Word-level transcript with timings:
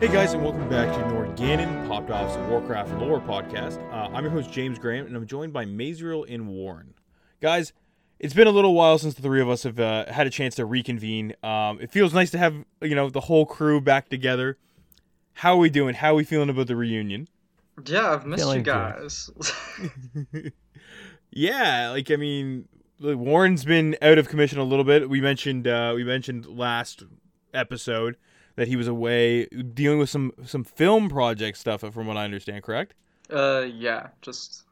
Hey 0.00 0.06
guys, 0.06 0.32
and 0.32 0.44
welcome 0.44 0.68
back 0.68 0.94
to 0.94 1.00
Norgannon, 1.12 1.88
Popped 1.88 2.08
Off's 2.08 2.36
Warcraft 2.48 2.92
Lore 3.00 3.20
podcast. 3.20 3.82
Uh, 3.92 4.08
I'm 4.14 4.22
your 4.22 4.30
host 4.30 4.52
James 4.52 4.78
Graham, 4.78 5.06
and 5.06 5.16
I'm 5.16 5.26
joined 5.26 5.52
by 5.52 5.64
Mazriel 5.64 6.24
and 6.32 6.46
Warren. 6.46 6.94
Guys, 7.40 7.72
it's 8.20 8.32
been 8.32 8.46
a 8.46 8.52
little 8.52 8.74
while 8.74 8.96
since 8.98 9.14
the 9.14 9.22
three 9.22 9.40
of 9.40 9.48
us 9.48 9.64
have 9.64 9.80
uh, 9.80 10.04
had 10.12 10.28
a 10.28 10.30
chance 10.30 10.54
to 10.54 10.64
reconvene. 10.66 11.34
Um, 11.42 11.80
it 11.80 11.90
feels 11.90 12.14
nice 12.14 12.30
to 12.30 12.38
have 12.38 12.54
you 12.80 12.94
know 12.94 13.10
the 13.10 13.22
whole 13.22 13.44
crew 13.44 13.80
back 13.80 14.08
together. 14.08 14.56
How 15.32 15.54
are 15.54 15.58
we 15.58 15.68
doing? 15.68 15.96
How 15.96 16.12
are 16.12 16.14
we 16.14 16.22
feeling 16.22 16.48
about 16.48 16.68
the 16.68 16.76
reunion? 16.76 17.26
Yeah, 17.84 18.12
I've 18.12 18.24
missed 18.24 18.44
Feeling 18.44 18.58
you 18.58 18.62
guys. 18.62 19.30
yeah, 21.32 21.90
like 21.90 22.08
I 22.12 22.16
mean, 22.16 22.68
like, 23.00 23.16
Warren's 23.16 23.64
been 23.64 23.96
out 24.00 24.18
of 24.18 24.28
commission 24.28 24.60
a 24.60 24.64
little 24.64 24.84
bit. 24.84 25.10
We 25.10 25.20
mentioned 25.20 25.66
uh, 25.66 25.92
we 25.96 26.04
mentioned 26.04 26.46
last 26.46 27.02
episode 27.52 28.16
that 28.58 28.66
he 28.68 28.76
was 28.76 28.88
away 28.88 29.46
dealing 29.46 29.98
with 30.00 30.10
some 30.10 30.32
some 30.44 30.64
film 30.64 31.08
project 31.08 31.56
stuff, 31.58 31.80
from 31.80 32.06
what 32.06 32.16
I 32.16 32.24
understand. 32.24 32.62
Correct? 32.64 32.92
uh, 33.32 33.66
yeah, 33.72 34.08
just 34.20 34.64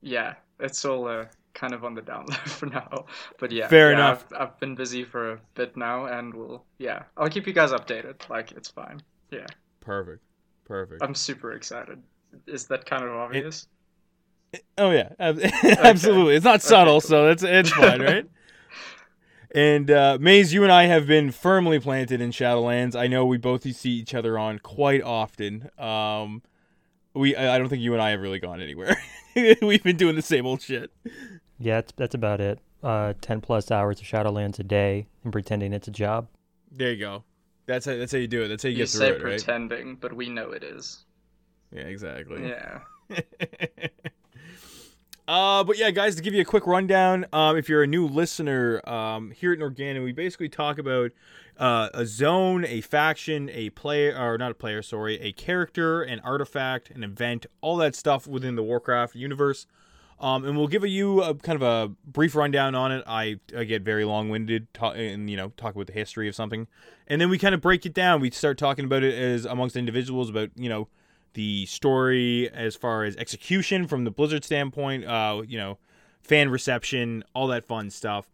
yeah, 0.00 0.34
it's 0.60 0.84
all 0.84 1.06
uh, 1.08 1.26
kind 1.54 1.74
of 1.74 1.84
on 1.84 1.94
the 1.94 2.02
down 2.02 2.26
low 2.28 2.36
for 2.46 2.66
now. 2.66 3.06
But 3.38 3.50
yeah, 3.52 3.68
Fair 3.68 3.90
yeah, 3.90 3.96
enough. 3.96 4.26
I've, 4.32 4.42
I've 4.42 4.60
been 4.60 4.74
busy 4.74 5.04
for 5.04 5.32
a 5.32 5.40
bit 5.54 5.76
now, 5.76 6.06
and 6.06 6.32
we'll 6.32 6.64
yeah, 6.78 7.02
I'll 7.16 7.28
keep 7.28 7.46
you 7.46 7.52
guys 7.52 7.72
updated. 7.72 8.28
Like 8.30 8.52
it's 8.52 8.70
fine. 8.70 9.02
Yeah, 9.30 9.46
Perfect. 9.80 10.22
Perfect. 10.64 11.02
I'm 11.02 11.14
super 11.14 11.52
excited. 11.52 12.02
Is 12.46 12.66
that 12.68 12.86
kind 12.86 13.02
of 13.04 13.10
obvious? 13.10 13.66
Oh 14.78 14.90
yeah, 14.90 15.10
ab- 15.18 15.40
absolutely. 15.64 16.36
It's 16.36 16.44
not 16.44 16.62
subtle, 16.62 16.94
cool. 16.94 17.00
so 17.00 17.28
it's 17.28 17.42
it's 17.42 17.70
fine, 17.70 18.00
right? 18.02 18.26
and 19.54 19.90
uh, 19.90 20.18
Maze, 20.20 20.52
you 20.52 20.62
and 20.62 20.72
I 20.72 20.84
have 20.84 21.06
been 21.06 21.30
firmly 21.32 21.78
planted 21.80 22.20
in 22.20 22.30
Shadowlands. 22.30 22.94
I 22.94 23.06
know 23.06 23.24
we 23.24 23.36
both 23.36 23.62
see 23.62 23.90
each 23.90 24.14
other 24.14 24.38
on 24.38 24.58
quite 24.58 25.02
often. 25.02 25.70
Um, 25.78 26.42
we 27.14 27.34
I 27.34 27.56
I 27.56 27.58
don't 27.58 27.68
think 27.68 27.82
you 27.82 27.92
and 27.92 28.02
I 28.02 28.10
have 28.10 28.20
really 28.20 28.38
gone 28.38 28.60
anywhere. 28.60 28.96
We've 29.62 29.82
been 29.82 29.96
doing 29.96 30.16
the 30.16 30.22
same 30.22 30.46
old 30.46 30.62
shit. 30.62 30.90
Yeah, 31.58 31.76
that's, 31.76 31.92
that's 31.96 32.14
about 32.14 32.40
it. 32.40 32.58
Uh, 32.82 33.12
10 33.20 33.42
plus 33.42 33.70
hours 33.70 34.00
of 34.00 34.06
Shadowlands 34.06 34.58
a 34.58 34.62
day 34.62 35.06
and 35.22 35.32
pretending 35.32 35.72
it's 35.72 35.86
a 35.86 35.90
job. 35.90 36.28
There 36.72 36.92
you 36.92 36.98
go. 36.98 37.24
That's 37.66 37.84
how, 37.84 37.96
that's 37.96 38.12
how 38.12 38.18
you 38.18 38.26
do 38.26 38.42
it. 38.42 38.48
That's 38.48 38.62
how 38.62 38.68
you, 38.68 38.76
you 38.76 38.82
get 38.84 38.88
through 38.88 39.00
say 39.00 39.08
it, 39.10 39.22
right? 39.22 39.36
pretending, 39.36 39.96
but 39.96 40.14
we 40.14 40.28
know 40.28 40.52
it 40.52 40.64
is. 40.64 41.04
Yeah, 41.72 41.82
exactly. 41.82 42.48
Yeah. 42.48 42.80
uh, 45.30 45.62
but 45.62 45.78
yeah, 45.78 45.92
guys, 45.92 46.16
to 46.16 46.22
give 46.22 46.34
you 46.34 46.40
a 46.40 46.44
quick 46.44 46.66
rundown, 46.66 47.24
um, 47.32 47.56
if 47.56 47.68
you're 47.68 47.84
a 47.84 47.86
new 47.86 48.04
listener, 48.04 48.80
um, 48.88 49.30
here 49.30 49.52
at 49.52 49.60
Norgana, 49.60 50.02
we 50.02 50.10
basically 50.10 50.48
talk 50.48 50.76
about 50.76 51.12
uh, 51.56 51.88
a 51.94 52.04
zone, 52.04 52.64
a 52.64 52.80
faction, 52.80 53.48
a 53.50 53.70
player, 53.70 54.18
or 54.18 54.36
not 54.38 54.50
a 54.50 54.54
player, 54.54 54.82
sorry, 54.82 55.20
a 55.20 55.30
character, 55.30 56.02
an 56.02 56.18
artifact, 56.24 56.90
an 56.90 57.04
event, 57.04 57.46
all 57.60 57.76
that 57.76 57.94
stuff 57.94 58.26
within 58.26 58.56
the 58.56 58.62
Warcraft 58.64 59.14
universe. 59.14 59.68
Um, 60.18 60.44
and 60.44 60.58
we'll 60.58 60.66
give 60.66 60.84
you 60.84 61.22
a 61.22 61.32
kind 61.36 61.54
of 61.54 61.62
a 61.62 61.94
brief 62.04 62.34
rundown 62.34 62.74
on 62.74 62.90
it. 62.90 63.04
I, 63.06 63.38
I 63.56 63.62
get 63.62 63.82
very 63.82 64.04
long-winded 64.04 64.74
ta- 64.74 64.90
and 64.90 65.30
you 65.30 65.36
know 65.36 65.50
talk 65.56 65.76
about 65.76 65.86
the 65.86 65.92
history 65.92 66.26
of 66.26 66.34
something, 66.34 66.66
and 67.06 67.20
then 67.20 67.30
we 67.30 67.38
kind 67.38 67.54
of 67.54 67.60
break 67.60 67.86
it 67.86 67.94
down. 67.94 68.20
We 68.20 68.32
start 68.32 68.58
talking 68.58 68.84
about 68.84 69.04
it 69.04 69.14
as 69.14 69.44
amongst 69.44 69.76
individuals 69.76 70.28
about 70.28 70.50
you 70.56 70.68
know 70.68 70.88
the 71.34 71.66
story 71.66 72.50
as 72.50 72.76
far 72.76 73.04
as 73.04 73.16
execution 73.16 73.86
from 73.86 74.04
the 74.04 74.10
Blizzard 74.10 74.44
standpoint, 74.44 75.04
uh, 75.04 75.42
you 75.46 75.58
know, 75.58 75.78
fan 76.22 76.48
reception, 76.50 77.24
all 77.34 77.46
that 77.48 77.66
fun 77.66 77.90
stuff. 77.90 78.28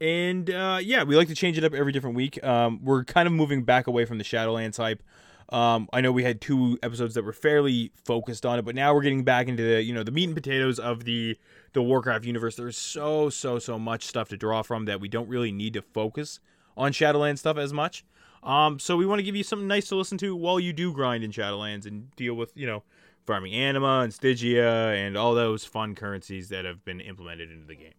And 0.00 0.48
uh, 0.48 0.78
yeah, 0.82 1.02
we 1.02 1.16
like 1.16 1.28
to 1.28 1.34
change 1.34 1.58
it 1.58 1.64
up 1.64 1.74
every 1.74 1.92
different 1.92 2.16
week. 2.16 2.42
Um, 2.42 2.80
we're 2.82 3.04
kind 3.04 3.26
of 3.26 3.32
moving 3.32 3.64
back 3.64 3.86
away 3.86 4.04
from 4.04 4.18
the 4.18 4.24
Shadowlands 4.24 4.78
hype. 4.78 5.02
Um, 5.50 5.88
I 5.92 6.00
know 6.00 6.12
we 6.12 6.22
had 6.22 6.40
two 6.40 6.78
episodes 6.82 7.14
that 7.14 7.24
were 7.24 7.32
fairly 7.32 7.90
focused 8.04 8.46
on 8.46 8.58
it, 8.58 8.64
but 8.64 8.76
now 8.76 8.94
we're 8.94 9.02
getting 9.02 9.24
back 9.24 9.48
into 9.48 9.62
the 9.62 9.82
you 9.82 9.92
know 9.92 10.04
the 10.04 10.12
meat 10.12 10.24
and 10.24 10.34
potatoes 10.34 10.78
of 10.78 11.04
the 11.04 11.36
the 11.72 11.82
Warcraft 11.82 12.24
universe. 12.24 12.56
There's 12.56 12.78
so 12.78 13.30
so 13.30 13.58
so 13.58 13.78
much 13.78 14.04
stuff 14.04 14.28
to 14.28 14.36
draw 14.36 14.62
from 14.62 14.84
that 14.84 15.00
we 15.00 15.08
don't 15.08 15.28
really 15.28 15.50
need 15.52 15.74
to 15.74 15.82
focus 15.82 16.40
on 16.76 16.92
Shadowlands 16.92 17.38
stuff 17.38 17.58
as 17.58 17.72
much. 17.72 18.04
Um, 18.42 18.78
so 18.78 18.96
we 18.96 19.06
want 19.06 19.18
to 19.18 19.22
give 19.22 19.36
you 19.36 19.44
something 19.44 19.68
nice 19.68 19.88
to 19.88 19.96
listen 19.96 20.18
to 20.18 20.34
while 20.34 20.58
you 20.58 20.72
do 20.72 20.92
grind 20.92 21.24
in 21.24 21.30
Shadowlands 21.30 21.86
and 21.86 22.14
deal 22.16 22.34
with, 22.34 22.52
you 22.56 22.66
know, 22.66 22.82
farming 23.26 23.52
anima 23.52 24.00
and 24.00 24.14
Stygia 24.14 24.92
and 24.94 25.16
all 25.16 25.34
those 25.34 25.64
fun 25.64 25.94
currencies 25.94 26.48
that 26.48 26.64
have 26.64 26.84
been 26.84 27.00
implemented 27.00 27.50
into 27.50 27.66
the 27.66 27.76
game. 27.76 27.92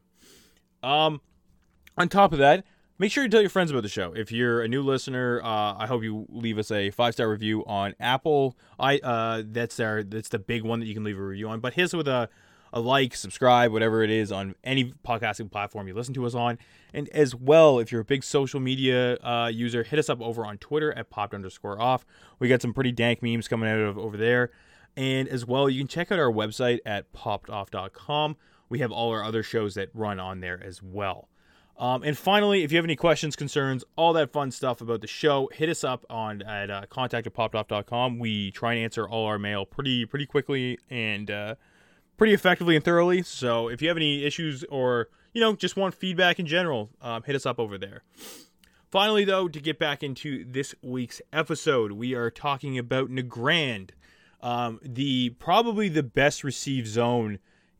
Um, 0.83 1.21
on 1.97 2.09
top 2.09 2.33
of 2.33 2.39
that, 2.39 2.65
make 2.97 3.11
sure 3.11 3.23
you 3.23 3.29
tell 3.29 3.41
your 3.41 3.49
friends 3.49 3.71
about 3.71 3.83
the 3.83 3.89
show. 3.89 4.13
If 4.13 4.31
you're 4.31 4.61
a 4.61 4.67
new 4.67 4.81
listener, 4.81 5.41
uh, 5.43 5.75
I 5.77 5.85
hope 5.87 6.03
you 6.03 6.25
leave 6.29 6.57
us 6.57 6.71
a 6.71 6.89
five 6.91 7.13
star 7.13 7.29
review 7.29 7.63
on 7.65 7.93
Apple. 7.99 8.57
I 8.79 8.97
uh, 8.99 9.43
that's 9.45 9.79
our 9.79 10.03
that's 10.03 10.29
the 10.29 10.39
big 10.39 10.63
one 10.63 10.79
that 10.79 10.87
you 10.87 10.93
can 10.93 11.03
leave 11.03 11.19
a 11.19 11.23
review 11.23 11.49
on. 11.49 11.59
But 11.59 11.73
here's 11.75 11.93
with 11.93 12.07
a 12.07 12.29
a 12.73 12.79
like, 12.79 13.15
subscribe, 13.15 13.71
whatever 13.71 14.03
it 14.03 14.09
is 14.09 14.31
on 14.31 14.55
any 14.63 14.93
podcasting 15.05 15.51
platform 15.51 15.87
you 15.87 15.93
listen 15.93 16.13
to 16.13 16.25
us 16.25 16.33
on. 16.33 16.57
And 16.93 17.09
as 17.09 17.35
well, 17.35 17.79
if 17.79 17.91
you're 17.91 18.01
a 18.01 18.05
big 18.05 18.23
social 18.23 18.59
media 18.59 19.15
uh, 19.17 19.47
user, 19.47 19.83
hit 19.83 19.99
us 19.99 20.09
up 20.09 20.21
over 20.21 20.45
on 20.45 20.57
Twitter 20.57 20.91
at 20.97 21.09
popped 21.09 21.33
underscore 21.33 21.81
off. 21.81 22.05
We 22.39 22.47
got 22.47 22.61
some 22.61 22.73
pretty 22.73 22.91
dank 22.91 23.21
memes 23.21 23.47
coming 23.47 23.69
out 23.69 23.79
of 23.79 23.97
over 23.97 24.17
there. 24.17 24.51
And 24.95 25.27
as 25.27 25.45
well, 25.45 25.69
you 25.69 25.79
can 25.79 25.87
check 25.87 26.11
out 26.11 26.19
our 26.19 26.31
website 26.31 26.79
at 26.85 27.11
poppedoff.com. 27.13 28.35
We 28.69 28.79
have 28.79 28.91
all 28.91 29.11
our 29.11 29.23
other 29.23 29.43
shows 29.43 29.75
that 29.75 29.89
run 29.93 30.19
on 30.19 30.39
there 30.39 30.61
as 30.63 30.81
well. 30.81 31.27
Um, 31.77 32.03
and 32.03 32.17
finally, 32.17 32.63
if 32.63 32.71
you 32.71 32.77
have 32.77 32.85
any 32.85 32.95
questions, 32.95 33.35
concerns, 33.35 33.83
all 33.95 34.13
that 34.13 34.31
fun 34.31 34.51
stuff 34.51 34.81
about 34.81 35.01
the 35.01 35.07
show, 35.07 35.49
hit 35.51 35.67
us 35.67 35.83
up 35.83 36.05
on 36.09 36.43
at 36.43 36.69
uh, 36.69 36.83
contact 36.89 37.25
at 37.25 37.33
poppedoff.com. 37.33 38.19
We 38.19 38.51
try 38.51 38.73
and 38.73 38.83
answer 38.83 39.07
all 39.09 39.25
our 39.25 39.39
mail 39.39 39.65
pretty 39.65 40.05
pretty 40.05 40.27
quickly 40.27 40.77
and 40.89 41.31
uh, 41.31 41.55
pretty 42.21 42.35
effectively 42.35 42.75
and 42.75 42.85
thoroughly. 42.85 43.23
So 43.23 43.67
if 43.67 43.81
you 43.81 43.87
have 43.87 43.97
any 43.97 44.23
issues 44.23 44.63
or 44.65 45.09
you 45.33 45.41
know 45.41 45.55
just 45.55 45.75
want 45.75 45.95
feedback 45.95 46.39
in 46.39 46.45
general, 46.45 46.91
um, 47.01 47.23
hit 47.23 47.35
us 47.35 47.47
up 47.47 47.57
over 47.57 47.79
there. 47.79 48.03
Finally, 48.91 49.25
though, 49.25 49.47
to 49.47 49.59
get 49.59 49.79
back 49.79 50.03
into 50.03 50.45
this 50.47 50.75
week's 50.83 51.19
episode, 51.33 51.93
we 51.93 52.13
are 52.13 52.29
talking 52.29 52.77
about 52.77 53.09
Nagrand, 53.09 53.89
um, 54.39 54.79
the 54.83 55.31
probably 55.39 55.89
the 55.89 56.03
best 56.03 56.43
received 56.43 56.85
zone 56.85 57.39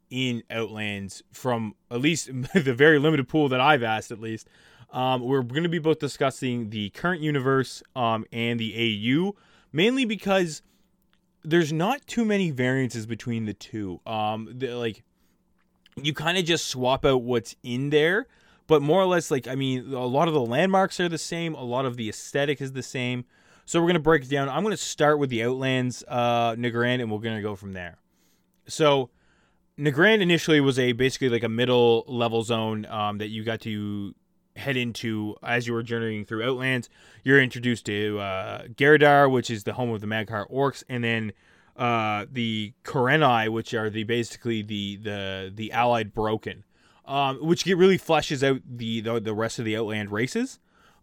in 0.10 0.42
Outlands 0.50 1.22
from 1.32 1.76
at 1.92 2.02
least 2.02 2.26
the 2.56 2.74
very 2.74 2.98
limited 2.98 3.30
pool 3.30 3.48
that 3.48 3.62
I've 3.62 3.84
asked, 3.84 4.10
at 4.10 4.20
least. 4.20 4.50
Um, 4.92 5.22
we're 5.22 5.44
going 5.44 5.62
to 5.62 5.70
be 5.70 5.78
both 5.78 6.00
discussing 6.00 6.72
the 6.72 6.90
current 6.90 7.22
universe 7.22 7.84
um, 7.96 8.26
and 8.32 8.60
the 8.60 8.74
AU, 8.76 9.36
mainly 9.72 10.04
because 10.04 10.64
there's 11.44 11.74
not 11.74 12.06
too 12.08 12.26
many 12.26 12.52
variances 12.52 13.06
between 13.06 13.46
the 13.46 13.54
two. 13.54 14.00
Um, 14.06 14.58
like 14.60 15.04
you 15.96 16.14
kind 16.14 16.38
of 16.38 16.46
just 16.46 16.68
swap 16.68 17.06
out 17.06 17.24
what's 17.24 17.56
in 17.64 17.90
there, 17.90 18.28
but 18.68 18.82
more 18.82 19.02
or 19.02 19.06
less, 19.06 19.32
like 19.32 19.48
I 19.48 19.56
mean, 19.56 19.94
a 19.94 20.06
lot 20.06 20.28
of 20.28 20.34
the 20.34 20.42
landmarks 20.42 21.00
are 21.00 21.10
the 21.10 21.18
same. 21.18 21.56
A 21.56 21.64
lot 21.64 21.86
of 21.86 21.98
the 21.98 22.10
aesthetic 22.10 22.62
is 22.62 22.74
the 22.74 22.84
same. 22.84 23.26
So 23.66 23.82
we're 23.82 23.88
gonna 23.88 24.00
break 24.00 24.24
it 24.24 24.30
down. 24.30 24.50
I'm 24.50 24.64
gonna 24.64 24.78
start 24.78 25.20
with 25.20 25.30
the 25.30 25.44
Outlands, 25.44 26.04
uh, 26.08 26.56
Nagrand, 26.56 27.02
and 27.02 27.12
we're 27.12 27.20
gonna 27.20 27.42
go 27.42 27.56
from 27.56 27.74
there. 27.74 27.98
So 28.68 29.10
Nagrand 29.80 30.22
initially 30.22 30.62
was 30.62 30.78
a 30.78 30.92
basically 30.92 31.30
like 31.30 31.44
a 31.44 31.50
middle 31.50 32.04
level 32.08 32.44
zone 32.44 32.86
um, 32.86 33.18
that 33.18 33.30
you 33.30 33.44
got 33.44 33.62
to 33.62 34.14
head 34.62 34.78
into 34.78 35.36
as 35.44 35.68
you 35.68 35.74
were 35.74 35.84
journeying 35.84 36.26
through 36.26 36.44
Outlands. 36.44 36.90
You're 37.24 37.42
introduced 37.42 37.86
to 37.88 38.20
uh, 38.20 38.64
Garadar, 38.68 39.30
which 39.30 39.50
is 39.50 39.64
the 39.64 39.74
home 39.74 39.90
of 39.92 40.02
the 40.02 40.08
Mag'har 40.08 40.50
orcs, 40.50 40.84
and 40.88 41.04
then 41.04 41.34
uh, 41.76 42.26
the 42.32 42.74
Kurenai, 42.84 43.50
which 43.50 43.74
are 43.74 43.90
the 43.90 44.04
basically 44.04 44.62
the 44.62 44.98
the 44.98 45.52
the 45.54 45.72
allied 45.72 46.14
Broken, 46.14 46.64
um, 47.06 47.38
which 47.46 47.66
get 47.66 47.78
really 47.78 47.98
fleshes 47.98 48.48
out 48.48 48.62
the, 48.66 49.02
the 49.02 49.20
the 49.20 49.34
rest 49.34 49.60
of 49.60 49.66
the 49.66 49.76
Outland 49.76 50.12
races. 50.12 50.60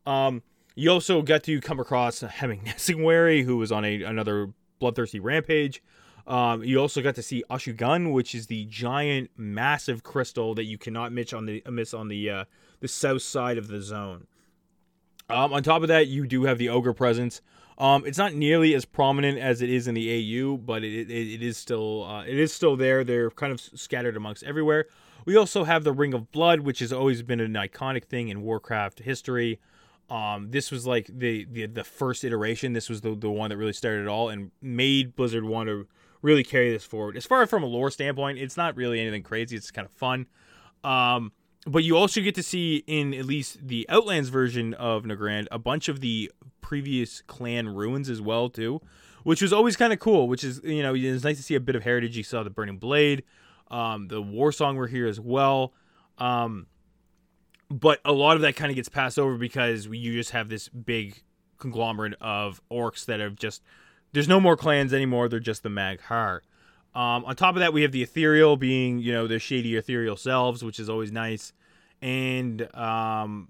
Um, 0.07 0.43
you 0.75 0.91
also 0.91 1.23
got 1.23 1.43
to 1.45 1.61
come 1.61 1.81
across 1.81 2.21
Hemet 2.21 2.65
Nesingwary, 2.65 3.45
who 3.45 3.57
was 3.57 3.73
on 3.73 3.85
a 3.85 4.03
another 4.03 4.53
bloodthirsty 4.79 5.21
rampage. 5.21 5.83
Um, 6.29 6.63
you 6.63 6.79
also 6.79 7.01
got 7.01 7.15
to 7.15 7.23
see 7.23 7.43
Oshu'gun, 7.51 8.13
which 8.13 8.35
is 8.35 8.49
the 8.49 8.67
giant, 8.67 9.31
massive 9.37 10.03
crystal 10.03 10.55
that 10.55 10.65
you 10.65 10.77
cannot 10.77 11.11
miss 11.11 11.33
on 11.33 11.47
the 11.47 11.63
miss 11.71 11.95
on 11.95 12.09
the 12.09 12.29
uh, 12.29 12.45
the 12.81 12.89
south 12.89 13.23
side 13.23 13.57
of 13.57 13.69
the 13.69 13.81
zone. 13.81 14.27
Um, 15.31 15.55
on 15.55 15.63
top 15.63 15.83
of 15.83 15.89
that, 15.89 16.07
you 16.07 16.27
do 16.27 16.45
have 16.45 16.59
the 16.59 16.69
ogre 16.69 16.93
presence. 16.93 17.41
Um, 17.79 18.05
it's 18.07 18.19
not 18.19 18.35
nearly 18.35 18.75
as 18.75 18.85
prominent 18.85 19.39
as 19.39 19.63
it 19.63 19.71
is 19.71 19.89
in 19.89 19.95
the 19.95 20.11
AU, 20.11 20.59
but 20.59 20.85
it, 20.85 21.11
it, 21.11 21.35
it 21.35 21.43
is 21.43 21.57
still 21.57 22.05
uh, 22.05 22.25
it 22.25 22.39
is 22.39 22.53
still 22.53 22.77
there. 22.77 23.05
They're 23.05 23.31
kind 23.31 23.53
of 23.53 23.61
scattered 23.61 24.17
amongst 24.17 24.43
everywhere. 24.43 24.87
We 25.25 25.35
also 25.35 25.65
have 25.65 25.83
the 25.83 25.93
Ring 25.93 26.13
of 26.13 26.31
Blood, 26.31 26.61
which 26.61 26.81
has 26.81 26.93
always 26.93 27.23
been 27.23 27.41
an 27.41 27.55
iconic 27.55 28.05
thing 28.05 28.29
in 28.29 28.43
Warcraft 28.43 29.01
history. 29.01 29.61
Um, 30.11 30.51
this 30.51 30.71
was 30.71 30.87
like 30.87 31.07
the, 31.07 31.47
the 31.51 31.67
the 31.67 31.85
first 31.85 32.23
iteration. 32.23 32.75
This 32.75 32.91
was 32.91 33.01
the 33.01 33.15
the 33.15 33.31
one 33.31 33.49
that 33.49 33.57
really 33.57 33.73
started 33.73 34.03
it 34.03 34.09
all 34.09 34.29
and 34.29 34.51
made 34.61 35.17
Blizzard 35.17 35.45
want 35.45 35.69
to 35.69 35.87
really 36.23 36.45
carry 36.45 36.73
this 36.73 36.85
forward. 36.85 37.17
As 37.17 37.27
far 37.27 37.43
as 37.43 37.51
from 37.51 37.63
a 37.63 37.67
lore 37.67 37.91
standpoint, 37.91 38.39
it's 38.39 38.57
not 38.57 38.77
really 38.77 39.01
anything 39.01 39.23
crazy. 39.23 39.57
It's 39.57 39.71
kind 39.71 39.87
of 39.87 39.93
fun. 39.93 40.27
Um, 40.85 41.33
but 41.67 41.85
you 41.85 41.97
also 41.97 42.21
get 42.21 42.35
to 42.37 42.43
see 42.43 42.85
in 42.87 43.15
at 43.15 43.25
least 43.25 43.67
the 43.67 43.87
Outlands 43.89 44.29
version 44.29 44.75
of 44.75 45.05
Nagrand 45.05 45.47
a 45.51 45.59
bunch 45.59 45.89
of 45.89 46.01
the 46.01 46.31
previous 46.61 47.23
clan 47.23 47.69
ruins 47.69 48.09
as 48.09 48.21
well 48.21 48.49
too, 48.49 48.81
which 49.23 49.43
was 49.43 49.53
always 49.53 49.77
kind 49.77 49.93
of 49.93 49.99
cool. 49.99 50.29
Which 50.29 50.45
is 50.45 50.61
you 50.65 50.83
know 50.83 50.95
it's 50.95 51.25
nice 51.25 51.37
to 51.37 51.43
see 51.43 51.55
a 51.55 51.61
bit 51.61 51.77
of 51.77 51.83
heritage. 51.83 52.17
You 52.17 52.23
saw 52.23 52.43
the 52.43 52.51
Burning 52.51 52.79
Blade, 52.79 53.25
um, 53.71 54.09
the 54.09 54.23
War 54.23 54.53
Song 54.53 54.77
were 54.77 54.87
here 54.87 55.07
as 55.07 55.21
well. 55.21 55.73
Um, 56.19 56.67
but 57.71 58.01
a 58.05 58.13
lot 58.13 58.37
of 58.37 58.43
that 58.43 58.57
kind 58.57 58.71
of 58.71 58.77
gets 58.77 58.89
passed 58.89 59.19
over 59.19 59.37
because 59.37 59.87
you 59.87 60.15
just 60.15 60.31
have 60.31 60.49
this 60.49 60.69
big 60.69 61.23
conglomerate 61.59 62.15
of 62.21 62.63
orcs 62.71 63.05
that 63.07 63.21
have 63.21 63.37
just 63.37 63.63
there's 64.13 64.29
no 64.29 64.41
more 64.41 64.57
clans 64.57 64.93
anymore. 64.93 65.29
They're 65.29 65.41
just 65.41 65.63
the 65.63 65.69
Mag'har. 65.69 66.41
Um, 66.95 67.25
on 67.27 67.37
top 67.37 67.55
of 67.55 67.61
that, 67.61 67.73
we 67.73 67.83
have 67.83 67.93
the 67.93 68.03
ethereal 68.03 68.57
being, 68.57 68.99
you 68.99 69.13
know, 69.13 69.27
the 69.27 69.39
shady 69.39 69.77
ethereal 69.77 70.17
selves, 70.17 70.65
which 70.65 70.81
is 70.81 70.89
always 70.89 71.13
nice. 71.13 71.53
And 72.01 72.75
um, 72.75 73.49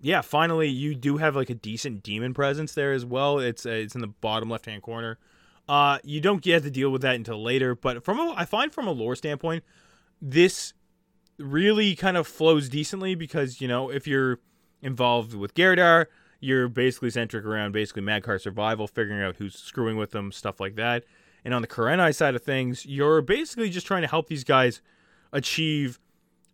yeah, 0.00 0.20
finally, 0.22 0.68
you 0.68 0.94
do 0.94 1.18
have 1.18 1.36
like 1.36 1.50
a 1.50 1.54
decent 1.54 2.02
demon 2.02 2.34
presence 2.34 2.74
there 2.74 2.92
as 2.92 3.04
well. 3.04 3.38
It's 3.38 3.64
uh, 3.66 3.70
it's 3.70 3.94
in 3.94 4.00
the 4.00 4.08
bottom 4.08 4.50
left 4.50 4.66
hand 4.66 4.82
corner. 4.82 5.18
Uh, 5.68 5.98
you 6.04 6.20
don't 6.20 6.42
get 6.42 6.62
to 6.62 6.70
deal 6.70 6.90
with 6.90 7.02
that 7.02 7.14
until 7.14 7.42
later, 7.42 7.74
but 7.74 8.04
from 8.04 8.18
a, 8.18 8.34
I 8.36 8.44
find 8.44 8.72
from 8.72 8.86
a 8.86 8.92
lore 8.92 9.16
standpoint, 9.16 9.64
this 10.20 10.74
really 11.38 11.96
kind 11.96 12.16
of 12.16 12.26
flows 12.26 12.68
decently 12.68 13.14
because 13.14 13.60
you 13.60 13.68
know 13.68 13.90
if 13.90 14.06
you're 14.06 14.40
involved 14.82 15.34
with 15.34 15.54
Garadar, 15.54 16.06
you're 16.44 16.68
basically 16.68 17.10
centric 17.10 17.44
around 17.44 17.72
basically 17.72 18.02
Mag'har 18.02 18.40
survival, 18.40 18.86
figuring 18.86 19.22
out 19.22 19.36
who's 19.36 19.54
screwing 19.54 19.96
with 19.96 20.10
them, 20.10 20.30
stuff 20.30 20.60
like 20.60 20.76
that. 20.76 21.04
And 21.44 21.54
on 21.54 21.62
the 21.62 21.68
Kurenai 21.68 22.14
side 22.14 22.34
of 22.34 22.42
things, 22.42 22.86
you're 22.86 23.22
basically 23.22 23.70
just 23.70 23.86
trying 23.86 24.02
to 24.02 24.08
help 24.08 24.28
these 24.28 24.44
guys 24.44 24.80
achieve 25.32 25.98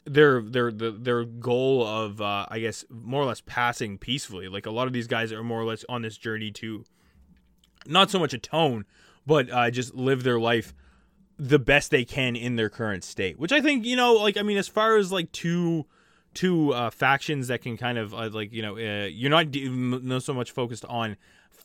their 0.04 0.40
their 0.40 0.72
their, 0.72 0.90
their 0.92 1.24
goal 1.24 1.86
of 1.86 2.20
uh, 2.20 2.46
I 2.48 2.60
guess 2.60 2.84
more 2.88 3.22
or 3.22 3.26
less 3.26 3.42
passing 3.44 3.98
peacefully. 3.98 4.48
Like 4.48 4.66
a 4.66 4.70
lot 4.70 4.86
of 4.86 4.92
these 4.92 5.06
guys 5.06 5.32
are 5.32 5.42
more 5.42 5.60
or 5.60 5.64
less 5.64 5.84
on 5.88 6.02
this 6.02 6.16
journey 6.16 6.50
to 6.52 6.84
not 7.86 8.10
so 8.10 8.18
much 8.18 8.32
atone, 8.32 8.84
but 9.26 9.50
uh, 9.50 9.70
just 9.70 9.94
live 9.94 10.22
their 10.22 10.38
life 10.38 10.72
the 11.38 11.58
best 11.58 11.90
they 11.90 12.04
can 12.04 12.36
in 12.36 12.56
their 12.56 12.68
current 12.68 13.02
state. 13.02 13.38
Which 13.38 13.52
I 13.52 13.60
think 13.60 13.84
you 13.84 13.96
know, 13.96 14.14
like 14.14 14.36
I 14.36 14.42
mean, 14.42 14.58
as 14.58 14.68
far 14.68 14.96
as 14.96 15.10
like 15.12 15.32
two 15.32 15.86
two 16.34 16.72
uh, 16.72 16.90
factions 16.90 17.48
that 17.48 17.62
can 17.62 17.76
kind 17.76 17.98
of 17.98 18.14
uh, 18.14 18.28
like 18.32 18.52
you 18.52 18.62
know 18.62 18.76
uh, 18.76 19.06
you're 19.06 19.30
not 19.30 19.50
de- 19.50 19.68
not 19.68 20.22
so 20.22 20.32
much 20.32 20.50
focused 20.50 20.84
on 20.86 21.16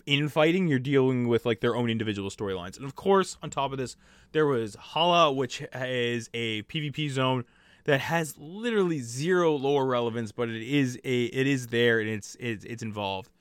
infighting 0.06 0.68
you're 0.68 0.80
dealing 0.80 1.28
with 1.28 1.46
like 1.46 1.62
their 1.62 1.76
own 1.76 1.90
individual 1.90 2.30
storylines 2.30 2.78
and 2.78 2.86
of 2.86 2.96
course 2.96 3.38
on 3.42 3.50
top 3.50 3.72
of 3.72 3.78
this 3.78 3.96
there 4.34 4.46
was 4.46 4.76
halaa 4.76 5.36
which 5.36 5.64
is 5.74 6.30
a 6.34 6.62
pvp 6.64 7.10
zone 7.10 7.44
that 7.86 8.00
has 8.00 8.36
literally 8.38 9.00
zero 9.00 9.56
lore 9.56 9.86
relevance 9.86 10.32
but 10.32 10.48
it 10.48 10.62
is 10.62 11.00
a 11.04 11.26
it 11.26 11.48
is 11.48 11.68
there 11.68 12.00
and 12.00 12.10
it's 12.10 12.38
it's, 12.40 12.64
it's 12.66 12.84
involved 12.84 13.32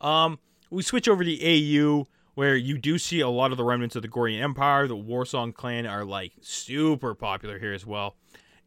um 0.00 0.38
we 0.70 0.82
switch 0.82 1.08
over 1.08 1.22
to 1.22 1.44
au 1.44 2.06
where 2.38 2.54
you 2.54 2.78
do 2.78 2.98
see 2.98 3.18
a 3.18 3.28
lot 3.28 3.50
of 3.50 3.56
the 3.56 3.64
remnants 3.64 3.96
of 3.96 4.02
the 4.02 4.06
Gorian 4.06 4.40
Empire. 4.40 4.86
The 4.86 4.96
Warsong 4.96 5.52
clan 5.52 5.86
are 5.86 6.04
like 6.04 6.34
super 6.40 7.12
popular 7.12 7.58
here 7.58 7.72
as 7.72 7.84
well. 7.84 8.14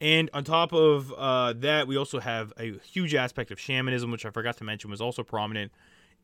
And 0.02 0.32
on 0.34 0.44
top 0.44 0.74
of 0.74 1.14
uh, 1.16 1.54
that, 1.58 1.88
we 1.88 1.96
also 1.96 2.20
have 2.20 2.52
a 2.58 2.74
huge 2.80 3.14
aspect 3.14 3.52
of 3.52 3.60
shamanism, 3.60 4.10
which 4.10 4.26
I 4.26 4.32
forgot 4.32 4.58
to 4.58 4.64
mention 4.64 4.90
was 4.90 5.00
also 5.00 5.22
prominent 5.22 5.72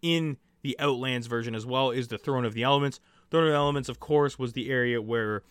in 0.02 0.38
the 0.64 0.76
Outlands 0.80 1.28
version 1.28 1.54
as 1.54 1.64
well, 1.64 1.92
is 1.92 2.08
the 2.08 2.18
Throne 2.18 2.44
of 2.44 2.56
the 2.56 2.64
Elements. 2.64 3.00
Throne 3.30 3.44
of 3.44 3.52
the 3.52 3.56
Elements, 3.56 3.88
of 3.88 4.00
course, 4.00 4.40
was 4.40 4.54
the 4.54 4.72
area 4.72 5.00
where 5.00 5.44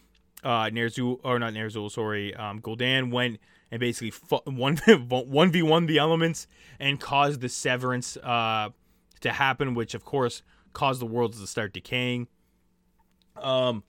uh, 0.43 0.65
Ner'zhul, 0.65 1.21
or 1.23 1.39
not 1.39 1.53
Ner'zhul, 1.53 1.89
sorry, 1.89 2.35
um, 2.35 2.61
Gul'dan 2.61 3.13
went 3.13 3.39
and 3.71 3.79
basically 3.79 4.13
one 4.45 4.77
one 4.77 5.53
v 5.53 5.63
one 5.63 5.87
the 5.87 5.99
elements 5.99 6.49
and 6.81 7.01
caused 7.01 7.41
the 7.41 7.49
severance 7.49 8.17
uh, 8.19 8.71
to 9.21 9.33
happen, 9.33 9.75
which 9.75 9.95
of 9.95 10.05
course 10.05 10.43
caused 10.73 11.01
the 11.01 11.07
worlds 11.07 11.41
to 11.41 11.47
start 11.47 11.73
decaying. 11.73 12.27
Um, 13.37 13.85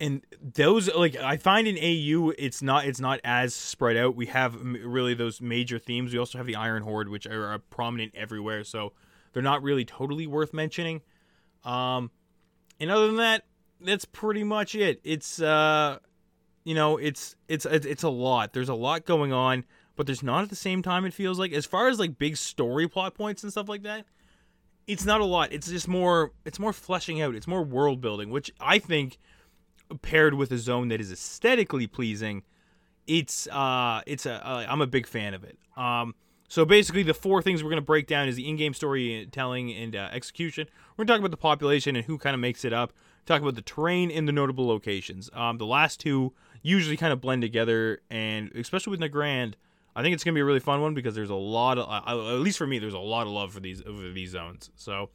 and 0.00 0.22
those 0.40 0.92
like 0.94 1.16
I 1.16 1.36
find 1.36 1.66
in 1.66 1.76
AU 1.76 2.32
it's 2.38 2.62
not 2.62 2.86
it's 2.86 3.00
not 3.00 3.20
as 3.24 3.54
spread 3.54 3.96
out. 3.96 4.14
We 4.14 4.26
have 4.26 4.54
really 4.62 5.14
those 5.14 5.40
major 5.40 5.78
themes. 5.78 6.12
We 6.12 6.18
also 6.18 6.38
have 6.38 6.46
the 6.46 6.56
Iron 6.56 6.82
Horde, 6.82 7.08
which 7.08 7.26
are 7.26 7.58
prominent 7.70 8.14
everywhere, 8.14 8.64
so 8.64 8.92
they're 9.32 9.42
not 9.42 9.62
really 9.62 9.84
totally 9.84 10.26
worth 10.26 10.52
mentioning. 10.52 11.02
Um, 11.64 12.10
and 12.78 12.90
other 12.90 13.06
than 13.06 13.16
that, 13.16 13.44
that's 13.80 14.04
pretty 14.04 14.44
much 14.44 14.74
it. 14.74 15.00
It's 15.04 15.40
uh, 15.40 15.98
you 16.64 16.74
know, 16.74 16.96
it's 16.96 17.36
it's 17.48 17.64
it's 17.64 18.02
a 18.02 18.08
lot. 18.08 18.52
There's 18.52 18.68
a 18.68 18.74
lot 18.74 19.06
going 19.06 19.32
on, 19.32 19.64
but 19.94 20.06
there's 20.06 20.22
not 20.22 20.42
at 20.42 20.50
the 20.50 20.56
same 20.56 20.82
time. 20.82 21.04
It 21.04 21.14
feels 21.14 21.38
like 21.38 21.52
as 21.52 21.64
far 21.64 21.88
as 21.88 21.98
like 21.98 22.18
big 22.18 22.36
story 22.36 22.88
plot 22.88 23.14
points 23.14 23.42
and 23.42 23.52
stuff 23.52 23.68
like 23.68 23.82
that, 23.84 24.04
it's 24.86 25.04
not 25.04 25.20
a 25.20 25.24
lot. 25.24 25.52
It's 25.52 25.68
just 25.68 25.88
more. 25.88 26.32
It's 26.44 26.58
more 26.58 26.72
fleshing 26.72 27.22
out. 27.22 27.34
It's 27.34 27.46
more 27.46 27.62
world 27.62 28.00
building, 28.00 28.30
which 28.30 28.50
I 28.60 28.78
think 28.78 29.18
paired 30.02 30.34
with 30.34 30.50
a 30.52 30.58
zone 30.58 30.88
that 30.88 31.00
is 31.00 31.12
aesthetically 31.12 31.86
pleasing, 31.86 32.42
it's 33.06 33.46
uh 33.48 34.02
it's 34.06 34.26
a 34.26 34.66
I'm 34.68 34.80
a 34.80 34.86
big 34.86 35.06
fan 35.06 35.34
of 35.34 35.44
it. 35.44 35.58
Um 35.76 36.14
so 36.48 36.64
basically 36.64 37.02
the 37.02 37.14
four 37.14 37.42
things 37.42 37.62
we're 37.62 37.70
going 37.70 37.82
to 37.82 37.86
break 37.86 38.06
down 38.06 38.28
is 38.28 38.36
the 38.36 38.48
in-game 38.48 38.72
storytelling 38.72 39.72
and 39.72 39.96
uh, 39.96 40.08
execution. 40.12 40.68
We're 40.96 41.04
going 41.04 41.08
to 41.08 41.12
talk 41.14 41.18
about 41.18 41.30
the 41.32 41.36
population 41.36 41.96
and 41.96 42.04
who 42.04 42.18
kind 42.18 42.34
of 42.34 42.40
makes 42.40 42.64
it 42.64 42.72
up. 42.72 42.92
Talk 43.26 43.42
about 43.42 43.56
the 43.56 43.62
terrain 43.62 44.12
and 44.12 44.28
the 44.28 44.32
notable 44.32 44.66
locations. 44.66 45.30
Um 45.34 45.58
the 45.58 45.66
last 45.66 46.00
two 46.00 46.32
usually 46.62 46.96
kind 46.96 47.12
of 47.12 47.20
blend 47.20 47.42
together 47.42 48.00
and 48.10 48.50
especially 48.54 48.90
with 48.92 49.00
Nagrand, 49.00 49.54
I 49.94 50.02
think 50.02 50.14
it's 50.14 50.24
going 50.24 50.34
to 50.34 50.36
be 50.36 50.42
a 50.42 50.44
really 50.44 50.60
fun 50.60 50.82
one 50.82 50.94
because 50.94 51.14
there's 51.14 51.30
a 51.30 51.34
lot 51.34 51.78
of 51.78 51.88
uh, 51.88 52.34
at 52.34 52.40
least 52.40 52.58
for 52.58 52.66
me 52.66 52.78
there's 52.78 52.94
a 52.94 52.98
lot 52.98 53.26
of 53.26 53.32
love 53.32 53.52
for 53.52 53.60
these 53.60 53.80
for 53.82 54.10
these 54.12 54.30
zones. 54.30 54.70
So 54.76 55.10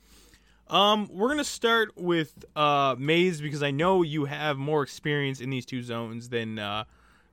um, 0.72 1.10
we're 1.12 1.28
gonna 1.28 1.44
start 1.44 1.92
with 1.98 2.46
uh, 2.56 2.96
Maze 2.98 3.42
because 3.42 3.62
I 3.62 3.72
know 3.72 4.04
you 4.04 4.26
have 4.26 4.58
more 4.58 4.82
experience 4.84 5.42
in 5.42 5.50
these 5.50 5.66
two 5.66 5.84
zones 5.84 6.30
than 6.30 6.58
uh, 6.58 6.86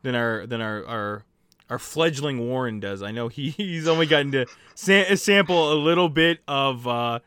than 0.02 0.17
our 0.17 0.44
than 0.46 0.61
our, 0.61 0.85
our 0.85 1.25
our 1.70 1.79
fledgling 1.79 2.40
Warren 2.40 2.81
does. 2.81 3.00
I 3.00 3.12
know 3.12 3.29
he, 3.29 3.50
he's 3.56 3.87
only 3.87 4.06
gotten 4.06 4.32
to 4.32 4.46
sa- 4.75 5.14
sample 5.14 5.73
a 5.73 5.79
little 5.79 6.08
bit 6.08 6.40
of 6.49 6.87
uh, 6.88 7.20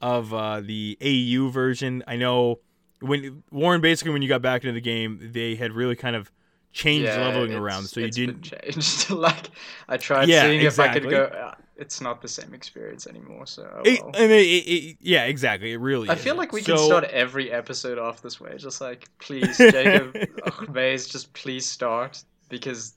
of 0.00 0.34
uh, 0.34 0.60
the 0.60 0.98
AU 1.00 1.48
version. 1.50 2.02
I 2.08 2.16
know 2.16 2.58
when 3.00 3.44
Warren 3.52 3.80
basically 3.80 4.12
when 4.12 4.22
you 4.22 4.28
got 4.28 4.42
back 4.42 4.64
into 4.64 4.74
the 4.74 4.80
game, 4.80 5.30
they 5.32 5.54
had 5.54 5.72
really 5.72 5.96
kind 5.96 6.16
of 6.16 6.32
changed 6.72 7.06
yeah, 7.06 7.24
leveling 7.24 7.54
around, 7.54 7.84
so 7.84 8.00
you 8.00 8.10
didn't 8.10 8.42
change. 8.42 9.10
like 9.10 9.50
I 9.88 9.96
tried 9.96 10.28
yeah, 10.28 10.42
seeing 10.42 10.60
exactly. 10.60 11.00
if 11.00 11.06
I 11.06 11.20
could 11.22 11.30
go. 11.32 11.54
It's 11.76 12.00
not 12.00 12.20
the 12.20 12.28
same 12.28 12.54
experience 12.54 13.06
anymore. 13.06 13.46
So 13.46 13.68
oh 13.74 13.82
it, 13.84 14.02
well. 14.02 14.12
it, 14.14 14.30
it, 14.30 14.96
yeah, 15.00 15.24
exactly. 15.24 15.72
It 15.72 15.78
really. 15.78 16.10
I 16.10 16.14
feel 16.14 16.36
like 16.36 16.52
we 16.52 16.62
so... 16.62 16.76
can 16.76 16.84
start 16.84 17.04
every 17.04 17.50
episode 17.50 17.98
off 17.98 18.22
this 18.22 18.40
way. 18.40 18.56
Just 18.56 18.80
like, 18.80 19.08
please, 19.18 19.56
Jacob 19.58 20.16
oh, 20.46 20.66
Maze, 20.70 21.08
just 21.08 21.32
please 21.32 21.66
start 21.66 22.22
because 22.48 22.94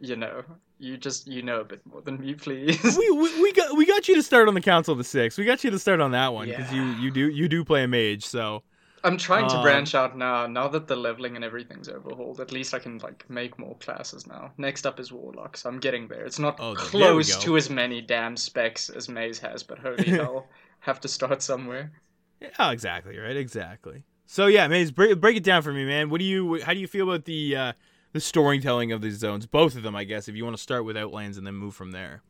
you 0.00 0.16
know 0.16 0.42
you 0.78 0.96
just 0.96 1.26
you 1.26 1.42
know 1.42 1.60
a 1.60 1.64
bit 1.64 1.80
more 1.86 2.02
than 2.02 2.18
me, 2.20 2.34
please. 2.34 2.96
we, 2.98 3.10
we, 3.10 3.42
we 3.42 3.52
got 3.52 3.76
we 3.76 3.86
got 3.86 4.08
you 4.08 4.14
to 4.16 4.22
start 4.22 4.48
on 4.48 4.54
the 4.54 4.60
Council 4.60 4.92
of 4.92 4.98
the 4.98 5.04
Six. 5.04 5.38
We 5.38 5.44
got 5.44 5.62
you 5.64 5.70
to 5.70 5.78
start 5.78 6.00
on 6.00 6.10
that 6.12 6.32
one 6.32 6.48
because 6.48 6.72
yeah. 6.72 6.96
you 6.96 7.02
you 7.04 7.10
do 7.10 7.28
you 7.28 7.48
do 7.48 7.64
play 7.64 7.84
a 7.84 7.88
mage. 7.88 8.24
So 8.26 8.62
I'm 9.04 9.16
trying 9.16 9.48
to 9.48 9.56
um, 9.56 9.62
branch 9.62 9.94
out 9.94 10.16
now. 10.16 10.46
Now 10.46 10.68
that 10.68 10.88
the 10.88 10.96
leveling 10.96 11.36
and 11.36 11.44
everything's 11.44 11.88
overhauled, 11.88 12.40
at 12.40 12.52
least 12.52 12.74
I 12.74 12.78
can 12.78 12.98
like 12.98 13.28
make 13.28 13.58
more 13.58 13.76
classes 13.76 14.26
now. 14.26 14.52
Next 14.58 14.86
up 14.86 14.98
is 14.98 15.12
warlocks. 15.12 15.64
I'm 15.64 15.78
getting 15.78 16.08
there. 16.08 16.24
It's 16.24 16.38
not 16.38 16.58
oh, 16.60 16.74
close 16.74 17.36
to 17.38 17.56
as 17.56 17.70
many 17.70 18.00
damn 18.00 18.36
specs 18.36 18.90
as 18.90 19.08
Maze 19.08 19.38
has, 19.38 19.62
but 19.62 19.78
holy 19.78 20.04
hell, 20.10 20.46
have 20.80 21.00
to 21.00 21.08
start 21.08 21.42
somewhere. 21.42 21.92
Yeah, 22.40 22.70
exactly. 22.70 23.18
Right. 23.18 23.36
Exactly. 23.36 24.04
So 24.26 24.46
yeah, 24.46 24.66
Maze, 24.66 24.90
break, 24.90 25.20
break 25.20 25.36
it 25.36 25.44
down 25.44 25.62
for 25.62 25.72
me, 25.72 25.84
man. 25.84 26.10
What 26.10 26.18
do 26.18 26.24
you? 26.24 26.60
How 26.62 26.74
do 26.74 26.80
you 26.80 26.88
feel 26.88 27.08
about 27.08 27.24
the 27.24 27.56
uh, 27.56 27.72
the 28.12 28.20
storytelling 28.20 28.92
of 28.92 29.00
these 29.00 29.18
zones? 29.18 29.46
Both 29.46 29.76
of 29.76 29.82
them, 29.82 29.94
I 29.94 30.04
guess. 30.04 30.28
If 30.28 30.34
you 30.34 30.44
want 30.44 30.56
to 30.56 30.62
start 30.62 30.84
with 30.84 30.96
Outlands 30.96 31.38
and 31.38 31.46
then 31.46 31.54
move 31.54 31.74
from 31.74 31.92
there. 31.92 32.22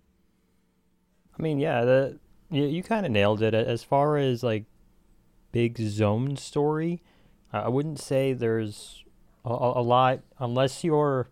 I 1.38 1.42
mean, 1.42 1.58
yeah, 1.58 1.84
the 1.84 2.18
you, 2.50 2.64
you 2.64 2.82
kind 2.82 3.06
of 3.06 3.12
nailed 3.12 3.42
it. 3.42 3.54
As 3.54 3.82
far 3.82 4.18
as 4.18 4.42
like 4.42 4.64
big 5.56 5.78
zone 5.78 6.36
story. 6.36 7.00
I 7.50 7.68
wouldn't 7.70 7.98
say 7.98 8.34
there's 8.34 9.02
a, 9.42 9.48
a 9.48 9.80
lot 9.80 10.20
unless 10.38 10.84
you're 10.84 11.30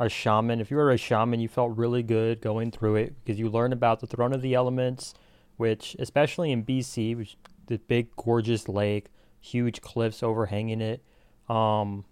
a 0.00 0.08
shaman. 0.08 0.60
If 0.60 0.72
you 0.72 0.76
were 0.76 0.90
a 0.90 0.96
shaman, 0.96 1.38
you 1.38 1.46
felt 1.46 1.76
really 1.76 2.02
good 2.02 2.40
going 2.40 2.72
through 2.72 2.96
it 2.96 3.14
because 3.22 3.38
you 3.38 3.48
learn 3.48 3.72
about 3.72 4.00
the 4.00 4.08
Throne 4.08 4.32
of 4.32 4.42
the 4.42 4.54
Elements, 4.54 5.14
which, 5.56 5.94
especially 6.00 6.50
in 6.50 6.64
BC, 6.64 7.16
which 7.16 7.36
the 7.68 7.78
big 7.78 8.08
gorgeous 8.16 8.68
lake, 8.68 9.06
huge 9.38 9.80
cliffs 9.82 10.20
overhanging 10.20 10.80
it, 10.80 11.04
um, 11.48 12.04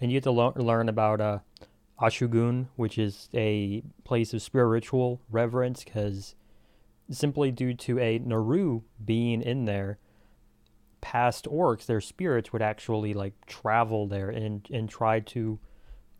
and 0.00 0.10
you 0.10 0.16
get 0.16 0.24
to 0.24 0.30
lo- 0.30 0.54
learn 0.56 0.88
about 0.88 1.20
uh, 1.20 1.40
Oshu'gun, 2.00 2.68
which 2.76 2.96
is 2.96 3.28
a 3.34 3.82
place 4.02 4.32
of 4.32 4.40
spiritual 4.40 5.20
reverence, 5.30 5.84
because 5.84 6.34
simply 7.10 7.50
due 7.50 7.74
to 7.74 7.98
a 7.98 8.18
Naaru 8.18 8.80
being 9.04 9.42
in 9.42 9.66
there, 9.66 9.98
past 11.06 11.44
orcs, 11.44 11.86
their 11.86 12.00
spirits 12.00 12.52
would 12.52 12.62
actually 12.62 13.14
like 13.14 13.46
travel 13.46 14.08
there 14.08 14.28
and 14.28 14.66
and 14.72 14.88
try 14.88 15.20
to 15.20 15.60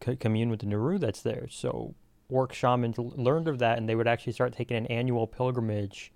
c- 0.05 0.14
commune 0.14 0.49
with 0.49 0.61
the 0.61 0.66
Naaru 0.66 0.97
that's 0.97 1.23
there. 1.23 1.49
So 1.50 1.97
orc 2.28 2.52
shamans 2.52 2.97
learned 2.97 3.49
of 3.49 3.59
that, 3.59 3.78
and 3.78 3.88
they 3.88 3.97
would 3.97 4.07
actually 4.07 4.35
start 4.35 4.52
taking 4.52 4.76
an 4.76 4.87
annual 4.87 5.26
pilgrimage 5.26 6.12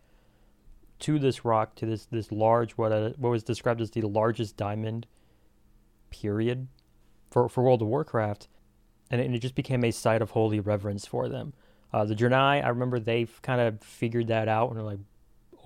to 1.01 1.19
this 1.19 1.45
rock, 1.45 1.75
to 1.77 1.87
this 1.87 2.07
this 2.07 2.31
large 2.31 2.73
what 2.75 2.93
uh, 2.93 3.11
what 3.17 3.31
was 3.31 3.43
described 3.43 3.81
as 3.81 3.91
the 3.91 4.03
largest 4.03 4.57
diamond 4.57 5.09
period 6.11 6.69
for 7.29 7.49
for 7.49 7.65
World 7.65 7.83
of 7.83 7.89
Warcraft, 7.89 8.47
and 9.11 9.21
it, 9.21 9.25
and 9.25 9.35
it 9.35 9.41
just 9.41 9.57
became 9.57 9.83
a 9.83 9.91
site 9.91 10.23
of 10.23 10.31
holy 10.31 10.61
reverence 10.61 11.07
for 11.07 11.29
them. 11.29 11.55
Uh, 11.93 12.05
the 12.05 12.15
Draenei, 12.15 12.65
I 12.65 12.69
remember 12.69 13.01
they 13.01 13.27
kind 13.43 13.61
of 13.61 13.83
figured 13.83 14.29
that 14.29 14.47
out 14.47 14.69
and 14.69 14.77
they're 14.77 14.85
like, 14.85 15.01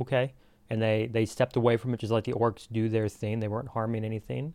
okay, 0.01 0.33
and 0.71 0.81
they 0.81 1.07
they 1.07 1.27
stepped 1.27 1.57
away 1.57 1.77
from 1.77 1.95
it, 1.95 2.01
just 2.01 2.13
like 2.13 2.25
the 2.25 2.33
orcs 2.33 2.67
do 2.71 2.89
their 2.89 3.09
thing. 3.09 3.41
They 3.41 3.49
weren't 3.49 3.69
harming 3.69 4.05
anything. 4.05 4.55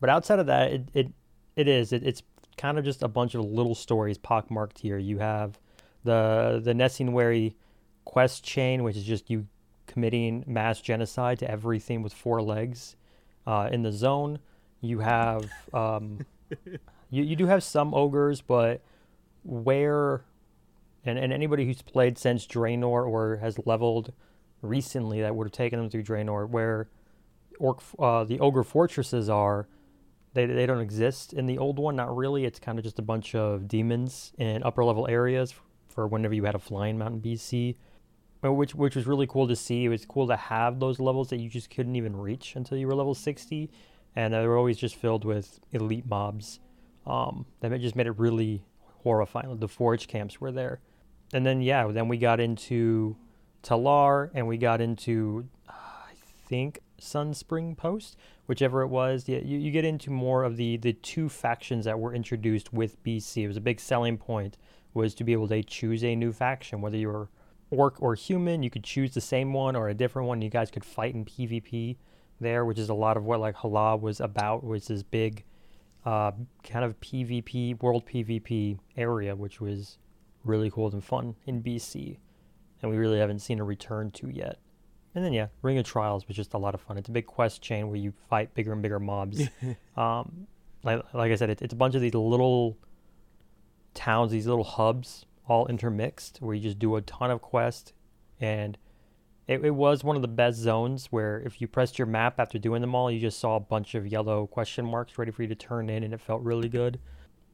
But 0.00 0.10
outside 0.10 0.38
of 0.38 0.46
that, 0.46 0.72
it 0.72 0.88
it, 0.94 1.08
it 1.56 1.68
is 1.68 1.92
it, 1.92 2.02
it's 2.02 2.22
kind 2.56 2.78
of 2.78 2.84
just 2.84 3.02
a 3.02 3.08
bunch 3.08 3.34
of 3.34 3.44
little 3.44 3.74
stories 3.74 4.18
pockmarked 4.18 4.78
here. 4.78 4.98
You 4.98 5.18
have 5.18 5.58
the 6.04 6.60
the 6.62 6.72
Nesingwary 6.72 7.54
quest 8.04 8.44
chain, 8.44 8.82
which 8.82 8.96
is 8.96 9.04
just 9.04 9.30
you 9.30 9.46
committing 9.86 10.44
mass 10.46 10.80
genocide 10.80 11.38
to 11.40 11.50
everything 11.50 12.02
with 12.02 12.12
four 12.12 12.40
legs 12.42 12.96
uh, 13.46 13.68
in 13.72 13.82
the 13.82 13.92
zone. 13.92 14.38
You 14.80 15.00
have 15.00 15.50
um, 15.72 16.26
you 17.10 17.22
you 17.22 17.36
do 17.36 17.46
have 17.46 17.62
some 17.62 17.94
ogres, 17.94 18.40
but 18.40 18.80
where 19.44 20.22
and, 21.04 21.18
and 21.18 21.32
anybody 21.32 21.64
who's 21.64 21.82
played 21.82 22.18
since 22.18 22.46
Draenor 22.46 23.06
or 23.06 23.36
has 23.36 23.58
leveled 23.64 24.12
recently 24.62 25.20
that 25.20 25.34
would 25.34 25.46
have 25.46 25.52
taken 25.52 25.78
them 25.78 25.90
through 25.90 26.02
Draenor, 26.02 26.48
where 26.48 26.88
orc 27.58 27.82
uh, 27.98 28.24
the 28.24 28.40
ogre 28.40 28.62
fortresses 28.62 29.28
are, 29.28 29.68
they 30.34 30.46
they 30.46 30.66
don't 30.66 30.80
exist 30.80 31.32
in 31.32 31.46
the 31.46 31.58
old 31.58 31.78
one. 31.78 31.96
Not 31.96 32.14
really. 32.16 32.44
It's 32.44 32.58
kind 32.58 32.78
of 32.78 32.84
just 32.84 32.98
a 32.98 33.02
bunch 33.02 33.34
of 33.34 33.68
demons 33.68 34.32
in 34.38 34.62
upper 34.62 34.84
level 34.84 35.06
areas 35.08 35.54
for 35.88 36.06
whenever 36.06 36.34
you 36.34 36.44
had 36.44 36.54
a 36.54 36.58
flying 36.58 36.98
mountain 36.98 37.20
BC, 37.20 37.76
which 38.42 38.74
which 38.74 38.96
was 38.96 39.06
really 39.06 39.26
cool 39.26 39.48
to 39.48 39.56
see. 39.56 39.84
It 39.84 39.88
was 39.88 40.04
cool 40.04 40.26
to 40.28 40.36
have 40.36 40.80
those 40.80 41.00
levels 41.00 41.30
that 41.30 41.40
you 41.40 41.48
just 41.48 41.70
couldn't 41.70 41.96
even 41.96 42.16
reach 42.16 42.56
until 42.56 42.78
you 42.78 42.86
were 42.86 42.94
level 42.94 43.14
sixty, 43.14 43.70
and 44.16 44.32
they 44.32 44.46
were 44.46 44.56
always 44.56 44.78
just 44.78 44.96
filled 44.96 45.24
with 45.24 45.60
elite 45.72 46.06
mobs. 46.06 46.60
Um, 47.06 47.46
that 47.60 47.78
just 47.80 47.96
made 47.96 48.06
it 48.06 48.18
really 48.18 48.62
horrifying. 49.02 49.58
The 49.58 49.68
forge 49.68 50.06
camps 50.06 50.40
were 50.40 50.52
there, 50.52 50.80
and 51.32 51.44
then 51.44 51.60
yeah, 51.60 51.86
then 51.88 52.08
we 52.08 52.18
got 52.18 52.40
into 52.40 53.16
Telaar, 53.62 54.30
and 54.34 54.46
we 54.46 54.56
got 54.56 54.80
into 54.80 55.48
uh, 55.68 55.72
I 55.72 56.12
think 56.48 56.80
Sunspring 57.00 57.76
Post, 57.76 58.16
whichever 58.46 58.82
it 58.82 58.88
was. 58.88 59.28
Yeah, 59.28 59.38
you, 59.38 59.58
you 59.58 59.70
get 59.70 59.84
into 59.84 60.10
more 60.10 60.44
of 60.44 60.56
the 60.56 60.76
the 60.76 60.92
two 60.92 61.28
factions 61.28 61.84
that 61.84 61.98
were 61.98 62.14
introduced 62.14 62.72
with 62.72 63.02
BC. 63.02 63.44
It 63.44 63.48
was 63.48 63.56
a 63.56 63.60
big 63.60 63.80
selling 63.80 64.18
point 64.18 64.56
was 64.92 65.14
to 65.14 65.24
be 65.24 65.32
able 65.32 65.48
to 65.48 65.62
choose 65.62 66.02
a 66.02 66.16
new 66.16 66.32
faction, 66.32 66.80
whether 66.80 66.96
you 66.96 67.08
were 67.08 67.28
orc 67.70 68.00
or 68.02 68.14
human. 68.14 68.62
You 68.62 68.70
could 68.70 68.84
choose 68.84 69.14
the 69.14 69.20
same 69.20 69.52
one 69.52 69.76
or 69.76 69.88
a 69.88 69.94
different 69.94 70.26
one. 70.26 70.42
You 70.42 70.50
guys 70.50 70.70
could 70.70 70.84
fight 70.84 71.14
in 71.14 71.24
PvP 71.24 71.96
there, 72.40 72.64
which 72.64 72.78
is 72.78 72.88
a 72.88 72.94
lot 72.94 73.16
of 73.16 73.24
what 73.24 73.40
like 73.40 73.56
Halaa 73.56 74.00
was 74.00 74.20
about. 74.20 74.64
Was 74.64 74.88
this 74.88 75.02
big 75.02 75.44
uh, 76.04 76.32
kind 76.64 76.84
of 76.84 76.98
PvP 77.00 77.80
world 77.82 78.06
PvP 78.06 78.78
area, 78.96 79.36
which 79.36 79.60
was 79.60 79.98
really 80.44 80.70
cool 80.70 80.90
and 80.90 81.04
fun 81.04 81.36
in 81.46 81.62
BC 81.62 82.18
and 82.82 82.90
we 82.90 82.96
really 82.96 83.18
haven't 83.18 83.40
seen 83.40 83.58
a 83.60 83.64
return 83.64 84.10
to 84.12 84.28
yet. 84.28 84.58
And 85.14 85.24
then 85.24 85.32
yeah, 85.32 85.48
Ring 85.62 85.78
of 85.78 85.84
Trials 85.84 86.26
was 86.28 86.36
just 86.36 86.54
a 86.54 86.58
lot 86.58 86.74
of 86.74 86.80
fun. 86.80 86.96
It's 86.96 87.08
a 87.08 87.12
big 87.12 87.26
quest 87.26 87.62
chain 87.62 87.88
where 87.88 87.96
you 87.96 88.12
fight 88.28 88.54
bigger 88.54 88.72
and 88.72 88.82
bigger 88.82 89.00
mobs. 89.00 89.42
um, 89.96 90.46
like 90.82 91.02
like 91.12 91.32
I 91.32 91.34
said, 91.34 91.50
it, 91.50 91.62
it's 91.62 91.72
a 91.72 91.76
bunch 91.76 91.94
of 91.94 92.00
these 92.00 92.14
little 92.14 92.78
towns, 93.94 94.30
these 94.30 94.46
little 94.46 94.64
hubs, 94.64 95.26
all 95.48 95.66
intermixed, 95.66 96.38
where 96.40 96.54
you 96.54 96.62
just 96.62 96.78
do 96.78 96.96
a 96.96 97.02
ton 97.02 97.30
of 97.30 97.42
quests. 97.42 97.92
And 98.40 98.78
it, 99.48 99.64
it 99.64 99.74
was 99.74 100.04
one 100.04 100.14
of 100.14 100.22
the 100.22 100.28
best 100.28 100.58
zones 100.58 101.06
where 101.06 101.40
if 101.40 101.60
you 101.60 101.66
pressed 101.66 101.98
your 101.98 102.06
map 102.06 102.38
after 102.38 102.58
doing 102.58 102.80
them 102.80 102.94
all, 102.94 103.10
you 103.10 103.18
just 103.18 103.40
saw 103.40 103.56
a 103.56 103.60
bunch 103.60 103.96
of 103.96 104.06
yellow 104.06 104.46
question 104.46 104.86
marks 104.86 105.18
ready 105.18 105.32
for 105.32 105.42
you 105.42 105.48
to 105.48 105.56
turn 105.56 105.90
in, 105.90 106.04
and 106.04 106.14
it 106.14 106.20
felt 106.20 106.40
really 106.42 106.68
good. 106.68 107.00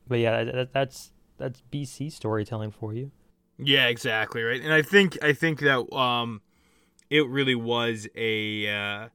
But 0.06 0.18
yeah, 0.18 0.44
that, 0.44 0.72
that's 0.74 1.12
that's 1.38 1.62
BC 1.72 2.12
storytelling 2.12 2.70
for 2.70 2.92
you. 2.92 3.10
Yeah, 3.58 3.86
exactly 3.86 4.42
right. 4.42 4.60
And 4.60 4.72
I 4.72 4.82
think 4.82 5.22
I 5.22 5.32
think 5.32 5.60
that 5.60 5.92
um, 5.94 6.42
it 7.10 7.26
really 7.28 7.54
was 7.54 8.06
a 8.14 8.68
uh, 8.68 9.08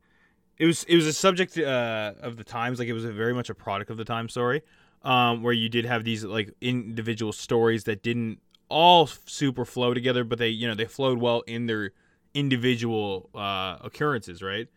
it 0.57 0.65
was 0.65 0.83
it 0.85 0.95
was 0.95 1.05
a 1.05 1.13
subject 1.13 1.57
uh, 1.57 2.13
of 2.21 2.37
the 2.37 2.43
times. 2.43 2.79
Like 2.79 2.87
it 2.87 2.93
was 2.93 3.05
very 3.05 3.33
much 3.33 3.49
a 3.49 3.55
product 3.55 3.91
of 3.91 3.97
the 3.97 4.05
time. 4.05 4.29
Sorry, 4.29 4.61
um, 5.03 5.43
where 5.43 5.53
you 5.53 5.69
did 5.69 5.85
have 5.85 6.03
these 6.03 6.23
like 6.23 6.53
individual 6.61 7.33
stories 7.33 7.83
that 7.83 8.01
didn't 8.01 8.39
all 8.69 9.07
super 9.07 9.65
flow 9.65 9.93
together, 9.93 10.23
but 10.23 10.39
they 10.39 10.49
you 10.49 10.67
know 10.67 10.75
they 10.75 10.85
flowed 10.85 11.19
well 11.19 11.41
in 11.41 11.67
their 11.67 11.91
individual 12.33 13.29
uh, 13.35 13.77
occurrences. 13.81 14.41
Right. 14.41 14.67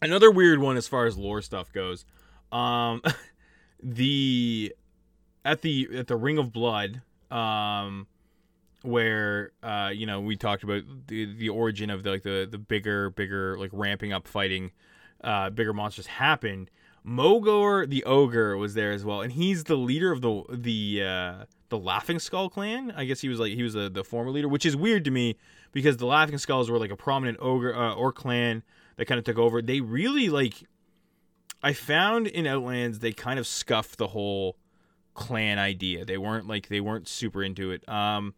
Another 0.00 0.30
weird 0.30 0.58
one 0.58 0.76
as 0.76 0.88
far 0.88 1.06
as 1.06 1.18
lore 1.18 1.42
stuff 1.42 1.72
goes. 1.72 2.06
Um, 2.50 3.02
the 3.82 4.74
at 5.44 5.60
the 5.60 5.88
at 5.94 6.06
the 6.06 6.16
Ring 6.16 6.38
of 6.38 6.50
Blood. 6.50 7.02
Um, 7.30 8.06
where 8.86 9.52
uh, 9.62 9.90
you 9.92 10.06
know 10.06 10.20
we 10.20 10.36
talked 10.36 10.62
about 10.62 10.82
the 11.08 11.34
the 11.36 11.48
origin 11.48 11.90
of 11.90 12.02
the 12.02 12.10
like 12.10 12.22
the 12.22 12.48
the 12.50 12.58
bigger 12.58 13.10
bigger 13.10 13.58
like 13.58 13.70
ramping 13.72 14.12
up 14.12 14.26
fighting 14.26 14.72
uh, 15.22 15.50
bigger 15.50 15.72
monsters 15.72 16.06
happened. 16.06 16.70
Mogor 17.06 17.88
the 17.88 18.02
ogre 18.04 18.56
was 18.56 18.74
there 18.74 18.92
as 18.92 19.04
well, 19.04 19.20
and 19.20 19.32
he's 19.32 19.64
the 19.64 19.76
leader 19.76 20.10
of 20.10 20.22
the 20.22 20.42
the 20.50 21.02
uh, 21.04 21.44
the 21.68 21.78
Laughing 21.78 22.18
Skull 22.18 22.48
clan. 22.48 22.92
I 22.96 23.04
guess 23.04 23.20
he 23.20 23.28
was 23.28 23.38
like 23.38 23.52
he 23.52 23.62
was 23.62 23.74
the 23.74 23.88
the 23.88 24.02
former 24.04 24.30
leader, 24.30 24.48
which 24.48 24.66
is 24.66 24.76
weird 24.76 25.04
to 25.04 25.10
me 25.10 25.36
because 25.72 25.98
the 25.98 26.06
Laughing 26.06 26.38
Skulls 26.38 26.70
were 26.70 26.78
like 26.78 26.90
a 26.90 26.96
prominent 26.96 27.38
ogre 27.40 27.74
uh, 27.74 27.94
or 27.94 28.12
clan 28.12 28.62
that 28.96 29.06
kind 29.06 29.18
of 29.18 29.24
took 29.24 29.38
over. 29.38 29.62
They 29.62 29.80
really 29.80 30.28
like 30.28 30.64
I 31.62 31.72
found 31.72 32.26
in 32.26 32.46
Outlands 32.46 32.98
they 32.98 33.12
kind 33.12 33.38
of 33.38 33.46
scuffed 33.46 33.98
the 33.98 34.08
whole 34.08 34.56
clan 35.14 35.58
idea. 35.58 36.04
They 36.04 36.18
weren't 36.18 36.46
like 36.46 36.68
they 36.68 36.80
weren't 36.80 37.08
super 37.08 37.42
into 37.42 37.70
it. 37.70 37.88
Um, 37.88 38.34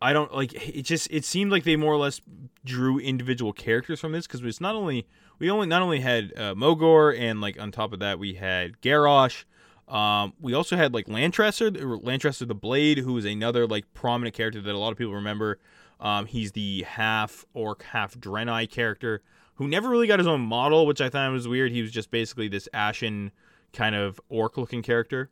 I 0.00 0.12
don't 0.12 0.32
like 0.34 0.52
it. 0.54 0.82
Just 0.82 1.08
it 1.10 1.24
seemed 1.24 1.50
like 1.50 1.64
they 1.64 1.76
more 1.76 1.92
or 1.92 1.98
less 1.98 2.20
drew 2.64 2.98
individual 2.98 3.52
characters 3.52 4.00
from 4.00 4.12
this 4.12 4.26
because 4.26 4.42
it's 4.42 4.60
not 4.60 4.74
only 4.74 5.06
we 5.38 5.50
only 5.50 5.66
not 5.66 5.82
only 5.82 6.00
had 6.00 6.32
uh, 6.36 6.54
Mogor 6.54 7.18
and 7.18 7.40
like 7.40 7.58
on 7.60 7.72
top 7.72 7.92
of 7.92 8.00
that 8.00 8.18
we 8.18 8.34
had 8.34 8.80
Garrosh. 8.80 9.44
Um, 9.88 10.32
we 10.40 10.52
also 10.52 10.76
had 10.76 10.92
like 10.92 11.06
Lantresor, 11.06 11.70
Lantresor 12.02 12.48
the 12.48 12.54
Blade, 12.54 12.98
who 12.98 13.16
is 13.16 13.24
another 13.24 13.66
like 13.66 13.92
prominent 13.94 14.34
character 14.34 14.60
that 14.60 14.74
a 14.74 14.78
lot 14.78 14.90
of 14.90 14.98
people 14.98 15.14
remember. 15.14 15.58
Um, 16.00 16.26
he's 16.26 16.52
the 16.52 16.82
half 16.82 17.46
orc, 17.54 17.82
half 17.84 18.18
Draenei 18.18 18.68
character 18.68 19.22
who 19.56 19.66
never 19.68 19.88
really 19.88 20.06
got 20.06 20.18
his 20.18 20.28
own 20.28 20.42
model, 20.42 20.86
which 20.86 21.00
I 21.00 21.08
thought 21.08 21.32
was 21.32 21.48
weird. 21.48 21.72
He 21.72 21.82
was 21.82 21.90
just 21.90 22.10
basically 22.10 22.48
this 22.48 22.68
ashen 22.72 23.32
kind 23.72 23.94
of 23.94 24.20
orc 24.28 24.56
looking 24.56 24.82
character. 24.82 25.30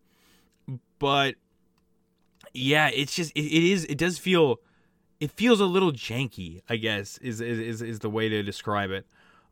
But 0.99 1.37
yeah, 2.53 2.91
it's 2.93 3.15
just 3.15 3.33
it, 3.35 3.45
it 3.45 3.63
is 3.63 3.85
it 3.87 3.99
does 3.99 4.19
feel 4.19 4.61
it 5.21 5.31
feels 5.31 5.61
a 5.61 5.67
little 5.67 5.93
janky, 5.93 6.63
I 6.69 6.77
guess, 6.77 7.19
is 7.19 7.41
is 7.41 7.83
is 7.83 8.01
the 8.01 8.11
way 8.11 8.29
to 8.29 8.43
describe 8.43 8.91
it. 8.91 9.07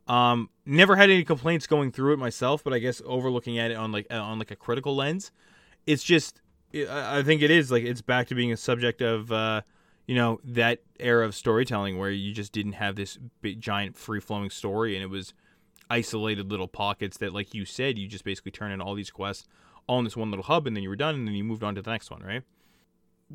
Um, 0.07 0.49
never 0.65 0.95
had 0.95 1.09
any 1.09 1.23
complaints 1.23 1.65
going 1.65 1.91
through 1.91 2.13
it 2.13 2.17
myself, 2.17 2.63
but 2.63 2.73
I 2.73 2.79
guess 2.79 3.01
overlooking 3.05 3.57
at 3.57 3.71
it 3.71 3.75
on 3.75 3.91
like 3.91 4.07
on 4.11 4.39
like 4.39 4.51
a 4.51 4.55
critical 4.55 4.95
lens, 4.95 5.31
it's 5.85 6.03
just 6.03 6.41
I 6.89 7.21
think 7.23 7.41
it 7.41 7.51
is 7.51 7.71
like 7.71 7.83
it's 7.83 8.01
back 8.01 8.27
to 8.27 8.35
being 8.35 8.51
a 8.51 8.57
subject 8.57 9.01
of 9.01 9.31
uh, 9.31 9.61
you 10.07 10.15
know 10.15 10.39
that 10.43 10.79
era 10.99 11.25
of 11.25 11.35
storytelling 11.35 11.97
where 11.97 12.09
you 12.09 12.33
just 12.33 12.51
didn't 12.51 12.73
have 12.73 12.95
this 12.95 13.17
big 13.41 13.61
giant 13.61 13.95
free 13.95 14.19
flowing 14.19 14.49
story 14.49 14.95
and 14.95 15.03
it 15.03 15.09
was 15.09 15.33
isolated 15.89 16.49
little 16.49 16.67
pockets 16.67 17.17
that 17.17 17.33
like 17.33 17.53
you 17.53 17.65
said 17.65 17.97
you 17.97 18.07
just 18.07 18.23
basically 18.23 18.51
turn 18.51 18.71
in 18.71 18.81
all 18.81 18.95
these 18.95 19.11
quests 19.11 19.47
all 19.87 19.99
in 19.99 20.03
this 20.03 20.17
one 20.17 20.31
little 20.31 20.45
hub 20.45 20.65
and 20.65 20.75
then 20.75 20.83
you 20.83 20.89
were 20.89 20.95
done 20.95 21.15
and 21.15 21.27
then 21.27 21.35
you 21.35 21.43
moved 21.43 21.63
on 21.63 21.75
to 21.75 21.81
the 21.81 21.91
next 21.91 22.09
one 22.09 22.21
right 22.21 22.43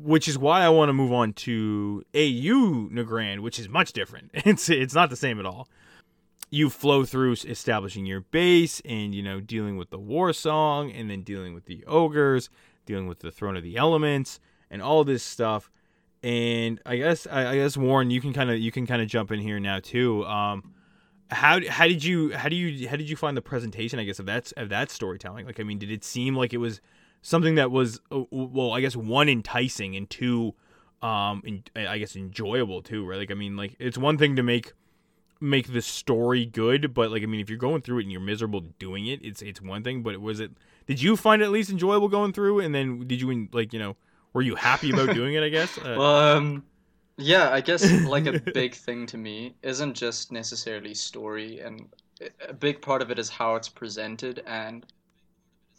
which 0.03 0.27
is 0.27 0.37
why 0.37 0.61
I 0.61 0.69
want 0.69 0.89
to 0.89 0.93
move 0.93 1.11
on 1.11 1.33
to 1.33 2.03
AU 2.13 2.89
Nagrand, 2.91 3.39
which 3.39 3.59
is 3.59 3.69
much 3.69 3.93
different. 3.93 4.31
It's 4.45 4.69
it's 4.69 4.93
not 4.93 5.09
the 5.09 5.15
same 5.15 5.39
at 5.39 5.45
all. 5.45 5.67
You 6.49 6.69
flow 6.69 7.05
through 7.05 7.33
establishing 7.33 8.05
your 8.05 8.21
base 8.21 8.81
and 8.85 9.13
you 9.13 9.21
know 9.21 9.39
dealing 9.39 9.77
with 9.77 9.89
the 9.89 9.99
war 9.99 10.33
song 10.33 10.91
and 10.91 11.09
then 11.09 11.21
dealing 11.21 11.53
with 11.53 11.65
the 11.65 11.83
ogres, 11.85 12.49
dealing 12.85 13.07
with 13.07 13.19
the 13.19 13.31
throne 13.31 13.55
of 13.55 13.63
the 13.63 13.77
elements 13.77 14.39
and 14.71 14.81
all 14.81 15.03
this 15.03 15.23
stuff. 15.23 15.69
And 16.23 16.81
I 16.85 16.97
guess 16.97 17.27
I, 17.27 17.55
guess 17.55 17.77
Warren, 17.77 18.09
you 18.11 18.21
can 18.21 18.33
kind 18.33 18.49
of 18.49 18.57
you 18.57 18.71
can 18.71 18.85
kind 18.87 19.01
of 19.01 19.07
jump 19.07 19.31
in 19.31 19.39
here 19.39 19.59
now 19.59 19.79
too. 19.79 20.25
Um, 20.25 20.73
how 21.31 21.59
how 21.69 21.87
did 21.87 22.03
you 22.03 22.35
how 22.35 22.49
do 22.49 22.55
you 22.55 22.89
how 22.89 22.95
did 22.95 23.09
you 23.09 23.15
find 23.15 23.37
the 23.37 23.41
presentation? 23.41 23.99
I 23.99 24.03
guess 24.03 24.19
of 24.19 24.25
that 24.25 24.51
of 24.57 24.69
that 24.69 24.89
storytelling. 24.89 25.45
Like 25.45 25.59
I 25.59 25.63
mean, 25.63 25.77
did 25.77 25.91
it 25.91 26.03
seem 26.03 26.35
like 26.35 26.53
it 26.53 26.57
was 26.57 26.81
something 27.21 27.55
that 27.55 27.71
was 27.71 27.99
uh, 28.11 28.23
well, 28.31 28.71
I 28.71 28.81
guess 28.81 28.95
one 28.95 29.29
enticing 29.29 29.95
and 29.95 30.09
two, 30.09 30.55
um, 31.01 31.41
in, 31.45 31.63
I 31.75 31.97
guess 31.97 32.15
enjoyable 32.15 32.81
too, 32.81 33.05
right? 33.05 33.19
Like 33.19 33.31
I 33.31 33.35
mean, 33.35 33.55
like 33.57 33.75
it's 33.79 33.97
one 33.97 34.17
thing 34.17 34.35
to 34.35 34.43
make 34.43 34.73
make 35.41 35.71
the 35.71 35.81
story 35.81 36.45
good, 36.45 36.93
but 36.93 37.11
like 37.11 37.23
I 37.23 37.25
mean, 37.25 37.39
if 37.39 37.49
you're 37.49 37.57
going 37.57 37.81
through 37.81 37.99
it 37.99 38.03
and 38.03 38.11
you're 38.11 38.21
miserable 38.21 38.61
doing 38.79 39.07
it, 39.07 39.19
it's 39.23 39.41
it's 39.41 39.61
one 39.61 39.83
thing. 39.83 40.03
But 40.03 40.19
was 40.21 40.39
it? 40.39 40.51
Did 40.87 41.01
you 41.01 41.15
find 41.15 41.41
it 41.41 41.45
at 41.45 41.51
least 41.51 41.69
enjoyable 41.69 42.07
going 42.07 42.33
through? 42.33 42.59
And 42.59 42.73
then 42.73 43.07
did 43.07 43.21
you 43.21 43.47
like 43.51 43.73
you 43.73 43.79
know? 43.79 43.95
were 44.33 44.41
you 44.41 44.55
happy 44.55 44.91
about 44.91 45.13
doing 45.15 45.35
it? 45.35 45.43
I 45.43 45.49
guess. 45.49 45.77
Uh, 45.77 45.95
well, 45.97 46.37
um, 46.37 46.63
yeah, 47.17 47.49
I 47.49 47.61
guess 47.61 47.89
like 48.03 48.25
a 48.25 48.39
big 48.53 48.73
thing 48.75 49.05
to 49.07 49.17
me 49.17 49.55
isn't 49.63 49.93
just 49.93 50.31
necessarily 50.31 50.93
story, 50.93 51.59
and 51.59 51.87
a 52.47 52.53
big 52.53 52.81
part 52.81 53.01
of 53.01 53.11
it 53.11 53.19
is 53.19 53.29
how 53.29 53.55
it's 53.55 53.69
presented. 53.69 54.43
And 54.45 54.85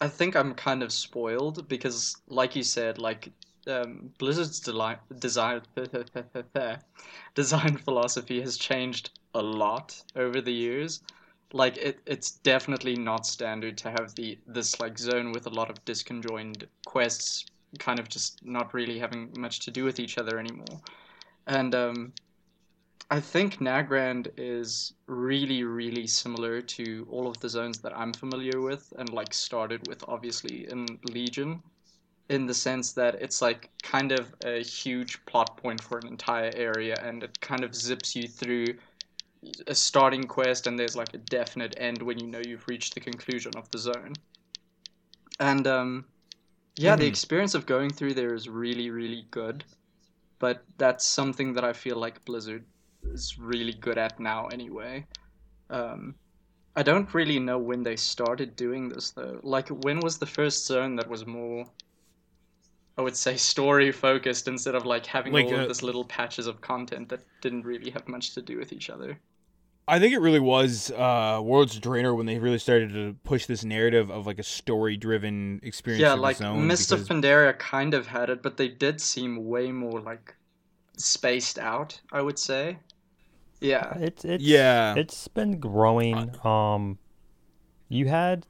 I 0.00 0.08
think 0.08 0.34
I'm 0.34 0.54
kind 0.54 0.82
of 0.82 0.92
spoiled 0.92 1.68
because, 1.68 2.16
like 2.28 2.56
you 2.56 2.62
said, 2.62 2.98
like 2.98 3.30
um, 3.66 4.12
Blizzard's 4.18 4.60
design 4.60 5.60
design 7.34 7.76
philosophy 7.76 8.40
has 8.40 8.56
changed 8.56 9.10
a 9.34 9.42
lot 9.42 10.02
over 10.16 10.40
the 10.40 10.52
years. 10.52 11.02
Like 11.52 11.76
it, 11.76 11.98
it's 12.06 12.30
definitely 12.30 12.96
not 12.96 13.26
standard 13.26 13.76
to 13.78 13.90
have 13.90 14.14
the 14.14 14.38
this 14.46 14.80
like 14.80 14.98
zone 14.98 15.32
with 15.32 15.46
a 15.46 15.50
lot 15.50 15.68
of 15.68 15.84
disconjoined 15.84 16.64
quests, 16.86 17.44
kind 17.78 17.98
of 17.98 18.08
just 18.08 18.44
not 18.44 18.72
really 18.72 18.98
having 18.98 19.32
much 19.36 19.60
to 19.60 19.70
do 19.70 19.84
with 19.84 20.00
each 20.00 20.16
other 20.16 20.38
anymore. 20.38 20.80
And 21.46 21.74
um, 21.74 22.12
I 23.12 23.18
think 23.18 23.58
Nagrand 23.58 24.28
is 24.36 24.92
really, 25.06 25.64
really 25.64 26.06
similar 26.06 26.60
to 26.62 27.06
all 27.10 27.26
of 27.26 27.40
the 27.40 27.48
zones 27.48 27.80
that 27.80 27.96
I'm 27.96 28.12
familiar 28.12 28.60
with, 28.60 28.92
and 28.98 29.08
like 29.12 29.34
started 29.34 29.86
with 29.88 30.04
obviously 30.06 30.70
in 30.70 30.86
Legion 31.04 31.60
in 32.30 32.46
the 32.46 32.54
sense 32.54 32.92
that 32.92 33.16
it's 33.16 33.42
like 33.42 33.68
kind 33.82 34.12
of 34.12 34.32
a 34.44 34.62
huge 34.62 35.22
plot 35.26 35.56
point 35.56 35.82
for 35.82 35.98
an 35.98 36.06
entire 36.06 36.52
area 36.54 36.94
and 37.02 37.24
it 37.24 37.40
kind 37.40 37.64
of 37.64 37.74
zips 37.74 38.14
you 38.14 38.28
through 38.28 38.66
a 39.66 39.74
starting 39.74 40.22
quest 40.22 40.68
and 40.68 40.78
there's 40.78 40.94
like 40.94 41.12
a 41.12 41.18
definite 41.18 41.74
end 41.78 42.00
when 42.00 42.20
you 42.20 42.28
know 42.28 42.40
you've 42.46 42.66
reached 42.68 42.94
the 42.94 43.00
conclusion 43.00 43.50
of 43.56 43.68
the 43.72 43.78
zone 43.78 44.12
and 45.40 45.66
um, 45.66 46.04
yeah 46.76 46.92
mm-hmm. 46.92 47.00
the 47.00 47.06
experience 47.06 47.54
of 47.54 47.66
going 47.66 47.90
through 47.90 48.14
there 48.14 48.32
is 48.32 48.48
really 48.48 48.90
really 48.90 49.26
good 49.32 49.64
but 50.38 50.62
that's 50.78 51.04
something 51.04 51.52
that 51.52 51.64
i 51.64 51.72
feel 51.72 51.96
like 51.96 52.24
blizzard 52.24 52.64
is 53.04 53.38
really 53.38 53.72
good 53.72 53.98
at 53.98 54.18
now 54.20 54.46
anyway 54.48 55.04
um, 55.70 56.14
i 56.76 56.82
don't 56.82 57.12
really 57.14 57.38
know 57.38 57.58
when 57.58 57.82
they 57.82 57.96
started 57.96 58.56
doing 58.56 58.88
this 58.88 59.10
though 59.10 59.40
like 59.42 59.68
when 59.68 60.00
was 60.00 60.18
the 60.18 60.26
first 60.26 60.66
zone 60.66 60.96
that 60.96 61.08
was 61.08 61.26
more 61.26 61.64
I 63.00 63.02
would 63.02 63.16
say 63.16 63.36
story 63.38 63.92
focused 63.92 64.46
instead 64.46 64.74
of 64.74 64.84
like 64.84 65.06
having 65.06 65.32
like, 65.32 65.46
all 65.46 65.54
uh, 65.54 65.62
of 65.62 65.68
this 65.68 65.82
little 65.82 66.04
patches 66.04 66.46
of 66.46 66.60
content 66.60 67.08
that 67.08 67.22
didn't 67.40 67.64
really 67.64 67.90
have 67.92 68.06
much 68.06 68.34
to 68.34 68.42
do 68.42 68.58
with 68.58 68.74
each 68.74 68.90
other. 68.90 69.18
I 69.88 69.98
think 69.98 70.12
it 70.12 70.20
really 70.20 70.38
was 70.38 70.90
uh, 70.90 71.40
World's 71.42 71.80
Draenor 71.80 72.14
when 72.14 72.26
they 72.26 72.38
really 72.38 72.58
started 72.58 72.92
to 72.92 73.16
push 73.24 73.46
this 73.46 73.64
narrative 73.64 74.10
of 74.10 74.26
like 74.26 74.38
a 74.38 74.42
story 74.42 74.98
driven 74.98 75.60
experience. 75.62 76.02
Yeah, 76.02 76.12
like 76.12 76.40
Mist 76.40 76.90
because... 76.90 76.92
of 76.92 77.08
Pandaria 77.08 77.58
kind 77.58 77.94
of 77.94 78.06
had 78.06 78.28
it, 78.28 78.42
but 78.42 78.58
they 78.58 78.68
did 78.68 79.00
seem 79.00 79.46
way 79.46 79.72
more 79.72 80.00
like 80.00 80.34
spaced 80.98 81.58
out. 81.58 81.98
I 82.12 82.20
would 82.20 82.38
say. 82.38 82.78
Yeah, 83.60 83.96
it's 83.98 84.24
it's 84.24 84.42
yeah, 84.42 84.94
it's 84.96 85.28
been 85.28 85.60
growing. 85.60 86.34
Um, 86.44 86.98
you 87.88 88.08
had 88.08 88.46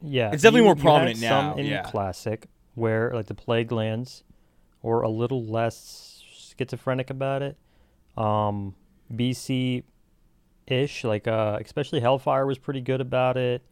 yeah, 0.00 0.30
it's 0.32 0.42
definitely 0.42 0.60
you, 0.60 0.66
more 0.66 0.76
prominent 0.76 1.20
now. 1.20 1.56
in 1.56 1.66
yeah. 1.66 1.82
classic, 1.82 2.46
where 2.74 3.10
like 3.12 3.26
the 3.26 3.34
plague 3.34 3.72
lands 3.72 4.22
or 4.82 5.02
a 5.02 5.08
little 5.08 5.44
less 5.44 6.22
schizophrenic 6.32 7.10
about 7.10 7.42
it. 7.42 7.56
Um, 8.16 8.74
BC 9.12 9.82
ish, 10.66 11.04
like 11.04 11.26
uh, 11.26 11.58
especially 11.60 12.00
Hellfire 12.00 12.46
was 12.46 12.58
pretty 12.58 12.80
good 12.80 13.00
about 13.00 13.36
it. 13.36 13.62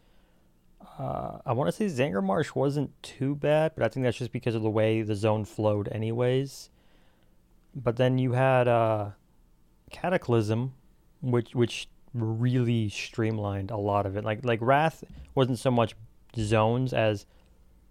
Uh, 0.99 1.39
I 1.45 1.53
want 1.53 1.73
to 1.73 1.73
say 1.73 1.87
Zangarmarsh 1.87 2.55
wasn't 2.55 2.91
too 3.03 3.35
bad, 3.35 3.73
but 3.75 3.85
I 3.85 3.89
think 3.89 4.05
that's 4.05 4.19
just 4.19 4.33
because 4.33 4.55
of 4.55 4.63
the 4.63 4.71
way 4.71 5.03
the 5.03 5.15
zone 5.15 5.45
flowed, 5.45 5.89
anyways. 5.91 6.71
But 7.75 7.97
then 7.97 8.19
you 8.19 8.33
had 8.33 8.69
uh, 8.69 9.11
Cataclysm, 9.95 10.75
which 11.23 11.55
which 11.55 11.89
really 12.13 12.89
streamlined 12.89 13.71
a 13.71 13.77
lot 13.77 14.07
of 14.07 14.17
it. 14.17 14.25
Like 14.25 14.45
like 14.45 14.59
Wrath 14.61 15.05
wasn't 15.35 15.61
so 15.61 15.71
much 15.71 15.95
zones 16.37 16.93
as 16.93 17.27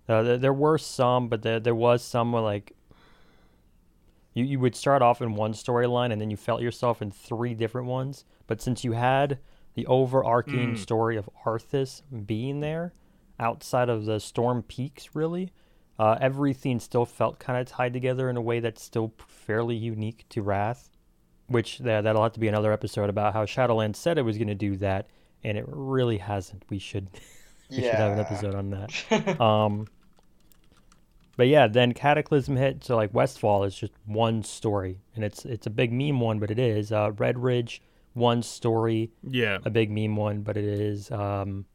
uh, 0.09 0.21
there, 0.21 0.37
there, 0.37 0.53
were 0.53 0.77
some, 0.77 1.29
but 1.29 1.43
there, 1.43 1.61
there 1.61 1.73
was 1.73 2.03
some 2.03 2.33
where 2.33 2.41
like 2.41 2.75
you, 4.33 4.43
you 4.43 4.59
would 4.59 4.75
start 4.75 5.01
off 5.01 5.21
in 5.21 5.35
one 5.35 5.53
storyline 5.53 6.11
and 6.11 6.19
then 6.19 6.29
you 6.29 6.35
felt 6.35 6.61
yourself 6.61 7.01
in 7.01 7.09
three 7.09 7.53
different 7.53 7.87
ones. 7.87 8.25
But 8.45 8.61
since 8.61 8.83
you 8.83 8.91
had 8.91 9.39
the 9.75 9.85
overarching 9.85 10.73
mm. 10.73 10.77
story 10.77 11.15
of 11.15 11.29
Arthas 11.45 12.01
being 12.25 12.59
there, 12.59 12.93
outside 13.39 13.87
of 13.87 14.03
the 14.03 14.19
Storm 14.19 14.61
Peaks, 14.63 15.15
really, 15.15 15.53
uh, 15.97 16.17
everything 16.19 16.81
still 16.81 17.05
felt 17.05 17.39
kind 17.39 17.59
of 17.59 17.67
tied 17.67 17.93
together 17.93 18.29
in 18.29 18.35
a 18.35 18.41
way 18.41 18.59
that's 18.59 18.83
still 18.83 19.13
fairly 19.25 19.75
unique 19.75 20.25
to 20.29 20.41
Wrath. 20.41 20.89
Which 21.53 21.81
uh, 21.81 22.01
that'll 22.01 22.23
have 22.23 22.33
to 22.33 22.39
be 22.39 22.47
another 22.47 22.71
episode 22.73 23.09
about 23.09 23.33
how 23.33 23.45
Shadowlands 23.45 23.95
said 23.95 24.17
it 24.17 24.23
was 24.23 24.37
going 24.37 24.47
to 24.47 24.55
do 24.55 24.75
that, 24.77 25.07
and 25.43 25.57
it 25.57 25.65
really 25.67 26.17
hasn't. 26.17 26.63
We 26.69 26.79
should 26.79 27.09
we 27.69 27.77
yeah. 27.77 27.91
should 27.91 27.99
have 27.99 28.11
an 28.13 28.19
episode 28.19 28.55
on 28.55 28.69
that. 28.71 29.39
um, 29.41 29.87
but 31.35 31.47
yeah, 31.47 31.67
then 31.67 31.93
Cataclysm 31.93 32.55
hit. 32.55 32.83
So 32.83 32.95
like 32.95 33.13
Westfall 33.13 33.63
is 33.63 33.75
just 33.75 33.93
one 34.05 34.43
story, 34.43 34.99
and 35.15 35.23
it's 35.23 35.45
it's 35.45 35.67
a 35.67 35.71
big 35.71 35.91
meme 35.91 36.19
one, 36.19 36.39
but 36.39 36.51
it 36.51 36.59
is 36.59 36.91
uh, 36.91 37.11
Red 37.17 37.39
Ridge 37.39 37.81
one 38.13 38.43
story. 38.43 39.11
Yeah, 39.23 39.57
a 39.63 39.69
big 39.69 39.91
meme 39.91 40.15
one, 40.15 40.41
but 40.41 40.57
it 40.57 40.65
is. 40.65 41.09
Um, 41.11 41.65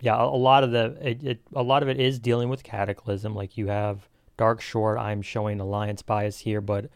yeah, 0.00 0.16
a, 0.16 0.24
a, 0.24 0.36
lot 0.36 0.64
of 0.64 0.72
the 0.72 0.96
it, 1.00 1.22
it 1.22 1.40
a 1.54 1.62
lot 1.62 1.82
of 1.82 1.88
it 1.88 1.98
is 1.98 2.18
dealing 2.18 2.48
with 2.48 2.62
Cataclysm. 2.62 3.34
Like 3.34 3.56
you 3.56 3.68
have 3.68 4.08
Darkshore. 4.38 4.98
I'm 4.98 5.22
showing 5.22 5.60
alliance 5.60 6.02
bias 6.02 6.38
here, 6.38 6.60
but 6.60 6.90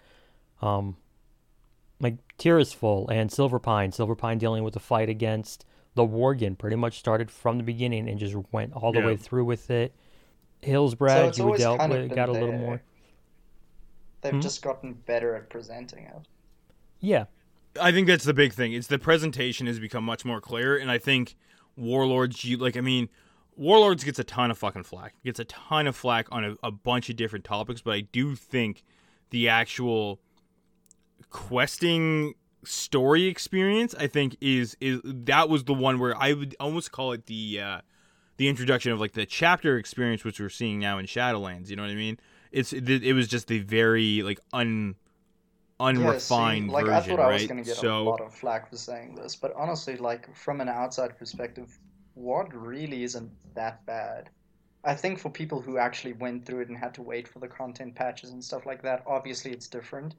um, 0.61 0.97
like 2.01 2.17
Tirisfal 2.39 3.11
and 3.11 3.31
Silverpine. 3.31 3.91
Silverpine 3.91 4.39
dealing 4.39 4.65
with 4.65 4.75
the 4.75 4.81
fight 4.81 5.09
against 5.09 5.65
the 5.95 6.07
Worgen 6.07 6.57
pretty 6.57 6.77
much 6.77 6.99
started 6.99 7.31
from 7.31 7.59
the 7.59 7.65
beginning 7.65 8.09
and 8.09 8.19
just 8.19 8.37
went 8.53 8.73
all 8.73 8.93
the 8.93 9.01
yeah. 9.01 9.07
way 9.07 9.17
through 9.17 9.45
with 9.45 9.71
it. 9.71 9.93
Hillsbrad, 10.63 11.35
so 11.35 11.53
you 11.53 11.59
dealt 11.59 11.81
with, 11.89 11.99
it, 11.99 12.15
got 12.15 12.29
a 12.29 12.33
little 12.33 12.53
more. 12.53 12.83
They've 14.21 14.33
hmm? 14.33 14.41
just 14.41 14.63
gotten 14.63 14.95
better 14.95 15.37
at 15.37 15.49
presenting 15.51 16.05
it. 16.05 16.15
Yeah. 17.01 17.25
I 17.81 17.93
think 17.93 18.09
that's 18.09 18.25
the 18.25 18.35
big 18.35 18.53
thing. 18.53 18.73
It's 18.73 18.89
the 18.89 18.99
presentation 18.99 19.67
has 19.67 19.79
become 19.79 20.05
much 20.05 20.25
more 20.25 20.41
clear, 20.41 20.77
and 20.77 20.91
I 20.91 20.99
think 20.99 21.37
Warlords, 21.77 22.45
you 22.45 22.57
like, 22.57 22.77
I 22.77 22.81
mean, 22.81 23.09
Warlords 23.57 24.05
gets 24.05 24.19
a 24.19 24.25
ton 24.25 24.51
of 24.51 24.59
fucking 24.59 24.85
flack. 24.85 25.15
Gets 25.25 25.39
a 25.39 25.45
ton 25.45 25.87
of 25.87 25.95
flack 25.95 26.27
on 26.33 26.45
a, 26.45 26.57
a 26.63 26.71
bunch 26.71 27.09
of 27.11 27.17
different 27.17 27.45
topics, 27.45 27.81
but 27.81 27.95
I 27.95 28.01
do 28.01 28.35
think 28.35 28.85
the 29.31 29.49
actual 29.49 30.21
questing 31.31 32.35
story 32.65 33.27
experience 33.27 33.95
i 33.99 34.07
think 34.07 34.37
is 34.41 34.77
is 34.81 35.01
that 35.05 35.49
was 35.49 35.65
the 35.65 35.75
one 35.75 35.99
where 35.99 36.17
i 36.17 36.33
would 36.33 36.57
almost 36.59 36.91
call 36.91 37.13
it 37.13 37.27
the 37.27 37.61
uh 37.61 37.81
the 38.37 38.49
introduction 38.49 38.93
of 38.93 39.01
like 39.01 39.13
the 39.13 39.25
chapter 39.25 39.79
experience 39.79 40.25
which 40.25 40.41
we're 40.41 40.49
seeing 40.49 40.79
now 40.79 40.99
in 40.99 41.07
shadowlands 41.07 41.71
you 41.71 41.77
know 41.77 41.83
what 41.83 41.91
i 41.91 41.95
mean? 41.95 42.19
It's 42.51 42.73
it, 42.73 42.89
it 42.89 43.13
was 43.13 43.29
just 43.29 43.47
the 43.47 43.59
very 43.59 44.23
like 44.23 44.41
un 44.53 44.95
unrefined 45.79 46.67
yeah, 46.67 46.69
see, 46.69 46.73
like 46.73 46.87
version, 46.87 47.13
i 47.13 47.17
thought 47.17 47.21
i 47.21 47.33
was 47.33 47.47
going 47.47 47.63
to 47.63 47.69
get 47.69 47.77
so, 47.77 48.03
a 48.03 48.09
lot 48.09 48.21
of 48.21 48.35
flack 48.35 48.71
for 48.71 48.77
saying 48.77 49.15
this 49.15 49.37
but 49.37 49.53
honestly 49.55 49.97
like 49.97 50.35
from 50.35 50.61
an 50.61 50.69
outside 50.69 51.17
perspective 51.19 51.79
what 52.19 52.53
really 52.55 53.05
isn't 53.05 53.31
that 53.55 53.87
bad? 53.87 54.31
I 54.85 54.95
think 54.95 55.19
for 55.19 55.31
people 55.31 55.61
who 55.61 55.79
actually 55.79 56.15
went 56.15 56.45
through 56.45 56.63
it 56.63 56.69
and 56.69 56.77
had 56.77 56.95
to 56.95 57.03
wait 57.03 57.29
for 57.29 57.39
the 57.39 57.49
content 57.49 57.95
patches 57.95 58.31
and 58.31 58.43
stuff 58.43 58.67
like 58.67 58.83
that 58.83 59.03
obviously 59.07 59.53
it's 59.53 59.69
different 59.69 60.15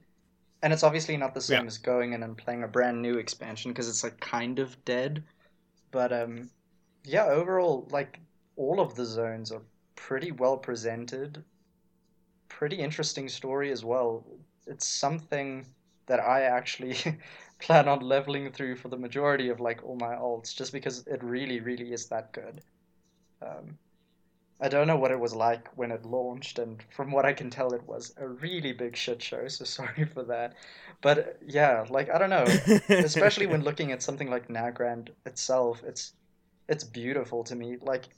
and 0.62 0.72
it's 0.72 0.82
obviously 0.82 1.16
not 1.16 1.34
the 1.34 1.40
same 1.40 1.62
yeah. 1.62 1.66
as 1.66 1.78
going 1.78 2.12
in 2.12 2.22
and 2.22 2.36
playing 2.36 2.62
a 2.62 2.68
brand 2.68 3.00
new 3.00 3.16
expansion 3.16 3.70
because 3.70 3.88
it's 3.88 4.04
like 4.04 4.20
kind 4.20 4.58
of 4.58 4.82
dead. 4.84 5.22
But 5.90 6.12
um, 6.12 6.50
yeah, 7.04 7.24
overall, 7.24 7.88
like 7.90 8.20
all 8.56 8.80
of 8.80 8.94
the 8.94 9.04
zones 9.04 9.50
are 9.52 9.62
pretty 9.96 10.32
well 10.32 10.58
presented. 10.58 11.42
Pretty 12.48 12.76
interesting 12.76 13.28
story 13.28 13.70
as 13.72 13.84
well. 13.84 14.26
It's 14.66 14.86
something 14.86 15.64
that 16.06 16.20
I 16.20 16.42
actually 16.42 16.96
plan 17.60 17.88
on 17.88 18.00
leveling 18.00 18.52
through 18.52 18.76
for 18.76 18.88
the 18.88 18.98
majority 18.98 19.48
of 19.48 19.60
like 19.60 19.82
all 19.82 19.96
my 19.96 20.14
alts, 20.14 20.54
just 20.54 20.72
because 20.72 21.06
it 21.06 21.22
really, 21.24 21.60
really 21.60 21.92
is 21.92 22.06
that 22.06 22.32
good. 22.32 22.60
Um, 23.40 23.78
I 24.62 24.68
don't 24.68 24.86
know 24.86 24.96
what 24.96 25.10
it 25.10 25.18
was 25.18 25.34
like 25.34 25.68
when 25.76 25.90
it 25.90 26.04
launched, 26.04 26.58
and 26.58 26.82
from 26.90 27.10
what 27.10 27.24
I 27.24 27.32
can 27.32 27.48
tell, 27.48 27.72
it 27.72 27.86
was 27.86 28.12
a 28.18 28.28
really 28.28 28.72
big 28.72 28.94
shit 28.94 29.22
show. 29.22 29.48
So 29.48 29.64
sorry 29.78 30.04
for 30.04 30.22
that. 30.24 30.54
But 31.00 31.38
yeah, 31.46 31.86
like 31.88 32.10
I 32.10 32.18
don't 32.18 32.30
know, 32.30 32.44
especially 32.88 33.46
when 33.46 33.62
looking 33.62 33.92
at 33.92 34.02
something 34.02 34.28
like 34.28 34.48
Nagrand 34.48 35.10
itself, 35.24 35.82
it's 35.86 36.12
it's 36.68 36.84
beautiful 36.84 37.42
to 37.44 37.56
me. 37.56 37.78
Like 37.80 38.08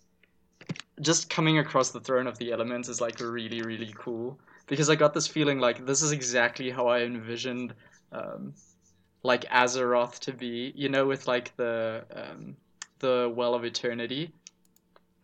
just 1.00 1.30
coming 1.30 1.58
across 1.58 1.90
the 1.90 2.00
throne 2.00 2.26
of 2.26 2.38
the 2.38 2.52
elements 2.52 2.88
is 2.88 3.00
like 3.00 3.20
really 3.20 3.62
really 3.62 3.94
cool 3.96 4.38
because 4.66 4.90
I 4.90 4.96
got 4.96 5.14
this 5.14 5.26
feeling 5.28 5.60
like 5.60 5.86
this 5.86 6.02
is 6.02 6.10
exactly 6.10 6.70
how 6.70 6.88
I 6.88 7.02
envisioned 7.02 7.74
um, 8.10 8.54
like 9.22 9.44
Azeroth 9.44 10.18
to 10.20 10.32
be. 10.32 10.72
You 10.74 10.88
know, 10.88 11.06
with 11.06 11.28
like 11.28 11.56
the 11.56 12.04
um, 12.12 12.56
the 12.98 13.32
Well 13.32 13.54
of 13.54 13.64
Eternity 13.64 14.32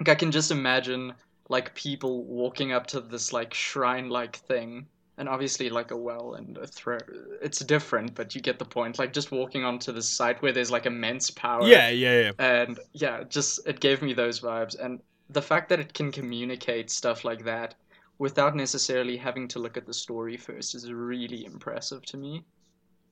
like 0.01 0.09
I 0.09 0.15
can 0.15 0.31
just 0.31 0.51
imagine 0.51 1.15
like 1.49 1.75
people 1.75 2.25
walking 2.25 2.73
up 2.73 2.87
to 2.89 3.01
this 3.01 3.33
like 3.33 3.55
shrine 3.55 4.09
like 4.09 4.37
thing 4.37 4.87
and 5.17 5.29
obviously 5.29 5.69
like 5.69 5.91
a 5.91 5.97
well 5.97 6.35
and 6.35 6.57
a 6.59 6.67
throw 6.67 6.99
it's 7.43 7.59
different 7.61 8.15
but 8.15 8.35
you 8.35 8.41
get 8.41 8.59
the 8.59 8.65
point. 8.65 8.99
Like 8.99 9.13
just 9.13 9.33
walking 9.33 9.65
onto 9.65 9.93
the 9.93 10.03
site 10.03 10.41
where 10.43 10.53
there's 10.53 10.71
like 10.71 10.87
immense 10.87 11.31
power. 11.31 11.67
Yeah 11.67 11.89
yeah 11.89 12.21
yeah. 12.23 12.33
And 12.39 12.79
yeah 12.93 13.25
just 13.25 13.67
it 13.67 13.81
gave 13.81 14.03
me 14.03 14.13
those 14.15 14.41
vibes. 14.41 14.79
And 14.79 15.01
the 15.31 15.43
fact 15.43 15.69
that 15.71 15.81
it 15.81 15.93
can 15.93 16.13
communicate 16.13 16.91
stuff 16.91 17.25
like 17.25 17.45
that 17.45 17.75
without 18.19 18.57
necessarily 18.57 19.17
having 19.17 19.47
to 19.49 19.59
look 19.59 19.77
at 19.77 19.87
the 19.87 19.95
story 19.95 20.37
first 20.37 20.75
is 20.75 20.91
really 20.93 21.45
impressive 21.45 22.05
to 22.07 22.17
me. 22.17 22.45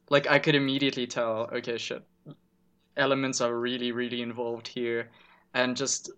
Like 0.09 0.29
i 0.31 0.39
could 0.39 0.55
immediately 0.55 1.07
tell 1.07 1.51
okay 1.53 1.79
shit. 1.79 2.05
Elements 2.97 3.41
are 3.41 3.59
really 3.59 3.91
really 3.91 4.23
involved 4.23 4.69
here. 4.69 5.11
And 5.55 5.77
just 5.77 6.11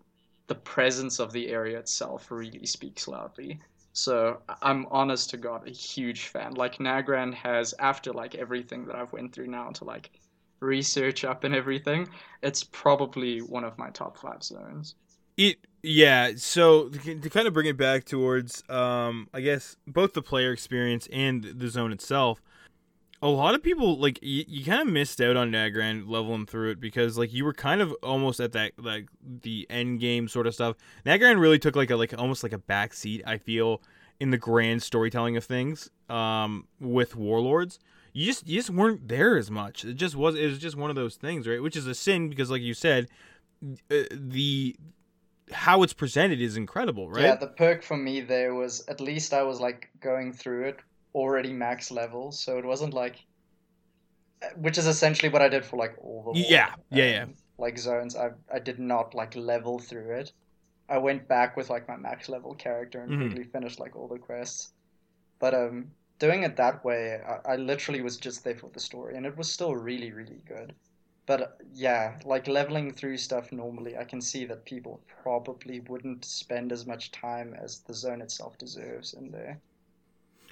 the 0.48 0.54
presence 0.54 1.20
of 1.20 1.32
the 1.32 1.48
area 1.48 1.78
itself 1.78 2.30
really 2.30 2.66
speaks 2.66 3.06
loudly 3.06 3.60
so 3.98 4.40
I'm 4.62 4.86
honest 4.92 5.30
to 5.30 5.36
God 5.36 5.66
a 5.66 5.72
huge 5.72 6.28
fan. 6.28 6.54
Like 6.54 6.78
Nagrand 6.78 7.34
has 7.34 7.74
after 7.80 8.12
like 8.12 8.36
everything 8.36 8.86
that 8.86 8.94
I've 8.94 9.12
went 9.12 9.32
through 9.32 9.48
now 9.48 9.70
to 9.70 9.84
like 9.84 10.10
research 10.60 11.24
up 11.24 11.42
and 11.42 11.52
everything, 11.52 12.08
it's 12.40 12.62
probably 12.62 13.40
one 13.40 13.64
of 13.64 13.76
my 13.76 13.90
top 13.90 14.16
five 14.16 14.44
zones. 14.44 14.94
It 15.36 15.56
yeah. 15.82 16.30
So 16.36 16.90
to 16.90 17.28
kind 17.28 17.48
of 17.48 17.54
bring 17.54 17.66
it 17.66 17.76
back 17.76 18.04
towards 18.04 18.62
um 18.70 19.28
I 19.34 19.40
guess 19.40 19.76
both 19.84 20.12
the 20.12 20.22
player 20.22 20.52
experience 20.52 21.08
and 21.12 21.42
the 21.42 21.68
zone 21.68 21.90
itself. 21.90 22.40
A 23.20 23.28
lot 23.28 23.54
of 23.54 23.62
people 23.62 23.98
like 23.98 24.18
you, 24.22 24.44
you 24.46 24.64
kind 24.64 24.80
of 24.80 24.86
missed 24.86 25.20
out 25.20 25.36
on 25.36 25.50
Nagrand 25.50 26.08
leveling 26.08 26.46
through 26.46 26.70
it 26.70 26.80
because 26.80 27.18
like 27.18 27.32
you 27.32 27.44
were 27.44 27.52
kind 27.52 27.80
of 27.80 27.92
almost 28.02 28.38
at 28.40 28.52
that 28.52 28.72
like 28.78 29.08
the 29.42 29.66
end 29.68 30.00
game 30.00 30.28
sort 30.28 30.46
of 30.46 30.54
stuff. 30.54 30.76
Nagrand 31.04 31.40
really 31.40 31.58
took 31.58 31.74
like 31.74 31.90
a 31.90 31.96
like 31.96 32.16
almost 32.16 32.42
like 32.42 32.52
a 32.52 32.58
back 32.58 32.94
seat. 32.94 33.22
I 33.26 33.38
feel 33.38 33.82
in 34.20 34.30
the 34.30 34.38
grand 34.38 34.82
storytelling 34.82 35.36
of 35.36 35.44
things 35.44 35.90
um, 36.08 36.66
with 36.80 37.16
warlords 37.16 37.78
you 38.12 38.26
just 38.26 38.48
you 38.48 38.56
just 38.58 38.70
weren't 38.70 39.06
there 39.06 39.36
as 39.36 39.50
much 39.50 39.84
it 39.84 39.94
just 39.94 40.16
was 40.16 40.34
it 40.34 40.46
was 40.46 40.58
just 40.58 40.76
one 40.76 40.90
of 40.90 40.96
those 40.96 41.16
things 41.16 41.46
right 41.46 41.62
which 41.62 41.76
is 41.76 41.86
a 41.86 41.94
sin 41.94 42.28
because 42.28 42.50
like 42.50 42.62
you 42.62 42.74
said 42.74 43.08
uh, 43.90 44.02
the 44.10 44.74
how 45.52 45.82
it's 45.82 45.92
presented 45.92 46.40
is 46.40 46.56
incredible 46.56 47.08
right 47.08 47.22
yeah 47.22 47.34
the 47.36 47.46
perk 47.46 47.82
for 47.82 47.96
me 47.96 48.20
there 48.20 48.54
was 48.54 48.84
at 48.88 49.00
least 49.00 49.32
i 49.32 49.42
was 49.42 49.60
like 49.60 49.88
going 50.00 50.32
through 50.32 50.64
it 50.64 50.80
already 51.18 51.52
max 51.52 51.90
level 51.90 52.32
so 52.32 52.58
it 52.58 52.64
wasn't 52.64 52.94
like 52.94 53.16
which 54.56 54.78
is 54.78 54.86
essentially 54.86 55.28
what 55.28 55.42
i 55.42 55.48
did 55.48 55.64
for 55.64 55.76
like 55.76 55.94
all 55.98 56.32
the 56.32 56.40
yeah 56.40 56.74
yeah 56.90 57.04
yeah 57.04 57.26
like 57.58 57.78
zones 57.78 58.16
i 58.16 58.30
i 58.52 58.58
did 58.58 58.78
not 58.78 59.14
like 59.14 59.34
level 59.34 59.78
through 59.78 60.10
it 60.10 60.32
I 60.88 60.98
went 60.98 61.28
back 61.28 61.56
with 61.56 61.68
like 61.68 61.86
my 61.86 61.96
max 61.96 62.28
level 62.28 62.54
character 62.54 63.02
and 63.02 63.12
mm-hmm. 63.12 63.26
quickly 63.26 63.44
finished 63.44 63.78
like 63.78 63.94
all 63.94 64.08
the 64.08 64.18
quests. 64.18 64.72
But 65.38 65.54
um, 65.54 65.90
doing 66.18 66.42
it 66.42 66.56
that 66.56 66.84
way, 66.84 67.20
I, 67.26 67.52
I, 67.52 67.56
literally 67.56 68.00
was 68.00 68.16
just 68.16 68.42
there 68.42 68.56
for 68.56 68.70
the 68.70 68.80
story, 68.80 69.16
and 69.16 69.26
it 69.26 69.36
was 69.36 69.52
still 69.52 69.76
really, 69.76 70.12
really 70.12 70.40
good. 70.46 70.74
But 71.26 71.58
yeah, 71.74 72.18
like 72.24 72.48
leveling 72.48 72.92
through 72.92 73.18
stuff 73.18 73.52
normally, 73.52 73.98
I 73.98 74.04
can 74.04 74.22
see 74.22 74.46
that 74.46 74.64
people 74.64 75.00
probably 75.22 75.80
wouldn't 75.80 76.24
spend 76.24 76.72
as 76.72 76.86
much 76.86 77.12
time 77.12 77.54
as 77.54 77.80
the 77.80 77.94
zone 77.94 78.22
itself 78.22 78.56
deserves 78.56 79.12
in 79.12 79.30
there. 79.30 79.60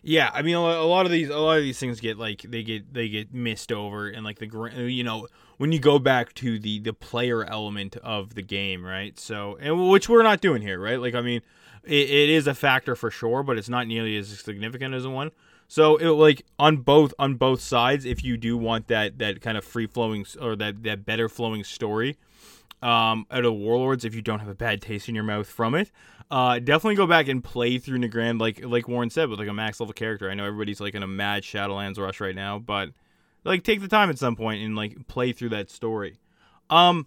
Yeah, 0.03 0.31
I 0.33 0.43
mean 0.43 0.55
a 0.55 0.61
lot 0.85 1.07
of 1.07 1.13
these 1.13 1.29
a 1.31 1.39
lot 1.39 1.59
of 1.59 1.65
these 1.65 1.79
things 1.81 2.01
get 2.01 2.17
like 2.19 2.43
they 2.43 2.63
get 2.63 2.95
they 2.95 3.09
get 3.09 3.35
missed 3.35 3.73
over 3.73 4.09
and 4.09 4.25
like 4.25 4.39
the 4.39 4.47
you 4.89 5.03
know 5.03 5.27
when 5.57 5.73
you 5.73 5.81
go 5.81 5.99
back 5.99 6.33
to 6.35 6.59
the 6.59 6.79
the 6.79 6.93
player 6.93 7.45
element 7.45 7.97
of 7.99 8.35
the 8.35 8.43
game, 8.43 8.85
right? 8.85 9.19
So 9.19 9.57
and 9.61 9.91
which 9.91 10.09
we're 10.09 10.23
not 10.23 10.41
doing 10.41 10.63
here, 10.63 10.79
right? 10.79 11.01
Like 11.01 11.15
I 11.15 11.23
mean, 11.23 11.41
it, 11.83 12.09
it 12.11 12.31
is 12.31 12.47
a 12.47 12.55
factor 12.55 12.95
for 12.95 13.11
sure, 13.11 13.43
but 13.43 13.59
it's 13.59 13.69
not 13.69 13.87
nearly 13.89 14.17
as 14.17 14.29
significant 14.29 14.95
as 14.95 15.07
one. 15.07 15.33
So 15.69 15.97
it 15.97 16.09
like 16.11 16.45
on 16.59 16.79
both 16.79 17.13
on 17.19 17.35
both 17.35 17.61
sides, 17.61 18.05
if 18.05 18.23
you 18.23 18.37
do 18.37 18.57
want 18.57 18.87
that 18.89 19.19
that 19.19 19.41
kind 19.41 19.59
of 19.59 19.65
free 19.65 19.87
flowing 19.87 20.25
or 20.41 20.55
that 20.57 20.85
that 20.85 21.05
better 21.05 21.29
flowing 21.29 21.65
story, 21.65 22.17
um, 22.83 23.27
out 23.31 23.45
of 23.45 23.55
Warlords, 23.55 24.05
if 24.05 24.15
you 24.15 24.23
don't 24.23 24.39
have 24.39 24.49
a 24.49 24.55
bad 24.55 24.81
taste 24.83 25.09
in 25.09 25.15
your 25.15 25.25
mouth 25.25 25.49
from 25.49 25.75
it, 25.75 25.91
uh, 26.31 26.59
definitely 26.59 26.97
go 26.97 27.07
back 27.07 27.29
and 27.29 27.43
play 27.43 27.79
through 27.79 27.99
Nagrand, 27.99 28.41
like 28.41 28.65
like 28.65 28.89
Warren 28.89 29.11
said, 29.11 29.29
with 29.29 29.39
like 29.39 29.49
a 29.49 29.55
max 29.55 29.79
level 29.79 29.93
character. 29.93 30.31
I 30.31 30.35
know 30.35 30.45
everybody's 30.45 30.81
like 30.81 30.95
in 30.95 31.03
a 31.03 31.07
mad 31.07 31.45
Shadowlands 31.45 31.99
rush 31.99 32.21
right 32.21 32.35
now, 32.35 32.59
but 32.59 32.91
like 33.45 33.63
take 33.63 33.81
the 33.81 33.89
time 33.89 34.11
at 34.11 34.19
some 34.19 34.35
point 34.35 34.63
and 34.63 34.75
like 34.75 35.07
play 35.07 35.33
through 35.33 35.51
that 35.51 35.71
story. 35.71 36.19
Um, 36.69 37.07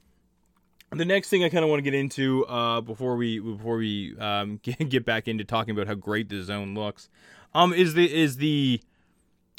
the 0.92 1.04
next 1.04 1.30
thing 1.30 1.44
I 1.44 1.50
kind 1.50 1.64
of 1.64 1.70
want 1.70 1.80
to 1.80 1.84
get 1.84 1.94
into 1.94 2.46
uh, 2.46 2.80
before 2.80 3.18
we 3.18 3.40
before 3.40 3.76
we 3.76 4.18
um, 4.18 4.58
get, 4.64 4.90
get 4.90 5.06
back 5.06 5.28
into 5.28 5.44
talking 5.44 5.72
about 5.72 5.88
how 5.88 5.96
great 5.96 6.30
the 6.30 6.42
zone 6.42 6.74
looks, 6.74 7.10
um, 7.54 7.74
is 7.74 7.96
the 7.96 8.14
is 8.14 8.38
the 8.38 8.82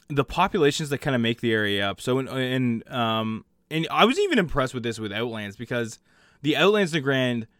the 0.09 0.25
populations 0.25 0.89
that 0.89 0.99
kind 0.99 1.15
of 1.15 1.21
make 1.21 1.43
the 1.43 1.53
area 1.53 1.89
up. 1.89 2.01
So 2.01 2.19
in, 2.19 2.29
in 2.29 2.83
um 2.89 3.45
and 3.71 3.87
I 3.91 4.07
was 4.07 4.19
even 4.19 4.39
impressed 4.39 4.73
with 4.73 4.83
this 4.83 4.99
with 4.99 5.13
Outlands 5.13 5.57
because 5.57 5.99
the 6.41 6.57
Outlands 6.57 6.95
Nagrand– 6.95 7.47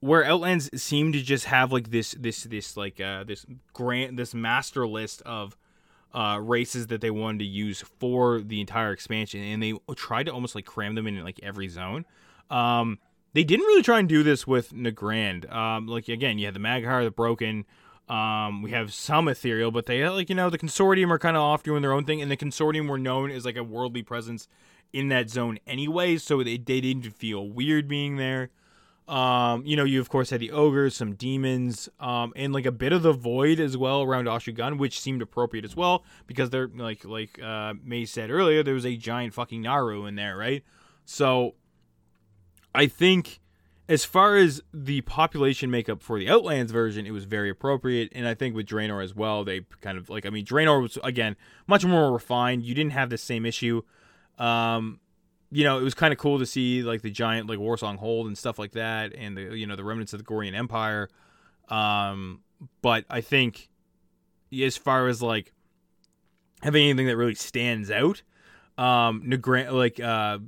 where 0.00 0.24
Outlands 0.24 0.70
seemed 0.80 1.14
to 1.14 1.22
just 1.22 1.46
have 1.46 1.72
like 1.72 1.90
this 1.90 2.12
this 2.18 2.44
this 2.44 2.76
like 2.76 3.00
uh 3.00 3.24
this 3.24 3.46
grant 3.72 4.16
this 4.16 4.34
master 4.34 4.86
list 4.86 5.22
of 5.22 5.56
uh 6.14 6.38
races 6.42 6.88
that 6.88 7.00
they 7.00 7.10
wanted 7.10 7.38
to 7.38 7.44
use 7.44 7.84
for 7.98 8.40
the 8.40 8.60
entire 8.60 8.92
expansion 8.92 9.42
and 9.42 9.62
they 9.62 9.74
tried 9.94 10.26
to 10.26 10.32
almost 10.32 10.54
like 10.54 10.66
cram 10.66 10.94
them 10.94 11.06
in 11.06 11.22
like 11.22 11.40
every 11.42 11.68
zone. 11.68 12.04
Um 12.50 12.98
they 13.32 13.44
didn't 13.44 13.66
really 13.66 13.82
try 13.82 14.00
and 14.00 14.08
do 14.08 14.22
this 14.22 14.46
with 14.46 14.72
Nagrand. 14.72 15.50
Um 15.52 15.86
like 15.86 16.08
again, 16.08 16.38
you 16.38 16.46
had 16.46 16.54
the 16.54 16.60
Mag'har, 16.60 17.04
the 17.04 17.10
Broken, 17.10 17.64
um, 18.10 18.62
we 18.62 18.72
have 18.72 18.92
some 18.92 19.28
ethereal, 19.28 19.70
but 19.70 19.86
they 19.86 20.06
like 20.08 20.28
you 20.28 20.34
know 20.34 20.50
the 20.50 20.58
consortium 20.58 21.10
are 21.10 21.18
kind 21.18 21.36
of 21.36 21.42
off 21.44 21.62
doing 21.62 21.80
their 21.80 21.92
own 21.92 22.04
thing, 22.04 22.20
and 22.20 22.28
the 22.28 22.36
consortium 22.36 22.88
were 22.88 22.98
known 22.98 23.30
as 23.30 23.44
like 23.44 23.56
a 23.56 23.62
worldly 23.62 24.02
presence 24.02 24.48
in 24.92 25.08
that 25.08 25.30
zone 25.30 25.60
anyway, 25.64 26.16
so 26.16 26.42
they, 26.42 26.58
they 26.58 26.80
didn't 26.80 27.10
feel 27.12 27.48
weird 27.48 27.86
being 27.86 28.16
there. 28.16 28.50
Um, 29.10 29.66
you 29.66 29.74
know, 29.74 29.82
you 29.82 30.00
of 30.00 30.08
course 30.08 30.30
had 30.30 30.38
the 30.38 30.52
ogres, 30.52 30.94
some 30.94 31.16
demons, 31.16 31.88
um, 31.98 32.32
and 32.36 32.52
like 32.52 32.64
a 32.64 32.70
bit 32.70 32.92
of 32.92 33.02
the 33.02 33.12
void 33.12 33.58
as 33.58 33.76
well 33.76 34.02
around 34.02 34.26
Oshu'gun, 34.26 34.78
which 34.78 35.00
seemed 35.00 35.20
appropriate 35.20 35.64
as 35.64 35.74
well 35.74 36.04
because 36.28 36.50
they're 36.50 36.70
like 36.72 37.04
like 37.04 37.42
uh, 37.42 37.74
May 37.82 38.04
said 38.04 38.30
earlier, 38.30 38.62
there 38.62 38.74
was 38.74 38.86
a 38.86 38.96
giant 38.96 39.34
fucking 39.34 39.62
Naaru 39.62 40.06
in 40.06 40.14
there, 40.14 40.36
right? 40.36 40.62
So 41.06 41.56
I 42.72 42.86
think 42.86 43.40
as 43.88 44.04
far 44.04 44.36
as 44.36 44.62
the 44.72 45.00
population 45.00 45.72
makeup 45.72 46.00
for 46.00 46.16
the 46.16 46.30
Outlands 46.30 46.70
version, 46.70 47.04
it 47.04 47.10
was 47.10 47.24
very 47.24 47.50
appropriate, 47.50 48.12
and 48.14 48.28
I 48.28 48.34
think 48.34 48.54
with 48.54 48.66
Draenor 48.66 49.02
as 49.02 49.16
well, 49.16 49.42
they 49.42 49.62
kind 49.80 49.98
of 49.98 50.08
like 50.08 50.24
I 50.24 50.30
mean 50.30 50.44
Draenor 50.44 50.80
was 50.80 50.98
again 51.02 51.34
much 51.66 51.84
more 51.84 52.12
refined. 52.12 52.62
You 52.62 52.76
didn't 52.76 52.92
have 52.92 53.10
the 53.10 53.18
same 53.18 53.44
issue. 53.44 53.82
Um, 54.38 55.00
you 55.50 55.64
know, 55.64 55.78
it 55.78 55.82
was 55.82 55.94
kind 55.94 56.12
of 56.12 56.18
cool 56.18 56.38
to 56.38 56.46
see 56.46 56.82
like 56.82 57.02
the 57.02 57.10
giant 57.10 57.48
like 57.48 57.58
Warsong 57.58 57.96
hold 57.96 58.26
and 58.26 58.38
stuff 58.38 58.58
like 58.58 58.72
that, 58.72 59.14
and 59.14 59.36
the 59.36 59.56
you 59.56 59.66
know 59.66 59.76
the 59.76 59.84
remnants 59.84 60.12
of 60.12 60.20
the 60.20 60.24
Gorian 60.24 60.54
Empire. 60.54 61.08
Um, 61.68 62.40
but 62.82 63.04
I 63.10 63.20
think 63.20 63.68
as 64.52 64.76
far 64.76 65.08
as 65.08 65.22
like 65.22 65.52
having 66.62 66.84
anything 66.84 67.06
that 67.06 67.16
really 67.16 67.34
stands 67.34 67.90
out, 67.90 68.22
um, 68.78 69.22
Nagrand 69.26 69.72
like 69.72 69.98
uh, 69.98 70.38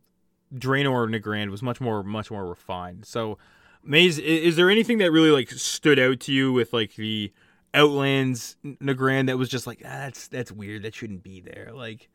Draenor 0.55 1.15
Nagrand 1.15 1.51
was 1.51 1.63
much 1.63 1.81
more 1.81 2.03
much 2.03 2.31
more 2.31 2.47
refined. 2.47 3.05
So, 3.05 3.39
Maze, 3.83 4.19
is 4.19 4.57
there 4.57 4.71
anything 4.71 4.99
that 4.99 5.11
really 5.11 5.31
like 5.31 5.51
stood 5.51 5.99
out 5.99 6.21
to 6.21 6.33
you 6.33 6.53
with 6.53 6.73
like 6.73 6.95
the 6.95 7.33
Outlands 7.75 8.57
Nagrand 8.65 9.27
that 9.27 9.39
was 9.39 9.49
just 9.49 9.67
like 9.67 9.83
ah, 9.85 9.89
that's 9.89 10.29
that's 10.29 10.53
weird 10.53 10.83
that 10.83 10.95
shouldn't 10.95 11.23
be 11.23 11.41
there 11.41 11.71
like 11.75 12.09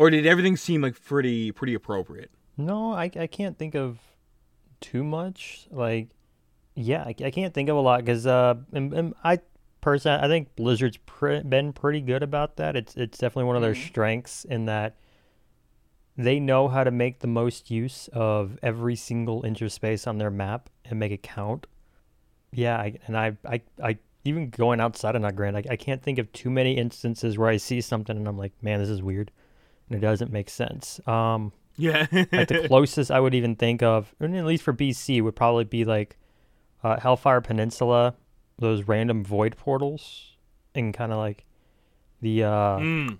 or 0.00 0.08
did 0.08 0.24
everything 0.24 0.56
seem 0.56 0.80
like 0.80 1.00
pretty 1.04 1.52
pretty 1.52 1.74
appropriate? 1.74 2.30
No, 2.56 2.92
I, 2.92 3.10
I 3.14 3.26
can't 3.26 3.58
think 3.58 3.74
of 3.74 3.98
too 4.80 5.04
much. 5.04 5.68
Like, 5.70 6.08
yeah, 6.74 7.02
I, 7.02 7.14
I 7.22 7.30
can't 7.30 7.52
think 7.52 7.68
of 7.68 7.76
a 7.76 7.80
lot 7.80 8.00
because 8.00 8.26
uh, 8.26 8.54
and, 8.72 8.94
and 8.94 9.14
I 9.22 9.40
personally 9.82 10.18
I 10.24 10.26
think 10.26 10.56
Blizzard's 10.56 10.96
pre- 11.04 11.42
been 11.42 11.74
pretty 11.74 12.00
good 12.00 12.22
about 12.22 12.56
that. 12.56 12.76
It's 12.76 12.96
it's 12.96 13.18
definitely 13.18 13.44
one 13.44 13.56
of 13.56 13.62
their 13.62 13.74
mm-hmm. 13.74 13.88
strengths 13.88 14.46
in 14.46 14.64
that 14.64 14.96
they 16.16 16.40
know 16.40 16.68
how 16.68 16.82
to 16.82 16.90
make 16.90 17.18
the 17.18 17.26
most 17.26 17.70
use 17.70 18.08
of 18.14 18.58
every 18.62 18.96
single 18.96 19.44
inch 19.44 19.60
of 19.60 19.70
space 19.70 20.06
on 20.06 20.16
their 20.16 20.30
map 20.30 20.70
and 20.86 20.98
make 20.98 21.12
it 21.12 21.22
count. 21.22 21.66
Yeah, 22.52 22.78
I, 22.78 22.98
and 23.06 23.18
I, 23.18 23.36
I, 23.46 23.60
I 23.82 23.98
even 24.24 24.48
going 24.48 24.80
outside 24.80 25.14
of 25.14 25.20
Nagrand, 25.20 25.56
I, 25.56 25.72
I 25.72 25.76
can't 25.76 26.02
think 26.02 26.18
of 26.18 26.32
too 26.32 26.50
many 26.50 26.78
instances 26.78 27.36
where 27.36 27.50
I 27.50 27.58
see 27.58 27.82
something 27.82 28.16
and 28.16 28.26
I'm 28.26 28.38
like, 28.38 28.52
man, 28.62 28.80
this 28.80 28.88
is 28.88 29.02
weird 29.02 29.30
and 29.90 29.98
it 29.98 30.00
doesn't 30.00 30.32
make 30.32 30.48
sense. 30.48 31.00
Um, 31.06 31.52
yeah. 31.76 32.06
like 32.12 32.48
the 32.48 32.64
closest 32.68 33.10
I 33.10 33.20
would 33.20 33.34
even 33.34 33.56
think 33.56 33.82
of, 33.82 34.14
at 34.20 34.30
least 34.30 34.62
for 34.62 34.72
BC, 34.72 35.22
would 35.22 35.36
probably 35.36 35.64
be 35.64 35.84
like 35.84 36.16
uh, 36.82 36.98
Hellfire 37.00 37.40
Peninsula, 37.40 38.14
those 38.58 38.84
random 38.84 39.24
void 39.24 39.56
portals, 39.56 40.36
and 40.74 40.94
kind 40.94 41.12
of 41.12 41.18
like 41.18 41.44
the 42.20 42.44
uh, 42.44 42.78
mm. 42.78 43.18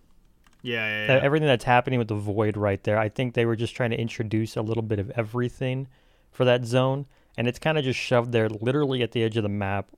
yeah, 0.62 0.87
yeah, 0.87 1.06
yeah. 1.14 1.20
everything 1.22 1.48
that's 1.48 1.64
happening 1.64 1.98
with 1.98 2.09
the 2.09 2.14
void 2.14 2.56
right 2.56 2.83
there. 2.85 2.98
I 2.98 3.09
think 3.09 3.35
they 3.35 3.46
were 3.46 3.56
just 3.56 3.74
trying 3.74 3.90
to 3.90 4.00
introduce 4.00 4.56
a 4.56 4.62
little 4.62 4.83
bit 4.83 4.98
of 4.98 5.11
everything 5.11 5.88
for 6.30 6.44
that 6.44 6.64
zone, 6.64 7.06
and 7.37 7.48
it's 7.48 7.59
kind 7.59 7.78
of 7.78 7.85
just 7.85 7.98
shoved 7.98 8.33
there, 8.33 8.48
literally 8.48 9.02
at 9.02 9.12
the 9.12 9.22
edge 9.24 9.37
of 9.37 9.42
the 9.42 9.48
map, 9.48 9.90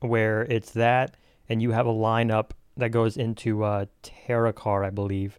where 0.00 0.42
it's 0.42 0.72
that, 0.72 1.16
and 1.48 1.62
you 1.62 1.70
have 1.70 1.86
a 1.86 1.92
lineup 1.92 2.50
that 2.76 2.90
goes 2.90 3.16
into 3.16 3.64
uh, 3.64 3.86
Terokkar, 4.02 4.84
I 4.84 4.90
believe, 4.90 5.38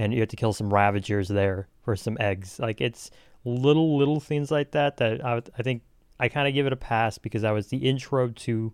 and 0.00 0.14
you 0.14 0.20
have 0.20 0.30
to 0.30 0.36
kill 0.36 0.54
some 0.54 0.72
Ravagers 0.72 1.28
there 1.28 1.68
for 1.82 1.94
some 1.94 2.16
eggs. 2.18 2.58
Like 2.58 2.80
it's 2.80 3.10
little 3.44 3.98
little 3.98 4.18
things 4.18 4.50
like 4.50 4.70
that 4.70 4.96
that 4.96 5.22
I, 5.24 5.42
I 5.58 5.62
think 5.62 5.82
I 6.18 6.28
kind 6.28 6.48
of 6.48 6.54
give 6.54 6.66
it 6.66 6.72
a 6.72 6.76
pass 6.76 7.18
because 7.18 7.42
that 7.42 7.50
was 7.50 7.66
the 7.66 7.76
intro 7.76 8.28
to 8.28 8.72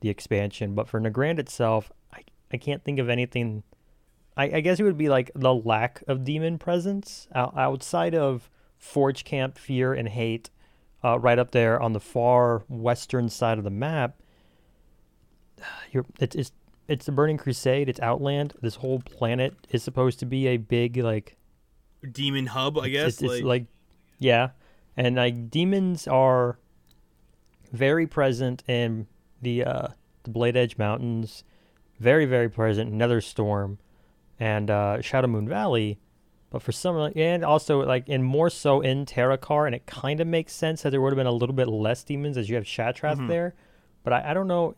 the 0.00 0.10
expansion. 0.10 0.74
But 0.74 0.86
for 0.86 1.00
Nagrand 1.00 1.38
itself, 1.38 1.90
I 2.12 2.24
I 2.52 2.58
can't 2.58 2.84
think 2.84 2.98
of 2.98 3.08
anything. 3.08 3.62
I, 4.36 4.56
I 4.56 4.60
guess 4.60 4.78
it 4.78 4.82
would 4.82 4.98
be 4.98 5.08
like 5.08 5.30
the 5.34 5.54
lack 5.54 6.04
of 6.06 6.24
demon 6.24 6.58
presence 6.58 7.26
outside 7.34 8.14
of 8.14 8.50
Forge 8.76 9.24
Camp, 9.24 9.56
Fear, 9.56 9.94
and 9.94 10.10
Hate, 10.10 10.50
uh, 11.02 11.18
right 11.18 11.38
up 11.38 11.52
there 11.52 11.80
on 11.80 11.94
the 11.94 12.00
far 12.00 12.64
western 12.68 13.30
side 13.30 13.56
of 13.56 13.64
the 13.64 13.70
map. 13.70 14.20
You're, 15.90 16.04
it's, 16.20 16.36
it's 16.36 16.52
it's 16.88 17.06
the 17.06 17.12
Burning 17.12 17.36
Crusade. 17.36 17.88
It's 17.88 18.00
Outland. 18.00 18.54
This 18.60 18.76
whole 18.76 19.00
planet 19.00 19.54
is 19.70 19.82
supposed 19.82 20.18
to 20.20 20.26
be 20.26 20.46
a 20.48 20.56
big 20.56 20.96
like 20.96 21.36
demon 22.12 22.46
hub. 22.46 22.78
I 22.78 22.88
guess 22.88 23.14
it's, 23.14 23.22
it's, 23.22 23.32
like... 23.32 23.44
like 23.44 23.66
yeah, 24.18 24.50
and 24.96 25.16
like 25.16 25.50
demons 25.50 26.06
are 26.06 26.58
very 27.72 28.06
present 28.06 28.62
in 28.68 29.06
the 29.42 29.64
uh, 29.64 29.88
the 30.22 30.30
Blade 30.30 30.56
Edge 30.56 30.78
Mountains, 30.78 31.44
very 31.98 32.24
very 32.24 32.48
present 32.48 32.92
in 32.92 32.98
Netherstorm, 32.98 33.78
and 34.38 34.70
uh, 34.70 34.98
Shadowmoon 35.00 35.48
Valley. 35.48 35.98
But 36.48 36.62
for 36.62 36.70
some, 36.70 37.12
and 37.16 37.44
also 37.44 37.80
like, 37.80 38.08
and 38.08 38.24
more 38.24 38.50
so 38.50 38.80
in 38.80 39.04
Terokkar, 39.04 39.66
and 39.66 39.74
it 39.74 39.84
kind 39.84 40.20
of 40.20 40.28
makes 40.28 40.52
sense 40.52 40.82
that 40.82 40.90
there 40.90 41.00
would 41.00 41.12
have 41.12 41.16
been 41.16 41.26
a 41.26 41.32
little 41.32 41.54
bit 41.54 41.66
less 41.66 42.04
demons 42.04 42.38
as 42.38 42.48
you 42.48 42.54
have 42.54 42.64
Shattrath 42.64 43.16
mm-hmm. 43.16 43.26
there. 43.26 43.54
But 44.04 44.12
I, 44.12 44.30
I 44.30 44.34
don't 44.34 44.46
know 44.46 44.76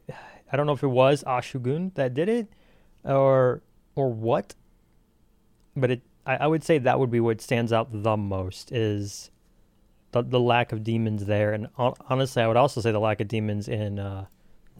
I 0.51 0.57
don't 0.57 0.67
know 0.67 0.73
if 0.73 0.83
it 0.83 0.89
was 0.89 1.25
Oshu'gun 1.25 1.95
that 1.95 2.15
did 2.15 2.29
it, 2.29 2.49
or 3.05 3.63
or 3.95 4.13
what. 4.13 4.55
But 5.77 5.91
it, 5.93 6.03
I, 6.27 6.37
I 6.37 6.47
would 6.47 6.65
say 6.65 6.79
that 6.79 6.99
would 6.99 7.11
be 7.11 7.21
what 7.21 7.41
stands 7.41 7.73
out 7.73 8.03
the 8.03 8.17
most 8.17 8.73
is 8.73 9.31
the 10.13 10.23
the 10.23 10.41
lack 10.41 10.73
of 10.73 10.83
demons 10.85 11.27
there, 11.27 11.53
and 11.53 11.69
honestly, 11.77 12.43
I 12.43 12.49
would 12.49 12.57
also 12.57 12.81
say 12.81 12.93
the 12.93 13.01
lack 13.01 13.21
of 13.21 13.29
demons 13.29 13.69
in 13.69 13.99
uh, 13.99 14.27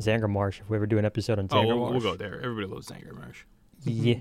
Zangarmarsh. 0.01 0.61
If 0.61 0.71
we 0.71 0.77
ever 0.77 0.87
do 0.87 0.99
an 0.99 1.05
episode 1.05 1.39
on 1.39 1.49
Zangarmarsh, 1.49 1.73
oh, 1.73 1.77
we'll, 1.77 1.91
we'll 1.93 2.01
go 2.01 2.17
there. 2.17 2.41
Everybody 2.41 2.67
loves 2.67 2.89
Zangarmarsh. 2.89 3.45
yeah. 3.85 4.21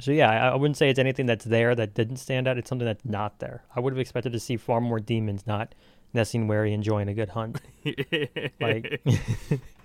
So 0.00 0.10
yeah, 0.10 0.30
I, 0.30 0.48
I 0.48 0.54
wouldn't 0.56 0.76
say 0.76 0.90
it's 0.90 0.98
anything 0.98 1.26
that's 1.26 1.44
there 1.44 1.74
that 1.74 1.94
didn't 1.94 2.16
stand 2.16 2.48
out. 2.48 2.58
It's 2.58 2.68
something 2.68 2.86
that's 2.86 3.04
not 3.04 3.38
there. 3.38 3.64
I 3.74 3.80
would 3.80 3.92
have 3.92 4.00
expected 4.00 4.32
to 4.32 4.40
see 4.40 4.56
far 4.56 4.80
more 4.80 4.98
demons, 4.98 5.46
not 5.46 5.74
Nesingwary 6.14 6.72
enjoying 6.72 7.08
a 7.08 7.14
good 7.14 7.30
hunt. 7.30 7.60
like 8.60 9.02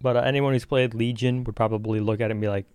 But 0.00 0.16
uh, 0.16 0.20
anyone 0.20 0.52
who's 0.52 0.64
played 0.64 0.94
Legion 0.94 1.44
would 1.44 1.56
probably 1.56 2.00
look 2.00 2.20
at 2.20 2.30
it 2.30 2.32
and 2.32 2.40
be 2.40 2.48
like, 2.48 2.66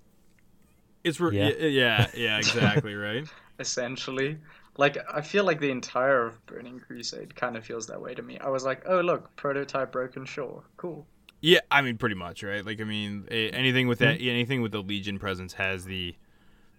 "It's 1.04 1.20
re- 1.20 1.38
yeah, 1.38 1.68
yeah, 1.68 2.08
yeah, 2.16 2.38
exactly 2.38 2.96
right." 2.96 3.26
Essentially, 3.60 4.38
like 4.78 4.98
I 5.12 5.22
feel 5.22 5.44
like 5.44 5.60
the 5.60 5.72
entire 5.72 6.26
of 6.26 6.46
Burning 6.46 6.80
Crusade 6.80 7.36
kind 7.36 7.56
of 7.56 7.66
feels 7.66 7.88
that 7.88 8.02
way 8.02 8.14
to 8.14 8.22
me. 8.22 8.40
I 8.40 8.50
was 8.50 8.66
like, 8.66 8.84
"Oh, 8.86 9.00
look, 9.02 9.34
prototype 9.36 9.92
Broken 9.92 10.26
Shore, 10.26 10.64
cool." 10.78 11.08
Yeah, 11.40 11.60
I 11.70 11.82
mean, 11.82 11.98
pretty 11.98 12.16
much, 12.16 12.42
right? 12.42 12.66
Like, 12.66 12.80
I 12.80 12.86
mean, 12.86 13.28
anything 13.30 13.90
with 13.90 14.00
that, 14.00 14.20
mm-hmm. 14.20 14.30
anything 14.30 14.62
with 14.62 14.72
the 14.72 14.82
Legion 14.82 15.20
presence 15.20 15.52
has 15.52 15.84
the, 15.84 16.16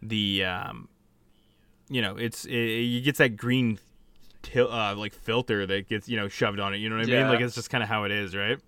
the, 0.01 0.43
um, 0.47 0.89
you 1.91 2.01
know, 2.01 2.17
it's 2.17 2.47
it, 2.47 2.55
it 2.55 3.05
gets 3.05 3.19
that 3.19 3.37
green, 3.37 3.79
til- 4.41 4.73
uh, 4.73 4.95
like 4.95 5.13
filter 5.13 5.67
that 5.67 5.87
gets 5.87 6.09
you 6.09 6.17
know 6.17 6.29
shoved 6.29 6.61
on 6.61 6.73
it. 6.73 6.79
You 6.79 6.89
know 6.89 6.97
what 6.97 7.07
I 7.07 7.09
yeah. 7.11 7.25
mean? 7.25 7.33
Like, 7.33 7.41
it's 7.41 7.55
just 7.55 7.69
kind 7.69 7.83
of 7.83 7.91
how 7.91 8.05
it 8.05 8.11
is, 8.11 8.35
right? 8.35 8.59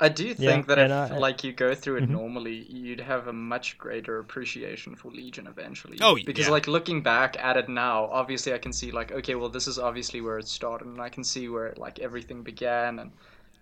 I 0.00 0.08
do 0.08 0.34
think 0.34 0.68
yeah, 0.68 0.74
that 0.74 0.90
if 0.90 1.12
I, 1.12 1.18
like 1.18 1.44
you 1.44 1.52
go 1.52 1.74
through 1.74 1.98
it 1.98 2.04
mm-hmm. 2.04 2.12
normally, 2.12 2.66
you'd 2.68 3.00
have 3.00 3.28
a 3.28 3.32
much 3.32 3.78
greater 3.78 4.18
appreciation 4.18 4.96
for 4.96 5.10
Legion 5.12 5.46
eventually. 5.46 5.98
Oh, 6.00 6.18
because 6.26 6.46
yeah. 6.46 6.52
like 6.52 6.66
looking 6.66 7.00
back 7.00 7.36
at 7.38 7.56
it 7.56 7.68
now, 7.68 8.06
obviously 8.06 8.52
I 8.52 8.58
can 8.58 8.72
see 8.72 8.90
like 8.90 9.12
okay, 9.12 9.36
well 9.36 9.48
this 9.48 9.68
is 9.68 9.78
obviously 9.78 10.20
where 10.20 10.38
it 10.38 10.48
started, 10.48 10.88
and 10.88 11.00
I 11.00 11.08
can 11.08 11.22
see 11.22 11.48
where 11.48 11.74
like 11.76 12.00
everything 12.00 12.42
began, 12.42 12.98
and 12.98 13.12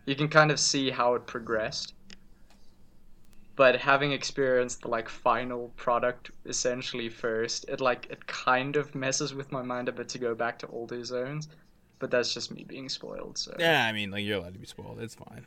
you 0.06 0.16
can 0.16 0.28
kind 0.28 0.50
of 0.50 0.58
see 0.58 0.90
how 0.90 1.14
it 1.14 1.26
progressed. 1.26 1.94
But 3.54 3.76
having 3.76 4.12
experienced 4.12 4.80
the 4.80 4.88
like 4.88 5.10
final 5.10 5.70
product 5.76 6.30
essentially 6.46 7.10
first, 7.10 7.66
it 7.68 7.82
like 7.82 8.06
it 8.08 8.26
kind 8.26 8.76
of 8.76 8.94
messes 8.94 9.34
with 9.34 9.52
my 9.52 9.60
mind 9.60 9.90
a 9.90 9.92
bit 9.92 10.08
to 10.10 10.18
go 10.18 10.34
back 10.34 10.58
to 10.60 10.66
older 10.68 11.04
zones 11.04 11.48
but 12.02 12.10
that's 12.10 12.34
just 12.34 12.52
me 12.52 12.64
being 12.64 12.88
spoiled. 12.88 13.38
So 13.38 13.54
yeah, 13.60 13.86
I 13.86 13.92
mean, 13.92 14.10
like 14.10 14.24
you're 14.24 14.38
allowed 14.38 14.54
to 14.54 14.58
be 14.58 14.66
spoiled. 14.66 14.98
It's 15.00 15.14
fine. 15.14 15.46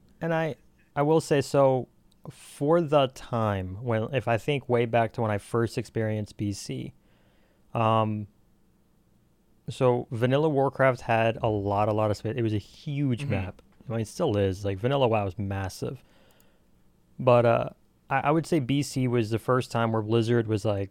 and 0.22 0.32
I, 0.32 0.56
I 0.96 1.02
will 1.02 1.20
say 1.20 1.42
so. 1.42 1.88
For 2.30 2.80
the 2.80 3.08
time 3.08 3.76
when, 3.82 4.14
if 4.14 4.28
I 4.28 4.38
think 4.38 4.68
way 4.68 4.86
back 4.86 5.12
to 5.14 5.22
when 5.22 5.30
I 5.30 5.36
first 5.36 5.76
experienced 5.76 6.38
BC, 6.38 6.92
um, 7.74 8.28
so 9.68 10.08
Vanilla 10.10 10.48
Warcraft 10.48 11.02
had 11.02 11.38
a 11.42 11.48
lot, 11.48 11.88
a 11.88 11.92
lot 11.92 12.10
of 12.10 12.16
space. 12.16 12.34
It 12.36 12.42
was 12.42 12.54
a 12.54 12.58
huge 12.58 13.22
mm-hmm. 13.22 13.30
map. 13.32 13.62
I 13.86 13.92
mean, 13.92 14.00
it 14.00 14.08
still 14.08 14.38
is. 14.38 14.64
Like 14.64 14.78
Vanilla 14.78 15.06
WoW 15.06 15.26
was 15.26 15.38
massive. 15.38 16.02
But 17.18 17.44
uh, 17.44 17.68
I, 18.08 18.20
I, 18.20 18.30
would 18.30 18.46
say 18.46 18.60
BC 18.60 19.08
was 19.08 19.30
the 19.30 19.38
first 19.38 19.70
time 19.70 19.92
where 19.92 20.02
Blizzard 20.02 20.48
was 20.48 20.64
like, 20.64 20.90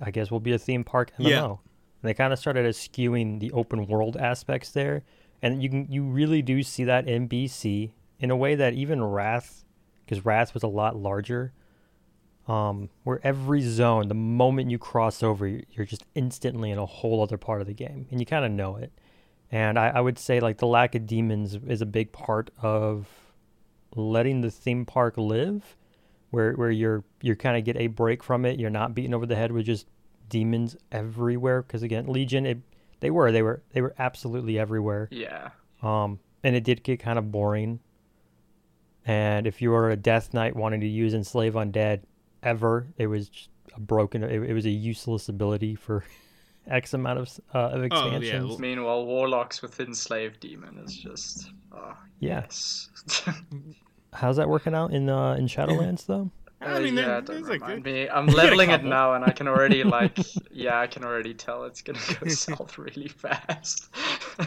I 0.00 0.10
guess 0.10 0.30
we'll 0.30 0.40
be 0.40 0.52
a 0.52 0.58
theme 0.58 0.84
park 0.84 1.12
MMO. 1.18 1.28
Yeah. 1.28 1.56
And 2.04 2.10
they 2.10 2.14
kind 2.14 2.34
of 2.34 2.38
started 2.38 2.66
eschewing 2.66 3.38
the 3.38 3.50
open 3.52 3.86
world 3.86 4.18
aspects 4.18 4.70
there, 4.70 5.04
and 5.40 5.62
you 5.62 5.70
can 5.70 5.86
you 5.90 6.02
really 6.04 6.42
do 6.42 6.62
see 6.62 6.84
that 6.84 7.08
in 7.08 7.30
BC 7.30 7.92
in 8.20 8.30
a 8.30 8.36
way 8.36 8.54
that 8.56 8.74
even 8.74 9.02
Wrath, 9.02 9.64
because 10.04 10.22
Wrath 10.22 10.52
was 10.52 10.62
a 10.62 10.68
lot 10.68 10.96
larger, 10.96 11.54
um, 12.46 12.90
where 13.04 13.20
every 13.24 13.62
zone, 13.62 14.08
the 14.08 14.14
moment 14.14 14.70
you 14.70 14.76
cross 14.76 15.22
over, 15.22 15.48
you're 15.48 15.86
just 15.86 16.04
instantly 16.14 16.70
in 16.70 16.76
a 16.76 16.84
whole 16.84 17.22
other 17.22 17.38
part 17.38 17.62
of 17.62 17.66
the 17.66 17.72
game, 17.72 18.06
and 18.10 18.20
you 18.20 18.26
kind 18.26 18.44
of 18.44 18.50
know 18.50 18.76
it. 18.76 18.92
And 19.50 19.78
I, 19.78 19.88
I 19.88 20.02
would 20.02 20.18
say 20.18 20.40
like 20.40 20.58
the 20.58 20.66
lack 20.66 20.94
of 20.94 21.06
demons 21.06 21.54
is 21.66 21.80
a 21.80 21.86
big 21.86 22.12
part 22.12 22.50
of 22.60 23.08
letting 23.96 24.42
the 24.42 24.50
theme 24.50 24.84
park 24.84 25.16
live, 25.16 25.74
where 26.28 26.52
where 26.52 26.70
you're 26.70 27.02
you 27.22 27.34
kind 27.34 27.56
of 27.56 27.64
get 27.64 27.78
a 27.78 27.86
break 27.86 28.22
from 28.22 28.44
it. 28.44 28.60
You're 28.60 28.68
not 28.68 28.94
beaten 28.94 29.14
over 29.14 29.24
the 29.24 29.36
head 29.36 29.50
with 29.50 29.64
just 29.64 29.86
demons 30.34 30.76
everywhere 30.90 31.62
because 31.62 31.84
again 31.84 32.08
legion 32.08 32.44
it, 32.44 32.58
they 32.98 33.08
were 33.08 33.30
they 33.30 33.40
were 33.40 33.62
they 33.72 33.80
were 33.80 33.94
absolutely 34.00 34.58
everywhere. 34.58 35.08
Yeah. 35.12 35.50
Um 35.80 36.18
and 36.42 36.56
it 36.56 36.64
did 36.64 36.82
get 36.82 36.98
kind 36.98 37.20
of 37.20 37.30
boring. 37.30 37.78
And 39.06 39.46
if 39.46 39.62
you 39.62 39.70
were 39.70 39.90
a 39.90 39.96
death 39.96 40.34
knight 40.34 40.56
wanting 40.56 40.80
to 40.80 40.88
use 40.88 41.14
enslave 41.14 41.54
undead 41.54 42.00
ever 42.42 42.88
it 42.98 43.06
was 43.06 43.30
a 43.76 43.80
broken 43.80 44.24
it, 44.24 44.42
it 44.42 44.52
was 44.52 44.66
a 44.66 44.70
useless 44.70 45.28
ability 45.28 45.76
for 45.76 46.04
x 46.66 46.94
amount 46.94 47.20
of 47.20 47.40
uh, 47.54 47.76
of 47.76 47.84
expansions 47.84 48.44
oh, 48.44 48.54
yeah. 48.54 48.58
meanwhile 48.58 49.06
warlocks 49.06 49.62
with 49.62 49.78
enslaved 49.78 50.40
demon 50.40 50.76
is 50.84 50.96
just 50.96 51.50
oh, 51.72 51.96
yes. 52.18 52.88
How's 54.12 54.36
that 54.36 54.48
working 54.48 54.74
out 54.74 54.92
in 54.92 55.08
uh 55.08 55.34
in 55.34 55.46
shadowlands 55.46 56.06
though 56.06 56.30
I 56.64 56.80
mean, 56.80 56.96
yeah, 56.96 57.20
don't 57.20 57.42
remind 57.42 57.84
me. 57.84 58.08
I'm 58.08 58.26
leveling 58.42 58.70
it 58.70 58.84
now, 58.84 59.14
and 59.14 59.24
I 59.24 59.30
can 59.30 59.48
already 59.48 59.84
like, 59.84 60.18
yeah, 60.50 60.80
I 60.80 60.86
can 60.86 61.04
already 61.04 61.34
tell 61.34 61.64
it's 61.64 61.82
gonna 61.82 61.98
go 62.20 62.28
south 62.28 62.78
really 62.78 63.08
fast. 63.08 63.88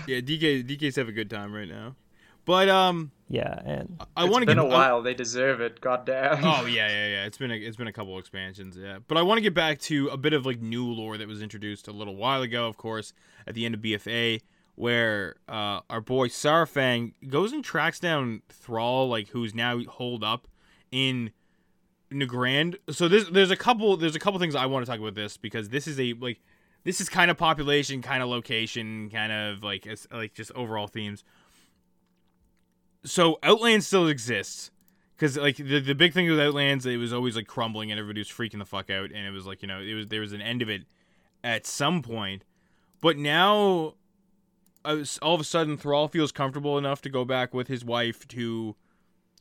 yeah, 0.08 0.20
DK 0.20 0.68
DK's 0.68 0.96
have 0.96 1.08
a 1.08 1.12
good 1.12 1.30
time 1.30 1.54
right 1.54 1.68
now, 1.68 1.96
but 2.46 2.70
um, 2.70 3.12
yeah, 3.30 3.60
and 3.66 4.02
I, 4.16 4.24
I 4.24 4.26
want 4.26 4.42
to 4.42 4.46
get. 4.46 4.58
It's 4.58 4.64
been 4.64 4.72
a 4.72 4.76
while. 4.76 5.02
they 5.02 5.14
deserve 5.14 5.62
it. 5.62 5.82
Goddamn. 5.82 6.44
Oh 6.44 6.66
yeah, 6.66 6.88
yeah, 6.88 7.08
yeah. 7.08 7.26
It's 7.26 7.38
been 7.38 7.52
a, 7.52 7.56
it's 7.56 7.78
been 7.78 7.88
a 7.88 7.94
couple 7.94 8.18
expansions, 8.20 8.78
yeah. 8.78 9.00
But 9.08 9.18
I 9.18 9.22
want 9.22 9.38
to 9.38 9.42
get 9.42 9.54
back 9.54 9.80
to 9.82 10.08
a 10.10 10.18
bit 10.18 10.34
of 10.34 10.46
like 10.46 10.62
new 10.62 10.86
lore 10.86 11.18
that 11.18 11.28
was 11.28 11.42
introduced 11.42 11.88
a 11.88 11.92
little 11.94 12.16
while 12.16 12.42
ago, 12.42 12.68
of 12.68 12.78
course, 12.78 13.14
at 13.46 13.54
the 13.54 13.66
end 13.66 13.76
of 13.76 13.82
BFA 13.82 14.42
where 14.78 15.38
uh, 15.50 15.80
our 15.90 16.00
boy 16.00 16.28
Saurfang 16.28 17.12
goes 17.28 17.52
and 17.52 17.64
tracks 17.66 18.00
down 18.00 18.44
Thrall, 18.48 19.10
like 19.10 19.30
who's 19.30 19.56
now 19.56 19.84
holed 19.84 20.24
up 20.24 20.48
in 20.92 21.32
Nagrand. 22.12 22.76
So 22.90 23.08
there's 23.08 23.30
there's 23.30 23.52
a 23.52 23.56
couple 23.56 23.98
there's 23.98 24.16
a 24.16 24.20
couple 24.20 24.40
things 24.40 24.56
I 24.56 24.66
want 24.66 24.86
to 24.86 24.92
talk 24.92 25.00
about 25.00 25.16
this 25.16 25.38
because 25.38 25.70
this 25.70 25.88
is 25.88 26.00
a 26.00 26.14
like 26.14 26.40
this 26.84 27.02
is 27.02 27.10
kind 27.10 27.30
of 27.30 27.38
population, 27.38 28.02
kind 28.02 28.24
of 28.24 28.30
location, 28.30 29.10
kind 29.10 29.32
of 29.32 29.64
like 29.64 29.88
like 30.12 30.34
just 30.34 30.52
overall 30.54 30.88
themes. 30.88 31.24
So 33.04 33.40
Outlands 33.44 33.88
still 33.88 34.08
exists 34.08 34.72
because 35.16 35.38
like 35.38 35.58
the 35.58 35.80
the 35.80 35.96
big 35.96 36.14
thing 36.14 36.30
with 36.30 36.40
Outlands, 36.40 36.86
it 36.86 36.98
was 36.98 37.12
always 37.12 37.36
like 37.36 37.48
crumbling 37.48 37.92
and 37.92 38.00
everybody 38.00 38.22
was 38.22 38.30
freaking 38.30 38.60
the 38.60 38.66
fuck 38.66 38.90
out, 38.90 39.12
and 39.12 39.28
it 39.28 39.32
was 39.32 39.46
like 39.46 39.62
you 39.62 39.68
know 39.68 39.82
it 39.82 39.94
was 39.94 40.08
there 40.08 40.22
was 40.22 40.34
an 40.34 40.42
end 40.42 40.62
of 40.62 40.70
it 40.70 40.84
at 41.44 41.66
some 41.66 42.02
point, 42.02 42.44
but 43.02 43.18
now. 43.18 43.96
Uh, 44.86 44.96
was, 45.00 45.18
all 45.18 45.34
of 45.34 45.42
a 45.42 45.44
sudden, 45.44 45.76
Thrall 45.76 46.08
feels 46.08 46.32
comfortable 46.32 46.78
enough 46.78 47.02
to 47.02 47.10
go 47.10 47.26
back 47.26 47.54
with 47.54 47.68
his 47.68 47.84
wife 47.84 48.26
to 48.30 48.76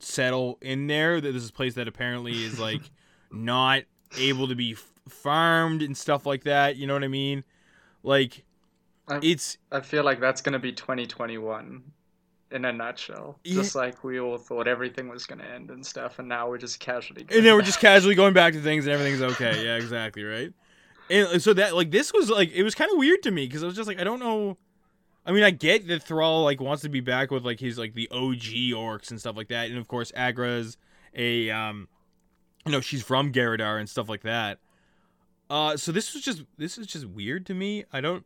settle 0.00 0.58
in 0.60 0.86
there. 0.86 1.20
That 1.20 1.32
this 1.32 1.42
is 1.42 1.50
a 1.50 1.52
place 1.52 1.74
that 1.74 1.88
apparently 1.88 2.44
is 2.44 2.58
like 2.60 2.82
not 3.30 3.82
able 4.18 4.48
to 4.48 4.54
be 4.54 4.76
farmed 5.08 5.82
and 5.82 5.96
stuff 5.96 6.26
like 6.26 6.44
that. 6.44 6.76
You 6.76 6.86
know 6.86 6.94
what 6.94 7.04
I 7.04 7.08
mean? 7.08 7.44
Like 8.02 8.44
I, 9.08 9.20
it's. 9.22 9.58
I 9.70 9.80
feel 9.80 10.04
like 10.04 10.20
that's 10.20 10.40
gonna 10.40 10.58
be 10.58 10.72
2021 10.72 11.82
in 12.52 12.64
a 12.64 12.72
nutshell. 12.72 13.38
Yeah. 13.44 13.54
Just 13.54 13.74
like 13.74 14.04
we 14.04 14.20
all 14.20 14.38
thought 14.38 14.68
everything 14.68 15.08
was 15.08 15.26
gonna 15.26 15.44
end 15.44 15.70
and 15.70 15.84
stuff, 15.84 16.18
and 16.18 16.28
now 16.28 16.48
we're 16.48 16.58
just 16.58 16.80
casually. 16.80 17.26
and 17.30 17.44
then 17.44 17.54
we're 17.54 17.62
just 17.62 17.80
casually 17.80 18.14
going 18.14 18.34
back 18.34 18.52
to 18.54 18.60
things, 18.60 18.86
and 18.86 18.94
everything's 18.94 19.22
okay. 19.22 19.64
yeah, 19.64 19.76
exactly 19.76 20.24
right. 20.24 20.52
And 21.08 21.40
so 21.40 21.52
that 21.54 21.74
like 21.76 21.90
this 21.90 22.12
was 22.12 22.30
like 22.30 22.52
it 22.52 22.62
was 22.62 22.74
kind 22.74 22.90
of 22.90 22.98
weird 22.98 23.22
to 23.24 23.30
me 23.30 23.46
because 23.46 23.62
I 23.62 23.66
was 23.66 23.76
just 23.76 23.86
like 23.86 24.00
I 24.00 24.04
don't 24.04 24.20
know. 24.20 24.56
I 25.26 25.32
mean, 25.32 25.42
I 25.42 25.50
get 25.50 25.88
that 25.88 26.04
Thrall 26.04 26.44
like 26.44 26.60
wants 26.60 26.82
to 26.82 26.88
be 26.88 27.00
back 27.00 27.32
with 27.32 27.44
like 27.44 27.58
his 27.58 27.76
like 27.78 27.94
the 27.94 28.08
OG 28.10 28.72
orcs 28.74 29.10
and 29.10 29.18
stuff 29.18 29.36
like 29.36 29.48
that, 29.48 29.68
and 29.68 29.78
of 29.78 29.88
course 29.88 30.12
Aggra's 30.12 30.76
a 31.14 31.50
um, 31.50 31.88
you 32.64 32.72
know, 32.72 32.80
she's 32.80 33.02
from 33.02 33.32
Garadar 33.32 33.78
and 33.78 33.88
stuff 33.88 34.08
like 34.08 34.22
that. 34.22 34.58
Uh, 35.48 35.76
so 35.76 35.92
this 35.92 36.14
was 36.14 36.22
just 36.22 36.44
this 36.58 36.78
is 36.78 36.86
just 36.86 37.06
weird 37.06 37.46
to 37.46 37.54
me. 37.54 37.84
I 37.92 38.00
don't. 38.00 38.24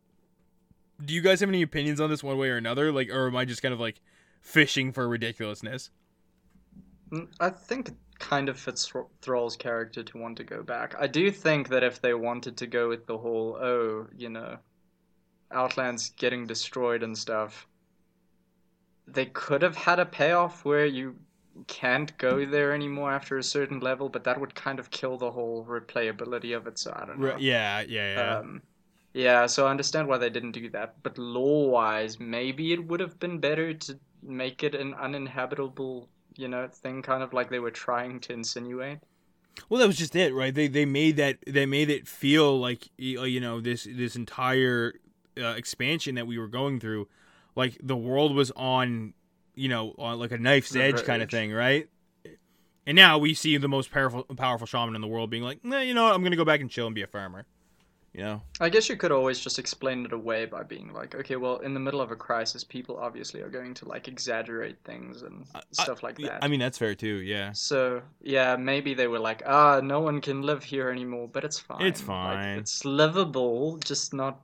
Do 1.04 1.14
you 1.14 1.22
guys 1.22 1.40
have 1.40 1.48
any 1.48 1.62
opinions 1.62 2.00
on 2.00 2.10
this 2.10 2.22
one 2.22 2.36
way 2.36 2.50
or 2.50 2.56
another? 2.56 2.92
Like, 2.92 3.10
or 3.10 3.28
am 3.28 3.36
I 3.36 3.46
just 3.46 3.62
kind 3.62 3.72
of 3.72 3.80
like 3.80 4.00
fishing 4.42 4.92
for 4.92 5.08
ridiculousness? 5.08 5.90
Mm, 7.10 7.28
I 7.40 7.50
think 7.50 7.88
it 7.88 7.94
kind 8.18 8.48
of 8.48 8.58
fits 8.58 8.92
Thrall's 9.22 9.56
character 9.56 10.02
to 10.02 10.18
want 10.18 10.36
to 10.36 10.44
go 10.44 10.62
back. 10.62 10.94
I 10.98 11.06
do 11.06 11.30
think 11.30 11.68
that 11.68 11.82
if 11.82 12.00
they 12.00 12.14
wanted 12.14 12.56
to 12.58 12.66
go 12.66 12.88
with 12.88 13.06
the 13.06 13.16
whole, 13.16 13.58
oh, 13.60 14.06
you 14.16 14.28
know, 14.28 14.58
Outlands 15.52 16.10
getting 16.10 16.46
destroyed 16.46 17.02
and 17.02 17.16
stuff, 17.16 17.66
they 19.06 19.26
could 19.26 19.62
have 19.62 19.76
had 19.76 19.98
a 19.98 20.06
payoff 20.06 20.64
where 20.64 20.86
you 20.86 21.16
can't 21.66 22.16
go 22.16 22.46
there 22.46 22.72
anymore 22.72 23.12
after 23.12 23.36
a 23.38 23.42
certain 23.42 23.80
level, 23.80 24.08
but 24.08 24.24
that 24.24 24.40
would 24.40 24.54
kind 24.54 24.78
of 24.78 24.90
kill 24.90 25.18
the 25.18 25.30
whole 25.30 25.64
replayability 25.64 26.56
of 26.56 26.66
it. 26.66 26.78
So 26.78 26.92
I 26.94 27.06
don't 27.06 27.18
know. 27.18 27.36
Yeah, 27.38 27.80
yeah, 27.80 28.14
yeah. 28.14 28.38
Um, 28.38 28.62
yeah, 29.12 29.46
so 29.46 29.66
I 29.66 29.70
understand 29.70 30.06
why 30.06 30.18
they 30.18 30.30
didn't 30.30 30.52
do 30.52 30.70
that, 30.70 30.94
but 31.02 31.18
lore-wise, 31.18 32.20
maybe 32.20 32.72
it 32.72 32.86
would 32.86 33.00
have 33.00 33.18
been 33.18 33.38
better 33.38 33.74
to 33.74 33.98
make 34.22 34.62
it 34.62 34.76
an 34.76 34.94
uninhabitable, 34.94 36.08
you 36.36 36.46
know, 36.46 36.68
thing, 36.68 37.02
kind 37.02 37.22
of 37.22 37.32
like 37.32 37.50
they 37.50 37.58
were 37.58 37.72
trying 37.72 38.20
to 38.20 38.32
insinuate. 38.32 38.98
Well, 39.68 39.80
that 39.80 39.88
was 39.88 39.98
just 39.98 40.14
it, 40.14 40.32
right? 40.32 40.54
They 40.54 40.68
they 40.68 40.84
made 40.84 41.16
that 41.16 41.38
they 41.46 41.66
made 41.66 41.90
it 41.90 42.06
feel 42.06 42.58
like 42.58 42.88
you 42.96 43.40
know 43.40 43.60
this 43.60 43.86
this 43.90 44.14
entire 44.14 44.94
uh, 45.40 45.54
expansion 45.56 46.14
that 46.16 46.26
we 46.26 46.38
were 46.38 46.48
going 46.48 46.80
through, 46.80 47.08
like 47.56 47.78
the 47.82 47.96
world 47.96 48.34
was 48.34 48.50
on 48.52 49.14
you 49.54 49.68
know, 49.68 49.94
on 49.98 50.18
like 50.18 50.32
a 50.32 50.38
knife's 50.38 50.74
edge 50.74 51.04
kind 51.04 51.22
of 51.22 51.30
thing, 51.30 51.52
right? 51.52 51.88
And 52.86 52.96
now 52.96 53.18
we 53.18 53.34
see 53.34 53.56
the 53.58 53.68
most 53.68 53.90
powerful 53.90 54.24
powerful 54.24 54.66
shaman 54.66 54.94
in 54.94 55.00
the 55.00 55.06
world 55.06 55.30
being 55.30 55.42
like, 55.42 55.64
nah, 55.64 55.80
you 55.80 55.92
know 55.94 56.04
what, 56.04 56.14
I'm 56.14 56.22
gonna 56.22 56.36
go 56.36 56.44
back 56.44 56.60
and 56.60 56.70
chill 56.70 56.86
and 56.86 56.94
be 56.94 57.02
a 57.02 57.06
farmer. 57.06 57.46
You 58.12 58.22
know? 58.22 58.42
I 58.58 58.70
guess 58.70 58.88
you 58.88 58.96
could 58.96 59.12
always 59.12 59.38
just 59.38 59.60
explain 59.60 60.04
it 60.04 60.12
away 60.12 60.44
by 60.44 60.64
being 60.64 60.92
like, 60.92 61.14
okay, 61.14 61.36
well, 61.36 61.58
in 61.58 61.74
the 61.74 61.78
middle 61.78 62.00
of 62.00 62.10
a 62.10 62.16
crisis, 62.16 62.64
people 62.64 62.96
obviously 62.96 63.40
are 63.40 63.48
going 63.48 63.72
to 63.74 63.86
like 63.86 64.08
exaggerate 64.08 64.78
things 64.82 65.22
and 65.22 65.46
stuff 65.70 66.02
like 66.02 66.18
that. 66.18 66.42
I 66.42 66.48
mean, 66.48 66.58
that's 66.58 66.76
fair 66.76 66.96
too, 66.96 67.20
yeah. 67.20 67.52
So 67.52 68.02
yeah, 68.20 68.56
maybe 68.56 68.94
they 68.94 69.06
were 69.06 69.20
like, 69.20 69.44
ah, 69.46 69.80
no 69.80 70.00
one 70.00 70.20
can 70.20 70.42
live 70.42 70.64
here 70.64 70.90
anymore, 70.90 71.28
but 71.28 71.44
it's 71.44 71.60
fine. 71.60 71.82
It's 71.82 72.00
fine. 72.00 72.54
Like, 72.54 72.60
it's 72.60 72.84
livable, 72.84 73.76
just 73.84 74.12
not 74.12 74.40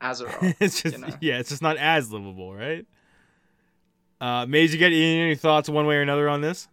Azeroth. 0.00 0.56
it's 0.60 0.82
just 0.82 0.96
you 0.96 1.02
know? 1.02 1.14
yeah, 1.20 1.38
it's 1.38 1.50
just 1.50 1.62
not 1.62 1.76
as 1.76 2.12
livable, 2.12 2.54
right? 2.54 2.86
Uh, 4.20 4.46
Maze, 4.46 4.72
you 4.72 4.78
get 4.78 4.92
any 4.92 5.34
thoughts 5.34 5.68
one 5.68 5.86
way 5.86 5.96
or 5.96 6.02
another 6.02 6.28
on 6.28 6.40
this? 6.40 6.68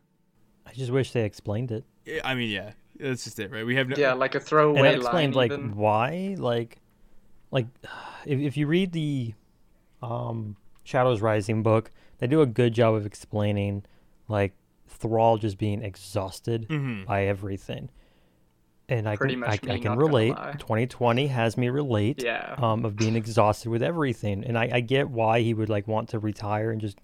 I 0.65 0.73
just 0.73 0.91
wish 0.91 1.11
they 1.11 1.23
explained 1.23 1.71
it. 1.71 1.85
I 2.23 2.35
mean, 2.35 2.49
yeah, 2.49 2.71
that's 2.99 3.23
just 3.23 3.39
it, 3.39 3.51
right? 3.51 3.65
We 3.65 3.75
have 3.75 3.87
no. 3.87 3.95
Yeah, 3.97 4.13
like 4.13 4.35
a 4.35 4.39
throwaway 4.39 4.93
and 4.93 5.01
explained 5.01 5.35
line, 5.35 5.49
like 5.49 5.75
why, 5.75 6.35
like, 6.37 6.77
like 7.51 7.67
if 8.25 8.39
if 8.39 8.57
you 8.57 8.67
read 8.67 8.91
the 8.91 9.33
um, 10.01 10.57
Shadows 10.83 11.21
Rising 11.21 11.63
book, 11.63 11.91
they 12.19 12.27
do 12.27 12.41
a 12.41 12.45
good 12.45 12.73
job 12.73 12.95
of 12.95 13.05
explaining 13.05 13.83
like 14.27 14.53
Thrall 14.87 15.37
just 15.37 15.57
being 15.57 15.83
exhausted 15.83 16.67
mm-hmm. 16.67 17.05
by 17.05 17.25
everything. 17.25 17.89
And 18.89 19.10
I 19.10 19.17
can, 19.17 19.43
I, 19.43 19.52
I, 19.52 19.58
can 19.80 19.97
relate. 19.97 20.34
2020 20.60 21.28
has 21.28 21.58
me 21.58 21.67
relate. 21.67 22.23
Yeah. 22.23 22.56
Um, 22.58 22.86
of 22.86 22.95
being 22.95 23.17
exhausted 23.17 23.69
with 23.69 23.84
everything, 23.84 24.45
and 24.45 24.58
I, 24.58 24.69
I 24.71 24.80
get 24.80 25.10
why 25.10 25.41
he 25.41 25.54
would 25.54 25.67
like 25.67 25.89
want 25.89 26.10
to 26.10 26.19
retire 26.19 26.71
and 26.71 26.80
just 26.80 26.97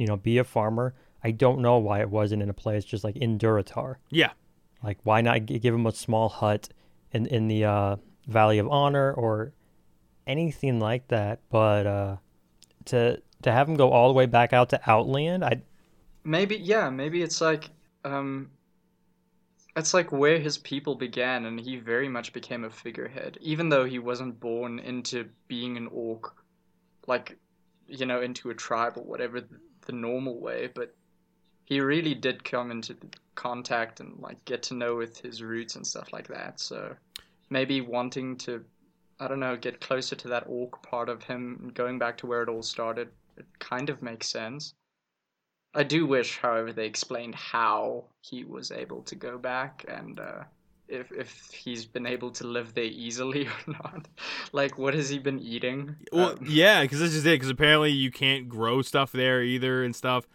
you 0.00 0.06
know, 0.06 0.16
be 0.16 0.38
a 0.38 0.44
farmer. 0.44 0.94
I 1.22 1.30
don't 1.30 1.60
know 1.60 1.76
why 1.76 2.00
it 2.00 2.08
wasn't 2.08 2.42
in 2.42 2.48
a 2.48 2.54
place 2.54 2.86
just 2.86 3.04
like 3.04 3.16
in 3.18 3.38
Durotar. 3.38 3.96
Yeah. 4.08 4.30
Like, 4.82 4.98
why 5.02 5.20
not 5.20 5.44
give 5.44 5.74
him 5.74 5.86
a 5.86 5.92
small 5.92 6.30
hut 6.30 6.70
in 7.12 7.26
in 7.26 7.48
the 7.48 7.66
uh, 7.66 7.96
Valley 8.26 8.58
of 8.58 8.66
Honor 8.68 9.12
or 9.12 9.52
anything 10.26 10.80
like 10.80 11.08
that? 11.08 11.40
But 11.50 11.86
uh, 11.86 12.16
to 12.86 13.20
to 13.42 13.52
have 13.52 13.68
him 13.68 13.74
go 13.74 13.90
all 13.90 14.08
the 14.08 14.14
way 14.14 14.24
back 14.24 14.54
out 14.54 14.70
to 14.70 14.80
Outland, 14.90 15.44
I 15.44 15.60
maybe 16.24 16.56
yeah, 16.56 16.88
maybe 16.88 17.20
it's 17.20 17.42
like 17.42 17.68
um, 18.02 18.50
it's 19.76 19.94
like 19.94 20.10
where 20.12 20.38
his 20.38 20.58
people 20.58 20.94
began, 20.94 21.46
and 21.46 21.60
he 21.60 21.76
very 21.76 22.08
much 22.08 22.32
became 22.32 22.64
a 22.64 22.70
figurehead, 22.70 23.38
even 23.40 23.68
though 23.68 23.84
he 23.84 23.98
wasn't 23.98 24.40
born 24.40 24.78
into 24.78 25.28
being 25.48 25.76
an 25.76 25.88
orc, 25.92 26.34
like 27.06 27.38
you 27.86 28.06
know, 28.06 28.20
into 28.20 28.50
a 28.50 28.54
tribe 28.54 28.94
or 28.96 29.02
whatever 29.02 29.42
the 29.86 29.92
normal 29.92 30.40
way, 30.40 30.68
but 30.72 30.94
he 31.64 31.80
really 31.80 32.14
did 32.14 32.44
come 32.44 32.70
into 32.70 32.96
contact 33.34 34.00
and 34.00 34.18
like 34.20 34.44
get 34.44 34.62
to 34.62 34.74
know 34.74 34.96
with 34.96 35.18
his 35.18 35.42
roots 35.42 35.76
and 35.76 35.86
stuff 35.86 36.12
like 36.12 36.28
that. 36.28 36.60
So 36.60 36.94
maybe 37.48 37.80
wanting 37.80 38.36
to, 38.38 38.64
I 39.18 39.28
don't 39.28 39.40
know, 39.40 39.56
get 39.56 39.80
closer 39.80 40.14
to 40.16 40.28
that 40.28 40.44
orc 40.46 40.82
part 40.82 41.08
of 41.08 41.22
him, 41.24 41.72
going 41.74 41.98
back 41.98 42.16
to 42.18 42.26
where 42.26 42.42
it 42.42 42.48
all 42.48 42.62
started, 42.62 43.08
it 43.36 43.46
kind 43.58 43.90
of 43.90 44.02
makes 44.02 44.28
sense. 44.28 44.74
I 45.74 45.84
do 45.84 46.06
wish, 46.06 46.38
however, 46.38 46.72
they 46.72 46.86
explained 46.86 47.34
how 47.34 48.04
he 48.22 48.44
was 48.44 48.72
able 48.72 49.02
to 49.02 49.14
go 49.14 49.38
back 49.38 49.84
and 49.88 50.18
uh, 50.18 50.42
if 50.88 51.12
if 51.12 51.50
he's 51.52 51.84
been 51.84 52.06
able 52.06 52.30
to 52.32 52.46
live 52.46 52.74
there 52.74 52.84
easily 52.84 53.46
or 53.68 53.72
not. 53.72 54.08
Like, 54.52 54.78
what 54.78 54.94
has 54.94 55.08
he 55.08 55.18
been 55.18 55.38
eating? 55.38 55.96
Well, 56.12 56.30
um, 56.30 56.38
yeah, 56.46 56.82
because 56.82 56.98
this 56.98 57.14
is 57.14 57.24
it. 57.24 57.34
Because 57.36 57.50
apparently 57.50 57.90
you 57.90 58.10
can't 58.10 58.48
grow 58.48 58.82
stuff 58.82 59.12
there 59.12 59.42
either 59.42 59.84
and 59.84 59.94
stuff. 59.94 60.26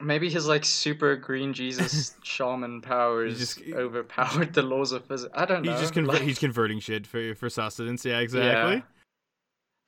Maybe 0.00 0.28
his 0.28 0.48
like 0.48 0.64
super 0.64 1.14
green 1.14 1.52
Jesus 1.52 2.16
shaman 2.24 2.80
powers 2.80 3.38
just, 3.38 3.62
overpowered 3.72 4.52
the 4.52 4.62
laws 4.62 4.90
of 4.90 5.04
physics. 5.04 5.32
I 5.36 5.44
don't 5.44 5.62
know. 5.62 5.70
He's 5.70 5.80
just 5.80 5.94
conver- 5.94 6.08
like, 6.08 6.22
he's 6.22 6.38
converting 6.38 6.80
shit 6.80 7.06
for 7.06 7.34
for 7.36 7.48
sustenance. 7.48 8.04
Yeah, 8.04 8.18
exactly. 8.18 8.76
Yeah. 8.76 8.82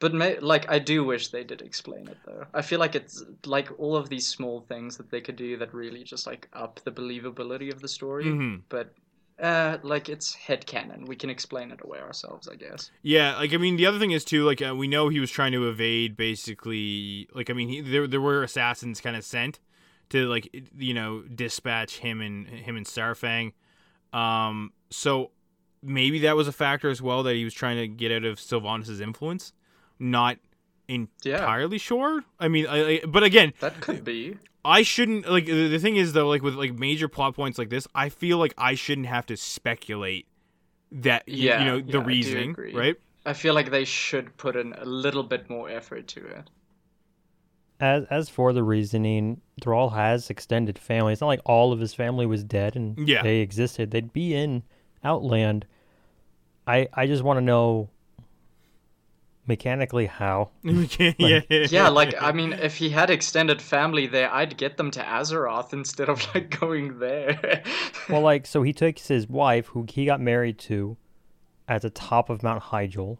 But 0.04 0.12
may, 0.12 0.38
like, 0.38 0.70
I 0.70 0.80
do 0.80 1.02
wish 1.02 1.28
they 1.28 1.44
did 1.44 1.62
explain 1.62 2.08
it 2.08 2.18
though. 2.26 2.44
I 2.52 2.60
feel 2.60 2.78
like 2.78 2.94
it's 2.94 3.24
like 3.46 3.70
all 3.78 3.96
of 3.96 4.10
these 4.10 4.28
small 4.28 4.60
things 4.60 4.98
that 4.98 5.10
they 5.10 5.22
could 5.22 5.36
do 5.36 5.56
that 5.56 5.72
really 5.72 6.04
just 6.04 6.26
like 6.26 6.46
up 6.52 6.78
the 6.84 6.92
believability 6.92 7.72
of 7.72 7.80
the 7.80 7.88
story. 7.88 8.26
Mm-hmm. 8.26 8.56
But 8.68 8.92
uh, 9.40 9.78
like 9.82 10.10
it's 10.10 10.34
head 10.34 10.66
canon. 10.66 11.06
We 11.06 11.16
can 11.16 11.30
explain 11.30 11.70
it 11.70 11.80
away 11.82 12.00
ourselves, 12.00 12.50
I 12.50 12.56
guess. 12.56 12.90
Yeah, 13.00 13.36
like 13.36 13.54
I 13.54 13.56
mean, 13.56 13.76
the 13.76 13.86
other 13.86 13.98
thing 13.98 14.10
is 14.10 14.26
too, 14.26 14.44
like 14.44 14.60
uh, 14.60 14.76
we 14.76 14.88
know 14.88 15.08
he 15.08 15.20
was 15.20 15.30
trying 15.30 15.52
to 15.52 15.70
evade, 15.70 16.18
basically. 16.18 17.26
Like 17.32 17.48
I 17.48 17.54
mean, 17.54 17.70
he, 17.70 17.80
there 17.80 18.06
there 18.06 18.20
were 18.20 18.42
assassins 18.42 19.00
kind 19.00 19.16
of 19.16 19.24
sent 19.24 19.58
to 20.10 20.26
like 20.26 20.54
you 20.76 20.92
know 20.92 21.22
dispatch 21.22 22.00
him 22.00 22.20
and 22.20 22.46
him 22.46 22.76
and 22.76 22.84
Saurfang. 22.84 23.54
Um, 24.12 24.74
so 24.90 25.30
maybe 25.82 26.18
that 26.18 26.36
was 26.36 26.46
a 26.46 26.52
factor 26.52 26.90
as 26.90 27.00
well 27.00 27.22
that 27.22 27.36
he 27.36 27.44
was 27.44 27.54
trying 27.54 27.78
to 27.78 27.88
get 27.88 28.12
out 28.12 28.24
of 28.24 28.36
Sylvanas' 28.36 29.00
influence. 29.00 29.54
Not 29.98 30.38
entirely 30.88 31.76
yeah. 31.76 31.80
sure. 31.80 32.24
I 32.38 32.48
mean, 32.48 32.66
I, 32.66 32.78
I, 32.78 33.00
but 33.06 33.22
again, 33.22 33.52
that 33.60 33.80
could 33.80 34.04
be. 34.04 34.38
I 34.64 34.82
shouldn't 34.82 35.28
like 35.30 35.46
the 35.46 35.78
thing 35.78 35.96
is 35.96 36.14
though 36.14 36.28
like 36.28 36.42
with 36.42 36.54
like 36.54 36.72
major 36.72 37.06
plot 37.06 37.34
points 37.34 37.58
like 37.58 37.68
this, 37.68 37.86
I 37.94 38.08
feel 38.08 38.38
like 38.38 38.54
I 38.56 38.74
shouldn't 38.74 39.08
have 39.08 39.26
to 39.26 39.36
speculate 39.36 40.26
that 40.90 41.28
yeah, 41.28 41.58
you 41.58 41.64
know 41.66 41.80
the 41.80 41.98
yeah, 41.98 42.04
reasoning, 42.04 42.56
right? 42.72 42.96
I 43.26 43.34
feel 43.34 43.54
like 43.54 43.70
they 43.70 43.84
should 43.84 44.36
put 44.36 44.56
in 44.56 44.72
a 44.74 44.84
little 44.84 45.22
bit 45.22 45.50
more 45.50 45.68
effort 45.68 46.08
to 46.08 46.26
it. 46.26 46.50
As 47.78 48.04
as 48.10 48.28
for 48.30 48.54
the 48.54 48.62
reasoning, 48.62 49.42
Thrall 49.60 49.90
has 49.90 50.30
extended 50.30 50.78
family. 50.78 51.12
It's 51.12 51.20
not 51.20 51.26
like 51.26 51.42
all 51.44 51.72
of 51.72 51.80
his 51.80 51.92
family 51.92 52.24
was 52.24 52.42
dead 52.42 52.74
and 52.74 53.06
yeah. 53.06 53.22
they 53.22 53.40
existed. 53.40 53.90
They'd 53.90 54.14
be 54.14 54.34
in 54.34 54.62
Outland. 55.02 55.66
I 56.66 56.88
I 56.94 57.06
just 57.06 57.22
want 57.22 57.36
to 57.36 57.42
know 57.42 57.90
mechanically 59.46 60.06
how. 60.06 60.50
Yeah, 60.62 61.12
yeah, 61.18 61.40
yeah 61.48 61.88
like 61.88 62.14
i 62.20 62.32
mean 62.32 62.52
if 62.52 62.76
he 62.76 62.90
had 62.90 63.10
extended 63.10 63.60
family 63.60 64.06
there 64.06 64.32
i'd 64.32 64.56
get 64.56 64.76
them 64.76 64.90
to 64.92 65.00
azeroth 65.00 65.72
instead 65.72 66.08
of 66.08 66.22
like 66.34 66.58
going 66.60 66.98
there. 66.98 67.62
Well 68.08 68.20
like 68.20 68.46
so 68.46 68.62
he 68.62 68.72
takes 68.72 69.08
his 69.08 69.28
wife 69.28 69.68
who 69.68 69.86
he 69.88 70.04
got 70.06 70.20
married 70.20 70.58
to 70.60 70.96
at 71.66 71.82
the 71.82 71.90
top 71.90 72.28
of 72.30 72.42
mount 72.42 72.64
hyjal 72.64 73.18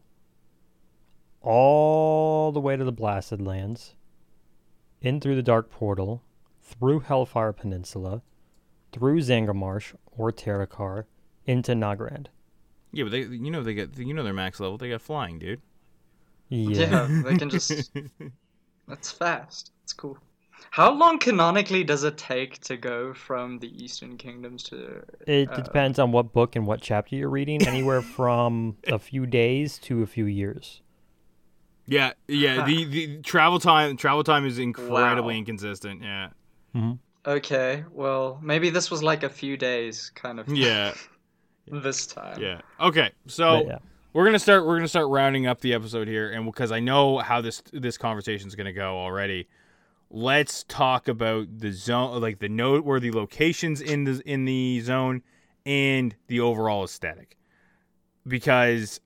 all 1.40 2.52
the 2.52 2.60
way 2.60 2.76
to 2.76 2.84
the 2.84 2.92
blasted 2.92 3.40
lands 3.40 3.94
in 5.00 5.20
through 5.20 5.36
the 5.36 5.42
dark 5.42 5.70
portal 5.70 6.22
through 6.62 7.00
hellfire 7.00 7.52
peninsula 7.52 8.22
through 8.92 9.20
zangarmarsh 9.20 9.94
or 10.16 10.30
terokkar 10.30 11.04
into 11.46 11.72
nagrand. 11.72 12.26
Yeah 12.92 13.04
but 13.04 13.12
they 13.12 13.22
you 13.22 13.50
know 13.50 13.62
they 13.62 13.74
get 13.74 13.98
you 13.98 14.14
know 14.14 14.22
their 14.22 14.32
max 14.32 14.60
level. 14.60 14.78
They 14.78 14.90
got 14.90 15.02
flying 15.02 15.38
dude 15.38 15.60
yeah. 16.55 17.09
yeah, 17.09 17.22
they 17.24 17.36
can 17.36 17.50
just 17.50 17.92
That's 18.88 19.11
fast. 19.11 19.72
It's 19.82 19.92
cool. 19.92 20.18
How 20.70 20.92
long 20.92 21.18
canonically 21.18 21.84
does 21.84 22.05
it 22.05 22.18
take 22.18 22.59
to 22.62 22.76
go 22.76 23.14
from 23.14 23.59
the 23.59 23.82
Eastern 23.82 24.16
Kingdoms 24.16 24.62
to? 24.64 25.02
It 25.26 25.50
uh, 25.50 25.57
depends 25.61 25.98
on 25.98 26.11
what 26.11 26.32
book 26.32 26.57
and 26.57 26.66
what 26.66 26.80
chapter 26.80 27.16
you're 27.16 27.30
reading. 27.30 27.66
Anywhere 27.66 28.02
from 28.16 28.76
a 28.88 28.98
few 28.98 29.26
days 29.26 29.78
to 29.78 30.02
a 30.02 30.07
few 30.07 30.26
years. 30.26 30.82
Yeah, 31.86 32.12
yeah. 32.28 32.64
the, 32.64 32.84
the 32.86 33.22
travel 33.22 33.59
time 33.59 33.96
travel 33.96 34.24
time 34.24 34.46
is 34.46 34.59
incredibly 34.59 35.34
wow. 35.34 35.38
inconsistent. 35.38 36.02
Yeah. 36.02 36.28
Mm-hmm. 36.74 36.92
Okay, 37.26 37.84
well, 37.90 38.38
maybe 38.42 38.70
this 38.70 38.90
was 38.90 39.02
like 39.02 39.22
a 39.22 39.30
few 39.30 39.57
days, 39.57 40.11
kind 40.14 40.40
of. 40.40 40.48
Yeah. 40.48 40.94
this 41.68 42.07
time. 42.07 42.40
Yeah. 42.40 42.61
Okay, 42.80 43.12
so 43.26 43.66
yeah. 43.66 43.78
We're 44.14 44.24
gonna 44.24 44.38
start. 44.38 44.64
We're 44.64 44.76
gonna 44.76 44.88
start 44.88 45.08
rounding 45.08 45.46
up 45.46 45.60
the 45.60 45.74
episode 45.74 46.08
here, 46.08 46.30
and 46.30 46.46
because 46.46 46.72
I 46.72 46.80
know 46.80 47.18
how 47.18 47.40
this 47.40 47.62
this 47.72 47.98
conversation 47.98 48.48
is 48.48 48.54
gonna 48.54 48.72
go 48.72 48.96
already, 48.96 49.48
let's 50.08 50.62
talk 50.64 51.08
about 51.08 51.58
the 51.58 51.72
zone, 51.72 52.20
like 52.22 52.38
the 52.38 52.48
noteworthy 52.48 53.10
locations 53.10 53.80
in 53.80 54.04
the 54.04 54.22
in 54.24 54.44
the 54.44 54.80
zone, 54.80 55.22
and 55.66 56.14
the 56.28 56.40
overall 56.40 56.84
aesthetic, 56.84 57.36
because 58.26 59.00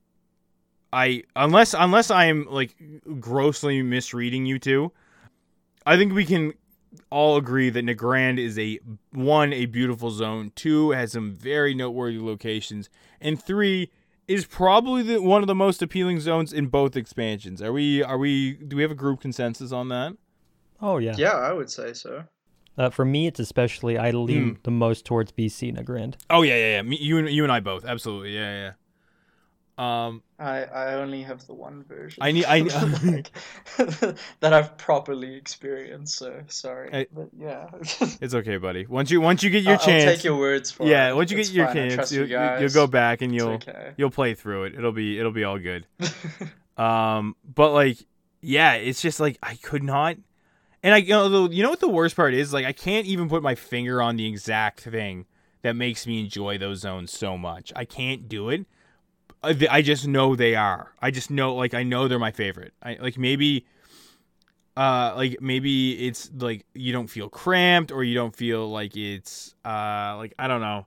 I 0.93 1.25
unless 1.35 1.75
unless 1.75 2.11
I 2.11 2.27
am 2.27 2.47
like 2.49 2.77
grossly 3.19 3.81
misreading 3.83 4.45
you 4.45 4.59
two, 4.59 4.93
I 5.87 5.97
think 5.97 6.13
we 6.13 6.27
can 6.27 6.53
all 7.11 7.39
agree 7.39 7.71
that 7.71 7.85
Nagrand 7.85 8.39
is 8.39 8.59
a 8.59 8.79
one 9.13 9.55
a 9.55 9.65
beautiful 9.65 10.11
zone, 10.11 10.53
two 10.55 10.91
has 10.91 11.13
some 11.13 11.33
very 11.33 11.73
noteworthy 11.73 12.19
locations, 12.19 12.91
and 13.23 13.43
three 13.43 13.91
is 14.29 14.45
probably 14.45 15.03
the, 15.03 15.23
one 15.23 15.43
of 15.43 15.47
the 15.47 15.55
most 15.55 15.83
appealing 15.83 16.21
zones 16.21 16.53
in 16.53 16.67
both 16.67 16.97
expansions. 16.97 17.63
Are 17.63 17.73
we 17.73 18.03
are 18.03 18.19
we 18.19 18.53
do 18.53 18.77
we 18.77 18.83
have 18.83 18.91
a 18.91 18.97
group 18.97 19.21
consensus 19.21 19.73
on 19.73 19.89
that? 19.89 20.17
Oh 20.81 20.99
yeah. 20.99 21.15
Yeah, 21.17 21.33
I 21.33 21.53
would 21.53 21.71
say 21.71 21.95
so. 21.95 22.25
Uh, 22.77 22.91
for 22.91 23.05
me, 23.05 23.27
it's 23.27 23.41
especially 23.41 23.99
I 23.99 24.13
lean 24.13 24.55
mm. 24.55 24.63
the 24.63 24.71
most 24.71 25.05
towards 25.05 25.33
BC 25.33 25.77
Nagrand. 25.77 26.15
Oh 26.31 26.43
yeah, 26.43 26.55
yeah, 26.55 26.77
yeah. 26.77 26.83
Me, 26.83 26.97
you 27.01 27.19
and 27.19 27.29
you 27.29 27.43
and 27.43 27.53
I 27.53 27.61
both, 27.61 27.85
absolutely. 27.85 28.35
Yeah, 28.35 28.53
yeah. 28.53 28.73
Um, 29.79 30.25
I 30.41 30.65
I 30.65 30.95
only 30.95 31.23
have 31.23 31.47
the 31.47 31.55
one 31.55 31.85
version. 31.85 32.21
I 32.21 32.33
need 32.33 32.47
I 32.47 32.61
like, 33.05 33.31
that 34.41 34.53
I've 34.53 34.77
properly 34.77 35.37
experienced. 35.37 36.17
So 36.17 36.43
sorry, 36.49 36.91
I, 36.93 37.07
but 37.13 37.29
yeah, 37.39 37.69
it's 38.21 38.35
okay, 38.35 38.57
buddy. 38.57 38.87
Once 38.87 39.13
you 39.13 39.21
once 39.21 39.45
you 39.45 39.51
get 39.51 39.63
your 39.63 39.75
I'll, 39.75 39.79
chance, 39.79 40.05
I'll 40.05 40.15
take 40.15 40.25
your 40.25 40.37
words 40.37 40.73
for 40.73 40.85
yeah. 40.85 41.11
it. 41.11 41.15
Once 41.15 41.31
you 41.31 41.39
it's 41.39 41.51
get 41.51 41.57
your 41.57 41.67
fine. 41.67 41.91
chance, 41.91 42.11
you, 42.11 42.23
will 42.23 42.61
you 42.61 42.69
go 42.71 42.89
back 42.89 43.23
and 43.23 43.33
you'll 43.33 43.51
okay. 43.51 43.93
you'll 43.97 44.11
play 44.11 44.35
through 44.35 44.65
it. 44.65 44.75
It'll 44.75 44.91
be 44.91 45.17
it'll 45.17 45.31
be 45.31 45.45
all 45.45 45.61
good. 45.61 45.87
um, 46.77 47.37
but 47.45 47.73
like, 47.73 47.99
yeah, 48.41 48.75
it's 48.75 49.01
just 49.01 49.21
like 49.21 49.39
I 49.45 49.55
could 49.55 49.85
not. 49.85 50.17
And 50.83 50.95
I, 50.95 50.99
you 50.99 51.11
know, 51.11 51.49
you 51.51 51.63
know 51.63 51.71
what 51.71 51.81
the 51.81 51.89
worst 51.89 52.15
part 52.15 52.35
is? 52.35 52.53
Like, 52.53 52.65
I 52.65 52.73
can't 52.73 53.07
even 53.07 53.29
put 53.29 53.43
my 53.43 53.57
finger 53.57 54.01
on 54.01 54.17
the 54.17 54.27
exact 54.27 54.81
thing 54.81 55.27
that 55.63 55.75
makes 55.75 56.07
me 56.07 56.21
enjoy 56.21 56.57
those 56.57 56.81
zones 56.81 57.13
so 57.13 57.37
much. 57.37 57.73
I 57.75 57.85
can't 57.85 58.29
do 58.29 58.49
it 58.49 58.65
I 59.43 59.83
just 59.83 60.07
know 60.07 60.35
they 60.35 60.57
are. 60.57 60.93
I 61.01 61.11
just 61.11 61.31
know, 61.31 61.55
like, 61.55 61.75
I 61.75 61.83
know 61.83 62.09
they're 62.09 62.19
my 62.19 62.33
favorite. 62.33 62.73
I 62.83 62.99
like 63.01 63.17
maybe, 63.17 63.67
uh, 64.77 65.13
like 65.17 65.41
maybe 65.41 66.07
it's 66.07 66.31
like 66.37 66.67
you 66.75 66.93
don't 66.93 67.07
feel 67.07 67.29
cramped 67.29 67.93
or 67.93 68.03
you 68.03 68.15
don't 68.15 68.35
feel 68.35 68.69
like 68.69 68.97
it's, 68.97 69.55
uh, 69.65 70.17
like 70.17 70.35
I 70.39 70.49
don't 70.49 70.61
know, 70.61 70.87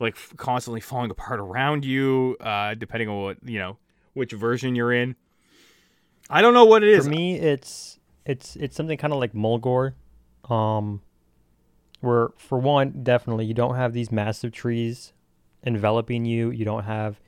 like 0.00 0.16
constantly 0.36 0.80
falling 0.80 1.10
apart 1.10 1.40
around 1.40 1.84
you, 1.84 2.36
uh, 2.40 2.74
depending 2.74 3.08
on 3.08 3.22
what 3.22 3.38
you 3.44 3.58
know, 3.58 3.78
which 4.14 4.32
version 4.32 4.74
you're 4.74 4.92
in. 4.92 5.16
I 6.30 6.42
don't 6.42 6.54
know 6.54 6.64
what 6.64 6.82
it 6.82 6.90
is. 6.90 7.04
For 7.04 7.10
me, 7.10 7.36
it's 7.36 7.98
it's 8.24 8.54
it's 8.56 8.76
something 8.76 8.98
kind 8.98 9.12
of 9.12 9.18
like 9.18 9.32
Mulgore, 9.32 9.94
um, 10.48 11.02
where 12.00 12.28
for 12.36 12.58
one, 12.58 13.02
definitely 13.02 13.46
you 13.46 13.54
don't 13.54 13.74
have 13.74 13.92
these 13.92 14.12
massive 14.12 14.52
trees 14.52 15.12
enveloping 15.64 16.24
you. 16.24 16.50
You 16.50 16.64
don't 16.64 16.84
have 16.84 17.18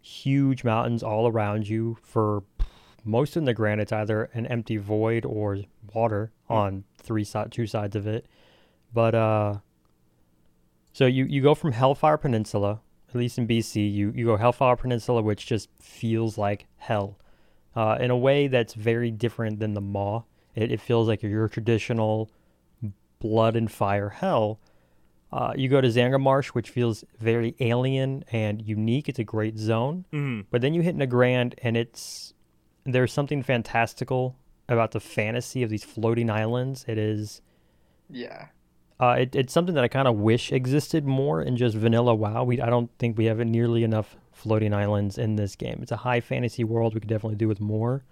huge 0.00 0.64
mountains 0.64 1.02
all 1.02 1.26
around 1.26 1.68
you 1.68 1.96
for 2.02 2.42
most 3.04 3.36
of 3.36 3.44
the 3.44 3.54
granite 3.54 3.82
it's 3.82 3.92
either 3.92 4.24
an 4.34 4.46
empty 4.46 4.76
void 4.76 5.24
or 5.24 5.58
water 5.94 6.32
mm. 6.48 6.54
on 6.54 6.84
three 6.98 7.24
side 7.24 7.50
two 7.50 7.66
sides 7.66 7.96
of 7.96 8.06
it. 8.06 8.26
But 8.92 9.14
uh 9.14 9.54
so 10.92 11.06
you 11.06 11.24
you 11.24 11.42
go 11.42 11.54
from 11.54 11.72
hellfire 11.72 12.16
peninsula 12.16 12.80
at 13.08 13.14
least 13.14 13.38
in 13.38 13.46
bc 13.46 13.74
you 13.76 14.12
you 14.14 14.26
go 14.26 14.36
hellfire 14.36 14.76
peninsula 14.76 15.22
which 15.22 15.46
just 15.46 15.68
feels 15.80 16.36
like 16.38 16.66
hell. 16.76 17.18
Uh, 17.76 17.96
in 18.00 18.10
a 18.10 18.16
way 18.16 18.48
that's 18.48 18.74
very 18.74 19.12
different 19.12 19.60
than 19.60 19.74
the 19.74 19.80
maw. 19.80 20.22
It, 20.56 20.72
it 20.72 20.80
feels 20.80 21.06
like 21.06 21.22
your 21.22 21.46
traditional 21.46 22.28
blood 23.20 23.54
and 23.54 23.70
fire 23.70 24.08
hell 24.08 24.58
uh, 25.32 25.52
you 25.56 25.68
go 25.68 25.80
to 25.80 25.88
Zangarmarsh, 25.88 26.48
which 26.48 26.70
feels 26.70 27.04
very 27.18 27.54
alien 27.60 28.24
and 28.32 28.60
unique. 28.62 29.08
It's 29.08 29.18
a 29.18 29.24
great 29.24 29.58
zone. 29.58 30.04
Mm-hmm. 30.12 30.42
But 30.50 30.60
then 30.60 30.74
you 30.74 30.82
hit 30.82 30.96
Nagrand, 30.96 31.54
and 31.62 31.76
it's 31.76 32.34
there's 32.84 33.12
something 33.12 33.42
fantastical 33.42 34.36
about 34.68 34.90
the 34.90 35.00
fantasy 35.00 35.62
of 35.62 35.70
these 35.70 35.84
floating 35.84 36.30
islands. 36.30 36.84
It 36.88 36.98
is, 36.98 37.42
yeah. 38.08 38.46
Uh, 38.98 39.16
it, 39.20 39.34
it's 39.34 39.52
something 39.52 39.74
that 39.74 39.84
I 39.84 39.88
kind 39.88 40.08
of 40.08 40.16
wish 40.16 40.52
existed 40.52 41.06
more 41.06 41.40
in 41.40 41.56
just 41.56 41.76
vanilla 41.76 42.14
WoW. 42.14 42.44
We 42.44 42.60
I 42.60 42.68
don't 42.68 42.90
think 42.98 43.16
we 43.16 43.26
have 43.26 43.38
nearly 43.38 43.84
enough 43.84 44.16
floating 44.32 44.74
islands 44.74 45.16
in 45.16 45.36
this 45.36 45.54
game. 45.54 45.78
It's 45.80 45.92
a 45.92 45.96
high 45.96 46.20
fantasy 46.20 46.64
world. 46.64 46.94
We 46.94 47.00
could 47.00 47.08
definitely 47.08 47.36
do 47.36 47.48
with 47.48 47.60
more. 47.60 48.04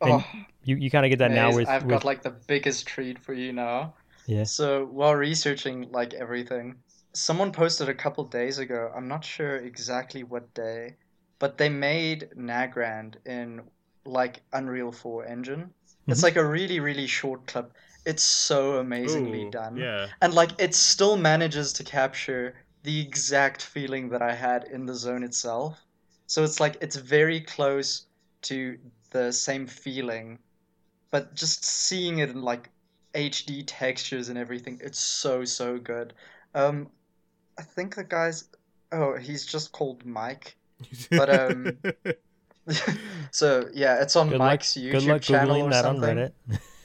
And 0.00 0.14
oh, 0.14 0.24
you 0.64 0.76
you 0.76 0.90
kind 0.90 1.06
of 1.06 1.10
get 1.10 1.20
that 1.20 1.30
now 1.30 1.54
with. 1.54 1.68
I've 1.68 1.84
with, 1.84 1.90
got 1.90 2.04
like 2.04 2.22
the 2.22 2.30
biggest 2.30 2.86
treat 2.86 3.18
for 3.18 3.32
you 3.32 3.52
now. 3.52 3.94
Yeah. 4.26 4.44
So 4.44 4.86
while 4.86 5.14
researching 5.14 5.90
like 5.92 6.14
everything, 6.14 6.76
someone 7.12 7.52
posted 7.52 7.88
a 7.88 7.94
couple 7.94 8.24
days 8.24 8.58
ago. 8.58 8.92
I'm 8.94 9.08
not 9.08 9.24
sure 9.24 9.56
exactly 9.56 10.22
what 10.24 10.52
day, 10.54 10.96
but 11.38 11.58
they 11.58 11.68
made 11.68 12.30
Nagrand 12.36 13.16
in 13.24 13.62
like 14.04 14.42
Unreal 14.52 14.92
4 14.92 15.26
engine. 15.26 15.60
Mm-hmm. 15.60 16.12
It's 16.12 16.22
like 16.22 16.36
a 16.36 16.44
really 16.44 16.80
really 16.80 17.06
short 17.06 17.46
clip. 17.46 17.72
It's 18.04 18.22
so 18.22 18.76
amazingly 18.76 19.46
Ooh, 19.46 19.50
done. 19.50 19.76
Yeah. 19.76 20.06
And 20.22 20.34
like 20.34 20.50
it 20.58 20.74
still 20.74 21.16
manages 21.16 21.72
to 21.74 21.84
capture 21.84 22.54
the 22.82 23.00
exact 23.00 23.62
feeling 23.62 24.08
that 24.10 24.22
I 24.22 24.32
had 24.32 24.64
in 24.64 24.86
the 24.86 24.94
zone 24.94 25.24
itself. 25.24 25.78
So 26.26 26.44
it's 26.44 26.60
like 26.60 26.76
it's 26.80 26.96
very 26.96 27.40
close 27.40 28.06
to 28.42 28.78
the 29.10 29.32
same 29.32 29.66
feeling, 29.66 30.38
but 31.10 31.34
just 31.34 31.64
seeing 31.64 32.18
it 32.18 32.30
in 32.30 32.42
like 32.42 32.70
HD 33.16 33.64
textures 33.66 34.28
and 34.28 34.38
everything. 34.38 34.80
It's 34.82 35.00
so 35.00 35.44
so 35.44 35.78
good. 35.78 36.12
Um, 36.54 36.88
I 37.58 37.62
think 37.62 37.96
the 37.96 38.04
guy's 38.04 38.48
oh 38.92 39.16
he's 39.16 39.46
just 39.46 39.72
called 39.72 40.04
Mike, 40.04 40.56
but 41.10 41.30
um, 41.30 41.78
so 43.30 43.68
yeah, 43.72 44.02
it's 44.02 44.16
on 44.16 44.28
good 44.28 44.38
Mike's 44.38 44.76
luck, 44.76 44.84
YouTube 44.84 44.92
good 44.92 45.02
luck 45.04 45.22
channel 45.22 45.62
or 45.62 45.70
that 45.70 45.84
something. 45.84 46.18
on 46.18 46.32
Reddit. 46.50 46.58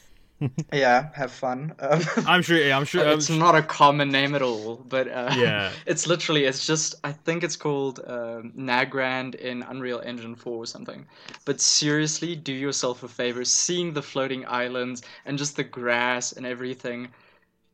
yeah, 0.74 1.10
have 1.14 1.32
fun. 1.32 1.74
Um, 1.82 2.02
I'm 2.26 2.42
sure. 2.42 2.58
Yeah, 2.58 2.78
I'm 2.78 2.86
sure. 2.86 3.08
it's 3.10 3.30
I'm 3.30 3.40
not 3.40 3.56
a 3.56 3.62
common 3.62 4.10
name 4.10 4.36
at 4.36 4.42
all, 4.42 4.78
but 4.88 5.08
uh, 5.08 5.34
yeah, 5.36 5.72
it's 5.86 6.08
literally. 6.08 6.46
It's 6.46 6.66
just. 6.66 6.96
I 7.04 7.12
think 7.12 7.44
it's 7.44 7.56
called 7.56 8.00
um, 8.08 8.52
Nagrand 8.58 9.36
in 9.36 9.64
Unreal 9.64 10.02
Engine 10.06 10.36
4 10.36 10.54
or 10.54 10.66
something. 10.66 11.06
But 11.46 11.60
seriously, 11.60 12.36
do 12.36 12.54
yourself 12.54 13.04
a 13.04 13.08
favor. 13.08 13.44
Seeing 13.44 13.94
the 13.94 14.02
floating 14.02 14.46
islands 14.48 15.04
and 15.26 15.38
just 15.38 15.56
the 15.56 15.64
grass 15.64 16.34
and 16.34 16.46
everything, 16.46 17.10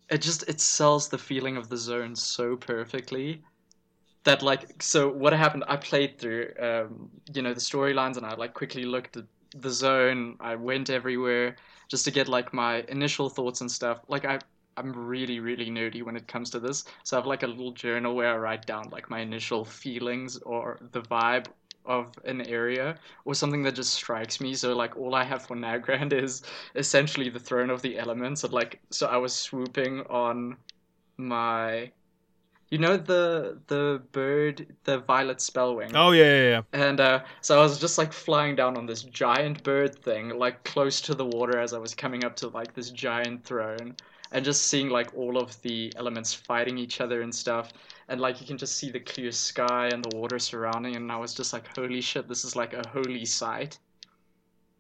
it 0.10 0.22
just 0.22 0.48
it 0.50 0.60
sells 0.60 1.10
the 1.10 1.18
feeling 1.18 1.58
of 1.58 1.70
the 1.70 1.78
zone 1.78 2.16
so 2.16 2.56
perfectly. 2.56 3.44
That 4.24 4.42
like 4.42 4.82
so 4.82 5.10
what 5.10 5.34
happened? 5.34 5.64
I 5.68 5.78
played 5.78 6.18
through 6.18 6.52
um, 6.60 7.10
you 7.34 7.42
know 7.42 7.54
the 7.54 7.62
storylines 7.62 8.18
and 8.18 8.26
I 8.26 8.36
like 8.36 8.54
quickly 8.54 8.84
looked 8.84 9.16
at 9.18 9.26
the 9.56 9.70
zone. 9.70 10.38
I 10.40 10.56
went 10.56 10.90
everywhere 10.90 11.56
just 11.88 12.06
to 12.06 12.12
get 12.12 12.28
like 12.28 12.54
my 12.54 12.84
initial 12.90 13.30
thoughts 13.30 13.62
and 13.62 13.72
stuff. 13.72 14.02
Like 14.08 14.26
I 14.26 14.40
I'm 14.78 14.94
really 14.94 15.40
really 15.40 15.70
nerdy 15.70 16.04
when 16.04 16.16
it 16.16 16.28
comes 16.28 16.50
to 16.52 16.60
this. 16.60 16.86
So 17.04 17.18
I 17.18 17.20
have 17.20 17.28
like 17.28 17.44
a 17.44 17.48
little 17.48 17.72
journal 17.72 18.16
where 18.16 18.34
I 18.34 18.38
write 18.38 18.66
down 18.66 18.90
like 18.92 19.10
my 19.10 19.20
initial 19.20 19.66
feelings 19.66 20.38
or 20.40 20.80
the 20.92 21.02
vibe 21.02 21.48
of 21.86 22.12
an 22.26 22.42
area 22.42 22.98
or 23.26 23.34
something 23.34 23.64
that 23.64 23.76
just 23.76 23.94
strikes 23.94 24.42
me. 24.42 24.54
So 24.54 24.76
like 24.76 24.98
all 24.98 25.16
I 25.16 25.24
have 25.24 25.48
for 25.48 25.56
Nagrand 25.56 26.14
is 26.24 26.44
essentially 26.76 27.30
the 27.30 27.40
throne 27.40 27.70
of 27.70 27.82
the 27.82 27.98
elements. 27.98 28.44
And 28.44 28.54
like 28.54 28.82
so 28.92 29.08
I 29.08 29.18
was 29.18 29.34
swooping 29.34 30.02
on 30.10 30.58
my 31.18 31.92
you 32.70 32.78
know 32.78 32.98
the 32.98 33.60
the 33.68 34.02
bird, 34.12 34.76
the 34.84 35.00
violet 35.00 35.38
spellwing. 35.40 35.92
Oh 35.96 36.12
yeah, 36.12 36.24
yeah, 36.24 36.50
yeah. 36.50 36.62
And 36.74 37.00
uh, 37.00 37.24
so 37.42 37.60
I 37.60 37.64
was 37.64 37.80
just 37.80 37.98
like 37.98 38.14
flying 38.14 38.56
down 38.56 38.78
on 38.78 38.86
this 38.86 39.04
giant 39.04 39.64
bird 39.64 39.96
thing, 40.04 40.38
like 40.38 40.64
close 40.64 41.02
to 41.02 41.16
the 41.16 41.26
water 41.26 41.58
as 41.60 41.74
I 41.74 41.80
was 41.80 41.94
coming 41.96 42.24
up 42.26 42.36
to 42.38 42.50
like 42.50 42.74
this 42.74 42.90
giant 42.92 43.44
throne, 43.46 43.96
and 44.32 44.46
just 44.46 44.68
seeing 44.68 44.90
like 44.90 45.16
all 45.16 45.38
of 45.38 45.62
the 45.62 45.94
elements 45.98 46.34
fighting 46.34 46.78
each 46.78 47.00
other 47.02 47.22
and 47.22 47.34
stuff. 47.34 47.72
And 48.10 48.20
like 48.22 48.42
you 48.42 48.48
can 48.48 48.58
just 48.58 48.76
see 48.78 48.90
the 48.92 49.00
clear 49.02 49.32
sky 49.32 49.88
and 49.94 50.04
the 50.04 50.16
water 50.18 50.40
surrounding, 50.40 50.96
and 50.96 51.12
I 51.12 51.18
was 51.18 51.34
just 51.34 51.54
like, 51.54 51.68
holy 51.76 52.02
shit, 52.02 52.28
this 52.28 52.44
is 52.46 52.56
like 52.56 52.74
a 52.74 52.88
holy 52.90 53.26
sight. 53.26 53.80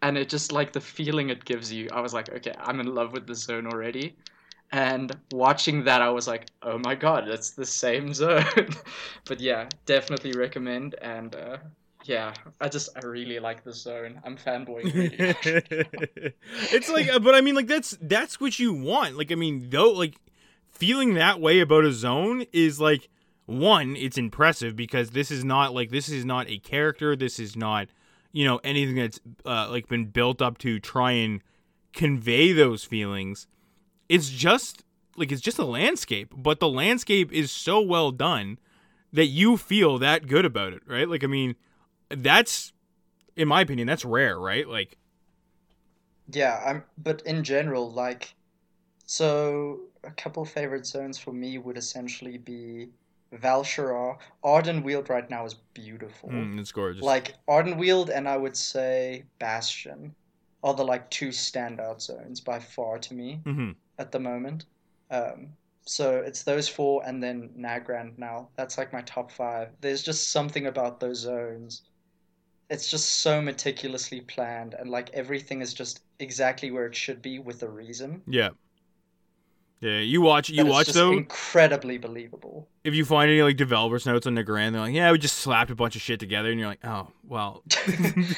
and 0.02 0.18
it 0.18 0.30
just 0.30 0.52
like 0.52 0.72
the 0.74 0.82
feeling 0.82 1.30
it 1.30 1.44
gives 1.46 1.72
you. 1.72 1.88
I 1.92 2.02
was 2.02 2.14
like, 2.14 2.30
okay, 2.30 2.54
I'm 2.60 2.80
in 2.80 2.94
love 2.94 3.14
with 3.14 3.28
the 3.28 3.36
zone 3.36 3.68
already. 3.68 4.16
And 4.72 5.16
watching 5.32 5.86
that, 5.86 6.02
I 6.02 6.10
was 6.10 6.28
like, 6.28 6.48
oh 6.62 6.78
my 6.78 6.96
god, 6.96 7.26
that's 7.28 7.52
the 7.52 7.66
same 7.66 8.14
zone. 8.14 8.44
but 9.26 9.40
yeah, 9.40 9.70
definitely 9.86 10.34
recommend. 10.34 10.96
And 11.02 11.34
uh, 11.36 11.58
yeah, 12.04 12.34
I 12.60 12.68
just 12.68 12.90
I 12.96 13.06
really 13.06 13.40
like 13.40 13.64
the 13.64 13.74
zone. 13.74 14.20
I'm 14.26 14.38
fanboying. 14.38 14.94
Really 14.94 16.34
it's 16.72 16.90
like, 16.90 17.10
but 17.24 17.36
I 17.36 17.42
mean, 17.42 17.56
like 17.56 17.68
that's 17.68 17.98
that's 18.02 18.42
what 18.42 18.60
you 18.60 18.74
want. 18.74 19.18
Like, 19.18 19.32
I 19.32 19.36
mean, 19.36 19.70
though, 19.70 19.92
like 19.92 20.16
feeling 20.68 21.14
that 21.14 21.40
way 21.40 21.60
about 21.60 21.86
a 21.86 21.94
zone 21.94 22.46
is 22.52 22.80
like 22.80 23.10
one, 23.46 23.96
it's 23.96 24.18
impressive 24.18 24.76
because 24.76 25.12
this 25.12 25.32
is 25.32 25.46
not 25.46 25.74
like 25.74 25.92
this 25.92 26.10
is 26.10 26.26
not 26.26 26.50
a 26.50 26.60
character. 26.60 27.16
This 27.16 27.40
is 27.40 27.56
not 27.56 27.88
you 28.34 28.46
know 28.46 28.60
anything 28.64 28.96
that's 28.96 29.20
uh, 29.46 29.70
like 29.70 29.88
been 29.88 30.06
built 30.06 30.42
up 30.42 30.58
to 30.60 30.80
try 30.80 31.12
and 31.12 31.42
convey 31.94 32.52
those 32.52 32.84
feelings. 32.84 33.48
It's 34.10 34.30
just 34.30 34.84
like 35.16 35.32
it's 35.32 35.42
just 35.42 35.60
a 35.60 35.66
landscape, 35.66 36.34
but 36.36 36.60
the 36.60 36.70
landscape 36.70 37.32
is 37.32 37.52
so 37.52 37.82
well 37.82 38.12
done 38.12 38.60
that 39.12 39.28
you 39.28 39.58
feel 39.58 39.98
that 39.98 40.28
good 40.28 40.46
about 40.46 40.74
it, 40.74 40.82
right? 40.86 41.10
Like 41.10 41.24
I 41.24 41.28
mean, 41.28 41.56
that's 42.10 42.74
in 43.36 43.48
my 43.48 43.62
opinion, 43.62 43.88
that's 43.88 44.06
rare, 44.06 44.40
right? 44.40 44.68
Like 44.68 44.98
Yeah, 46.32 46.62
I'm 46.66 46.84
but 46.98 47.22
in 47.26 47.44
general 47.44 47.92
like 47.92 48.34
so 49.06 49.82
a 50.04 50.12
couple 50.12 50.46
favorite 50.46 50.86
zones 50.86 51.18
for 51.18 51.34
me 51.34 51.58
would 51.58 51.78
essentially 51.78 52.38
be 52.38 52.90
Val'sharah. 53.34 54.18
Ardenweald 54.44 55.10
right 55.10 55.30
now 55.30 55.46
is 55.46 55.56
beautiful. 55.74 56.30
Mm, 56.30 56.60
it's 56.60 56.72
gorgeous. 56.72 57.04
Like 57.04 57.36
Ardenweald 57.50 58.10
and 58.10 58.28
I 58.28 58.38
would 58.38 58.56
say 58.56 59.24
Bastion 59.40 60.16
are 60.64 60.74
the 60.74 60.84
like 60.84 61.10
two 61.10 61.30
standout 61.30 62.02
zones 62.02 62.42
by 62.42 62.60
far 62.60 62.98
to 63.00 63.14
me 63.14 63.40
mm-hmm. 63.46 63.72
At 64.00 64.12
the 64.12 64.20
moment. 64.20 64.66
Um, 65.10 65.50
so 65.86 66.18
it's 66.18 66.44
those 66.44 66.68
four 66.68 67.02
and 67.06 67.24
then 67.24 67.50
Nagrand 67.58 68.18
now. 68.18 68.50
That's 68.56 68.78
like 68.78 68.92
my 68.92 69.02
top 69.02 69.32
five. 69.32 69.70
There's 69.80 70.04
just 70.04 70.32
something 70.32 70.68
about 70.68 71.00
those 71.00 71.20
zones. 71.20 71.84
It's 72.70 72.92
just 72.92 73.22
so 73.22 73.42
meticulously 73.42 74.22
planned 74.22 74.74
and 74.74 74.90
like 74.90 75.10
everything 75.14 75.62
is 75.62 75.74
just 75.74 76.02
exactly 76.20 76.72
where 76.72 76.86
it 76.86 76.96
should 76.96 77.22
be 77.22 77.40
with 77.40 77.64
a 77.64 77.70
reason. 77.70 78.22
Yeah. 78.28 78.50
Yeah, 79.80 80.00
you 80.00 80.22
watch 80.22 80.50
you 80.50 80.66
watch 80.66 80.88
though 80.88 81.12
incredibly 81.12 82.00
believable. 82.00 82.68
If 82.84 82.96
you 82.96 83.06
find 83.06 83.30
any 83.30 83.44
like 83.44 83.58
developers 83.58 84.08
notes 84.08 84.26
on 84.26 84.36
Nagrand, 84.36 84.72
they're 84.72 84.82
like, 84.82 84.94
"Yeah, 84.94 85.12
we 85.12 85.20
just 85.20 85.38
slapped 85.38 85.70
a 85.70 85.76
bunch 85.76 85.96
of 85.96 86.02
shit 86.02 86.20
together," 86.20 86.50
and 86.50 86.60
you're 86.60 86.70
like, 86.70 86.84
"Oh, 86.84 87.10
well." 87.28 87.64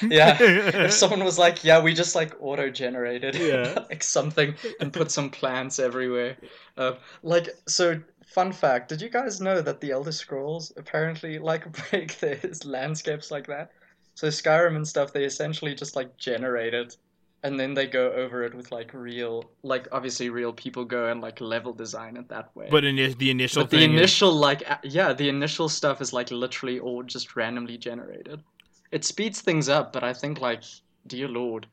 yeah, 0.02 0.38
if 0.42 0.92
someone 0.92 1.24
was 1.24 1.40
like, 1.40 1.64
"Yeah, 1.64 1.82
we 1.82 1.94
just 1.94 2.14
like 2.14 2.36
auto 2.42 2.70
generated 2.70 3.36
yeah. 3.36 3.86
like 3.90 4.04
something 4.04 4.54
and 4.82 4.92
put 4.92 5.12
some 5.12 5.30
plants 5.30 5.80
everywhere," 5.80 6.38
uh, 6.78 6.94
like 7.24 7.50
so. 7.68 8.02
Fun 8.26 8.52
fact: 8.52 8.90
Did 8.90 9.02
you 9.02 9.10
guys 9.10 9.42
know 9.42 9.60
that 9.60 9.82
the 9.82 9.90
Elder 9.90 10.12
Scrolls 10.12 10.72
apparently 10.78 11.40
like 11.40 11.72
break 11.90 12.20
their 12.20 12.40
landscapes 12.64 13.32
like 13.32 13.48
that? 13.48 13.72
So 14.14 14.28
Skyrim 14.28 14.76
and 14.76 14.88
stuff, 14.88 15.14
they 15.14 15.24
essentially 15.24 15.74
just 15.74 15.96
like 15.96 16.16
generated 16.18 16.96
and 17.44 17.60
then 17.60 17.74
they 17.74 17.88
go 17.88 18.12
over 18.12 18.44
it 18.44 18.54
with 18.54 18.72
like 18.72 18.94
real 18.94 19.50
like 19.64 19.88
obviously 19.92 20.30
real 20.30 20.52
people 20.52 20.84
go 20.86 21.08
and 21.08 21.22
like 21.22 21.40
level 21.40 21.74
design 21.74 22.18
it 22.18 22.28
that 22.30 22.56
way. 22.56 22.68
But 22.70 22.84
in 22.84 22.96
the 23.18 23.32
initial 23.32 23.64
but 23.64 23.70
the 23.70 23.84
initial 23.84 24.32
is... 24.32 24.36
like 24.36 24.64
yeah 24.84 25.14
the 25.14 25.30
initial 25.30 25.70
stuff 25.70 26.02
is 26.02 26.14
like 26.14 26.32
literally 26.32 26.80
all 26.80 27.04
just 27.04 27.36
randomly 27.36 27.78
generated. 27.78 28.44
It 28.92 29.06
speeds 29.06 29.42
things 29.42 29.70
up 29.70 29.94
but 29.94 30.04
i 30.04 30.14
think 30.14 30.42
like 30.42 30.64
dear 31.06 31.28
lord 31.28 31.68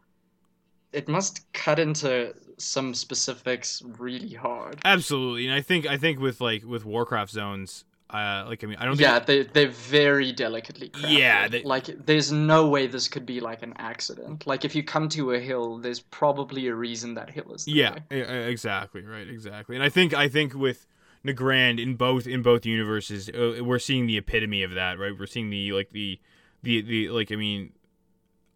it 0.93 1.09
must 1.09 1.51
cut 1.53 1.79
into 1.79 2.35
some 2.59 2.95
specifics 2.95 3.83
really 3.99 4.33
hard. 4.33 4.81
Absolutely 4.85 5.47
and 5.47 5.55
i 5.55 5.61
think 5.61 5.87
i 5.87 5.97
think 5.97 6.21
with 6.21 6.41
like 6.41 6.65
with 6.65 6.85
warcraft 6.85 7.33
zones 7.33 7.85
uh, 8.09 8.45
like 8.47 8.63
I 8.63 8.69
mean, 8.69 8.77
I 8.79 8.85
don't. 8.85 8.99
Yeah, 9.01 9.19
they 9.19 9.43
they're 9.43 9.69
very 9.69 10.31
delicately 10.31 10.91
crafted. 10.91 11.19
Yeah, 11.19 11.49
they... 11.49 11.63
like 11.65 11.87
there's 12.07 12.31
no 12.31 12.69
way 12.69 12.87
this 12.87 13.09
could 13.09 13.27
be 13.27 13.41
like 13.41 13.63
an 13.63 13.75
accident. 13.79 14.47
Like 14.47 14.65
if 14.65 14.77
you 14.77 14.85
come 14.85 15.09
to 15.11 15.33
a 15.33 15.41
hill, 15.41 15.79
there's 15.79 16.01
probably 16.01 16.69
a 16.69 16.75
reason 16.75 17.15
that 17.15 17.31
hill 17.31 17.53
is. 17.53 17.65
There. 17.65 17.75
Yeah, 17.75 18.17
exactly 18.17 19.03
right, 19.03 19.29
exactly. 19.29 19.75
And 19.75 19.83
I 19.83 19.89
think 19.89 20.15
I 20.15 20.29
think 20.29 20.55
with 20.55 20.87
Nagrand 21.27 21.83
in 21.83 21.97
both 21.97 22.29
in 22.29 22.43
both 22.43 22.65
universes, 22.65 23.29
uh, 23.29 23.65
we're 23.65 23.81
seeing 23.81 24.07
the 24.07 24.19
epitome 24.19 24.63
of 24.63 24.75
that. 24.75 25.01
Right, 25.01 25.13
we're 25.19 25.27
seeing 25.27 25.51
the 25.51 25.73
like 25.73 25.91
the 25.91 26.21
the 26.63 26.83
the 26.83 27.09
like. 27.11 27.33
I 27.33 27.37
mean, 27.37 27.73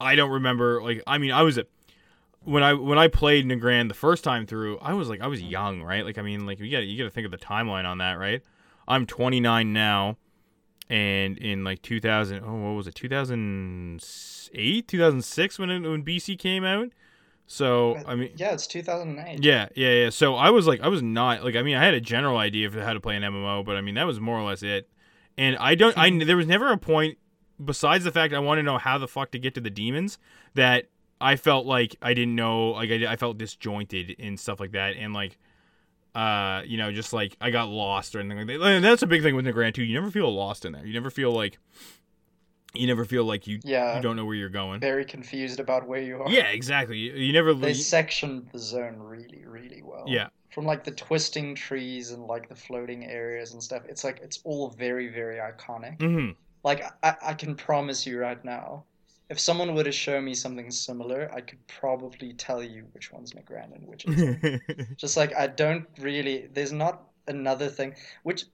I 0.00 0.14
don't 0.14 0.30
remember 0.30 0.80
like 0.80 1.02
I 1.08 1.18
mean 1.18 1.32
I 1.32 1.42
was 1.42 1.58
a 1.58 1.66
when 2.44 2.62
I 2.62 2.74
when 2.74 2.98
I 2.98 3.08
played 3.08 3.46
Nagrand 3.46 3.88
the 3.88 3.94
first 3.94 4.22
time 4.22 4.46
through, 4.46 4.78
I 4.78 4.94
was 4.94 5.08
like 5.08 5.20
I 5.20 5.26
was 5.26 5.42
young, 5.42 5.82
right? 5.82 6.04
Like 6.04 6.18
I 6.18 6.22
mean, 6.22 6.46
like 6.46 6.60
you 6.60 6.70
got 6.70 6.84
you 6.84 6.96
got 6.96 7.04
to 7.04 7.10
think 7.10 7.24
of 7.24 7.32
the 7.32 7.38
timeline 7.38 7.84
on 7.84 7.98
that, 7.98 8.12
right? 8.12 8.42
I'm 8.90 9.06
29 9.06 9.72
now, 9.72 10.18
and 10.88 11.38
in 11.38 11.64
like 11.64 11.80
2000, 11.82 12.42
oh, 12.44 12.54
what 12.54 12.76
was 12.76 12.86
it, 12.88 12.94
2008, 12.96 14.88
2006 14.88 15.58
when 15.58 15.70
it, 15.70 15.80
when 15.80 16.04
BC 16.04 16.38
came 16.38 16.64
out. 16.64 16.88
So 17.46 17.96
I 18.06 18.14
mean, 18.14 18.30
yeah, 18.36 18.52
it's 18.52 18.66
2008. 18.66 19.42
Yeah, 19.42 19.68
yeah, 19.74 19.90
yeah. 19.90 20.10
So 20.10 20.34
I 20.34 20.50
was 20.50 20.66
like, 20.66 20.80
I 20.80 20.88
was 20.88 21.02
not 21.02 21.42
like, 21.42 21.56
I 21.56 21.62
mean, 21.62 21.76
I 21.76 21.84
had 21.84 21.94
a 21.94 22.00
general 22.00 22.36
idea 22.36 22.66
of 22.66 22.74
how 22.74 22.92
to 22.92 23.00
play 23.00 23.16
an 23.16 23.22
MMO, 23.22 23.64
but 23.64 23.76
I 23.76 23.80
mean, 23.80 23.94
that 23.94 24.06
was 24.06 24.20
more 24.20 24.38
or 24.38 24.42
less 24.42 24.62
it. 24.62 24.88
And 25.38 25.56
I 25.56 25.74
don't, 25.74 25.96
I 25.96 26.10
mm-hmm. 26.10 26.26
there 26.26 26.36
was 26.36 26.46
never 26.46 26.70
a 26.70 26.76
point 26.76 27.18
besides 27.64 28.04
the 28.04 28.12
fact 28.12 28.34
I 28.34 28.38
want 28.38 28.58
to 28.58 28.62
know 28.62 28.78
how 28.78 28.98
the 28.98 29.08
fuck 29.08 29.30
to 29.32 29.38
get 29.38 29.54
to 29.54 29.60
the 29.60 29.70
demons 29.70 30.18
that 30.54 30.86
I 31.20 31.36
felt 31.36 31.66
like 31.66 31.96
I 32.00 32.14
didn't 32.14 32.34
know, 32.34 32.70
like 32.70 32.90
I, 32.90 33.12
I 33.12 33.16
felt 33.16 33.38
disjointed 33.38 34.16
and 34.18 34.38
stuff 34.38 34.58
like 34.58 34.72
that, 34.72 34.96
and 34.96 35.12
like 35.12 35.38
uh, 36.14 36.62
you 36.64 36.76
know, 36.76 36.92
just 36.92 37.12
like 37.12 37.36
I 37.40 37.50
got 37.50 37.68
lost 37.68 38.14
or 38.14 38.20
anything 38.20 38.48
like 38.48 38.58
that. 38.58 38.66
And 38.66 38.84
that's 38.84 39.02
a 39.02 39.06
big 39.06 39.22
thing 39.22 39.36
with 39.36 39.44
Nagrand 39.44 39.74
too. 39.74 39.84
You 39.84 39.94
never 39.94 40.10
feel 40.10 40.32
lost 40.34 40.64
in 40.64 40.72
there. 40.72 40.84
You 40.84 40.92
never 40.92 41.10
feel 41.10 41.32
like 41.32 41.58
you 42.74 42.86
never 42.86 43.04
feel 43.04 43.24
like 43.24 43.46
you 43.46 43.58
yeah, 43.64 43.96
you 43.96 44.02
don't 44.02 44.16
know 44.16 44.24
where 44.24 44.34
you're 44.34 44.48
going. 44.48 44.80
Very 44.80 45.04
confused 45.04 45.60
about 45.60 45.86
where 45.86 46.00
you 46.00 46.22
are. 46.22 46.30
Yeah, 46.30 46.48
exactly. 46.48 46.98
You, 46.98 47.12
you 47.12 47.32
never 47.32 47.52
they 47.54 47.74
sectioned 47.74 48.48
the 48.52 48.58
zone 48.58 48.96
really, 48.98 49.44
really 49.46 49.82
well. 49.82 50.04
Yeah. 50.06 50.28
From 50.50 50.66
like 50.66 50.84
the 50.84 50.90
twisting 50.92 51.54
trees 51.54 52.10
and 52.10 52.24
like 52.26 52.48
the 52.48 52.54
floating 52.54 53.04
areas 53.04 53.52
and 53.52 53.62
stuff. 53.62 53.82
It's 53.88 54.04
like 54.04 54.20
it's 54.22 54.40
all 54.44 54.70
very, 54.70 55.08
very 55.08 55.36
iconic. 55.36 55.98
Mm-hmm. 55.98 56.32
Like 56.62 56.82
I, 57.02 57.14
I 57.22 57.34
can 57.34 57.54
promise 57.54 58.06
you 58.06 58.18
right 58.18 58.44
now, 58.44 58.84
if 59.30 59.38
someone 59.38 59.74
were 59.76 59.84
to 59.84 59.92
show 59.92 60.20
me 60.20 60.34
something 60.34 60.70
similar, 60.72 61.30
I 61.32 61.40
could 61.40 61.64
probably 61.68 62.32
tell 62.32 62.62
you 62.62 62.84
which 62.92 63.12
one's 63.12 63.32
Nagrand 63.32 63.74
and 63.76 63.86
which 63.86 64.04
is 64.04 64.60
just 64.96 65.16
like 65.16 65.34
I 65.36 65.46
don't 65.46 65.86
really. 65.98 66.48
There's 66.52 66.72
not 66.72 67.04
another 67.28 67.68
thing 67.68 67.94
which. 68.24 68.44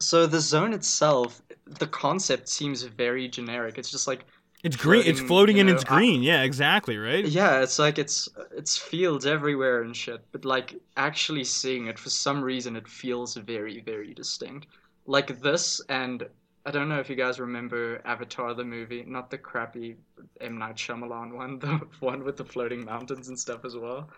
So 0.00 0.26
the 0.26 0.40
zone 0.40 0.74
itself, 0.74 1.40
the 1.66 1.86
concept 1.86 2.48
seems 2.48 2.82
very 2.82 3.28
generic. 3.28 3.78
It's 3.78 3.90
just 3.90 4.08
like 4.08 4.24
it's 4.64 4.76
green. 4.76 5.02
Floating, 5.02 5.10
it's 5.12 5.20
floating 5.20 5.60
and 5.60 5.68
know, 5.68 5.74
it's 5.76 5.84
green. 5.84 6.22
yeah, 6.24 6.42
exactly. 6.42 6.98
Right. 6.98 7.24
Yeah, 7.24 7.60
it's 7.60 7.78
like 7.78 7.98
it's 8.00 8.28
it's 8.50 8.76
fields 8.76 9.26
everywhere 9.26 9.82
and 9.82 9.96
shit. 9.96 10.26
But 10.32 10.44
like 10.44 10.74
actually 10.96 11.44
seeing 11.44 11.86
it 11.86 12.00
for 12.00 12.10
some 12.10 12.42
reason, 12.42 12.74
it 12.74 12.88
feels 12.88 13.36
very 13.36 13.80
very 13.80 14.12
distinct. 14.12 14.66
Like 15.06 15.40
this 15.40 15.80
and 15.88 16.26
I 16.66 16.70
don't 16.70 16.88
know 16.88 16.98
if 16.98 17.10
you 17.10 17.16
guys 17.16 17.38
remember 17.38 18.00
Avatar 18.04 18.54
the 18.54 18.64
movie, 18.64 19.04
not 19.06 19.30
the 19.30 19.36
crappy 19.36 19.96
M 20.40 20.58
Night 20.58 20.76
Shyamalan 20.76 21.34
one, 21.34 21.58
the 21.60 21.80
one 22.00 22.24
with 22.24 22.36
the 22.36 22.44
floating 22.44 22.84
mountains 22.84 23.28
and 23.28 23.38
stuff 23.38 23.64
as 23.64 23.76
well. 23.76 24.08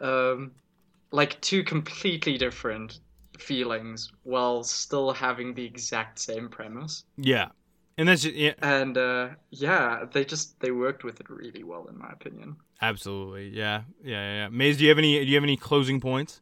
Um, 0.00 0.52
like 1.12 1.40
two 1.40 1.62
completely 1.62 2.36
different 2.36 2.98
feelings 3.38 4.10
while 4.24 4.64
still 4.64 5.12
having 5.12 5.54
the 5.54 5.64
exact 5.64 6.18
same 6.18 6.48
premise. 6.48 7.04
Yeah, 7.16 7.50
and 7.96 8.08
that's 8.08 8.22
just, 8.22 8.34
yeah. 8.34 8.54
And 8.60 8.98
uh, 8.98 9.28
yeah, 9.50 10.04
they 10.10 10.24
just 10.24 10.58
they 10.60 10.72
worked 10.72 11.04
with 11.04 11.20
it 11.20 11.30
really 11.30 11.62
well, 11.62 11.86
in 11.86 11.96
my 11.96 12.10
opinion. 12.10 12.56
Absolutely, 12.82 13.50
yeah, 13.50 13.82
yeah, 14.02 14.34
yeah. 14.34 14.48
Maze, 14.48 14.78
do 14.78 14.82
you 14.84 14.88
have 14.88 14.98
any? 14.98 15.20
Do 15.20 15.26
you 15.26 15.36
have 15.36 15.44
any 15.44 15.56
closing 15.56 16.00
points? 16.00 16.40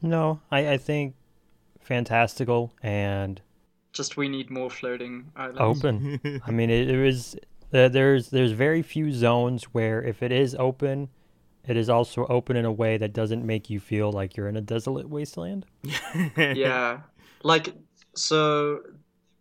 No, 0.00 0.40
I, 0.50 0.72
I 0.72 0.76
think 0.78 1.14
fantastical 1.80 2.72
and 2.82 3.40
just 3.92 4.16
we 4.16 4.28
need 4.28 4.50
more 4.50 4.70
floating 4.70 5.30
islands. 5.36 5.84
Open. 5.84 6.42
I 6.46 6.50
mean, 6.50 6.70
it, 6.70 6.90
it 6.90 7.02
was 7.02 7.36
uh, 7.72 7.88
there's 7.88 8.30
there's 8.30 8.52
very 8.52 8.82
few 8.82 9.12
zones 9.12 9.64
where 9.64 10.02
if 10.02 10.22
it 10.22 10.32
is 10.32 10.54
open, 10.58 11.08
it 11.66 11.76
is 11.76 11.88
also 11.88 12.26
open 12.26 12.56
in 12.56 12.64
a 12.64 12.72
way 12.72 12.96
that 12.96 13.12
doesn't 13.12 13.44
make 13.44 13.70
you 13.70 13.80
feel 13.80 14.12
like 14.12 14.36
you're 14.36 14.48
in 14.48 14.56
a 14.56 14.60
desolate 14.60 15.08
wasteland. 15.08 15.66
yeah, 16.36 17.00
like 17.42 17.74
so 18.14 18.80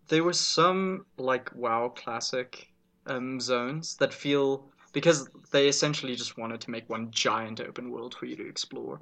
there 0.07 0.23
were 0.23 0.33
some 0.33 1.05
like 1.17 1.51
WoW 1.55 1.89
classic 1.89 2.67
um, 3.05 3.39
zones 3.39 3.95
that 3.97 4.13
feel 4.13 4.69
because 4.93 5.29
they 5.51 5.67
essentially 5.67 6.15
just 6.15 6.37
wanted 6.37 6.59
to 6.61 6.71
make 6.71 6.89
one 6.89 7.11
giant 7.11 7.61
open 7.61 7.91
world 7.91 8.15
for 8.15 8.25
you 8.25 8.35
to 8.35 8.47
explore 8.47 9.01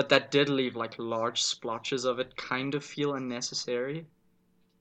but 0.00 0.08
that 0.08 0.30
did 0.30 0.48
leave 0.48 0.76
like 0.76 0.94
large 0.96 1.42
splotches 1.42 2.06
of 2.06 2.18
it 2.18 2.34
kind 2.34 2.74
of 2.74 2.82
feel 2.82 3.16
unnecessary. 3.16 4.06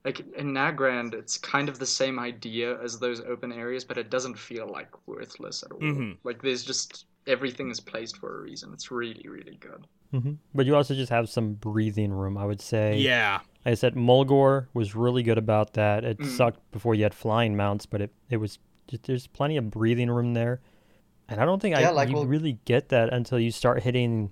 like 0.05 0.21
in 0.37 0.53
Nagrand, 0.53 1.13
it's 1.13 1.37
kind 1.37 1.67
of 1.67 1.77
the 1.77 1.85
same 1.85 2.19
idea 2.19 2.81
as 2.81 2.99
those 2.99 3.19
open 3.21 3.51
areas, 3.51 3.83
but 3.83 3.97
it 3.97 4.09
doesn't 4.09 4.37
feel 4.37 4.67
like 4.67 4.89
worthless 5.07 5.63
at 5.63 5.71
all. 5.71 5.79
Mm-hmm. 5.79 6.11
Like 6.23 6.41
there's 6.41 6.63
just 6.63 7.05
everything 7.27 7.69
is 7.69 7.79
placed 7.79 8.17
for 8.17 8.39
a 8.39 8.41
reason. 8.41 8.71
It's 8.73 8.91
really, 8.91 9.27
really 9.27 9.57
good. 9.59 9.85
Mm-hmm. 10.13 10.33
But 10.55 10.65
you 10.65 10.75
also 10.75 10.95
just 10.95 11.11
have 11.11 11.29
some 11.29 11.53
breathing 11.53 12.13
room, 12.13 12.37
I 12.37 12.45
would 12.45 12.61
say. 12.61 12.97
Yeah. 12.97 13.39
Like 13.65 13.73
I 13.73 13.73
said 13.73 13.95
Mulgore 13.95 14.67
was 14.73 14.95
really 14.95 15.21
good 15.21 15.37
about 15.37 15.73
that. 15.73 16.05
It 16.05 16.17
mm. 16.17 16.25
sucked 16.25 16.59
before 16.71 16.95
you 16.95 17.03
had 17.03 17.13
flying 17.13 17.57
mounts, 17.57 17.85
but 17.85 18.01
it, 18.01 18.11
it 18.29 18.37
was 18.37 18.57
just, 18.87 19.03
there's 19.03 19.27
plenty 19.27 19.57
of 19.57 19.69
breathing 19.69 20.09
room 20.09 20.33
there. 20.33 20.61
And 21.27 21.39
I 21.39 21.45
don't 21.45 21.61
think 21.61 21.77
yeah, 21.77 21.89
I 21.89 21.91
like, 21.91 22.09
you 22.09 22.15
well, 22.15 22.25
really 22.25 22.57
get 22.65 22.89
that 22.89 23.13
until 23.13 23.37
you 23.37 23.51
start 23.51 23.83
hitting 23.83 24.31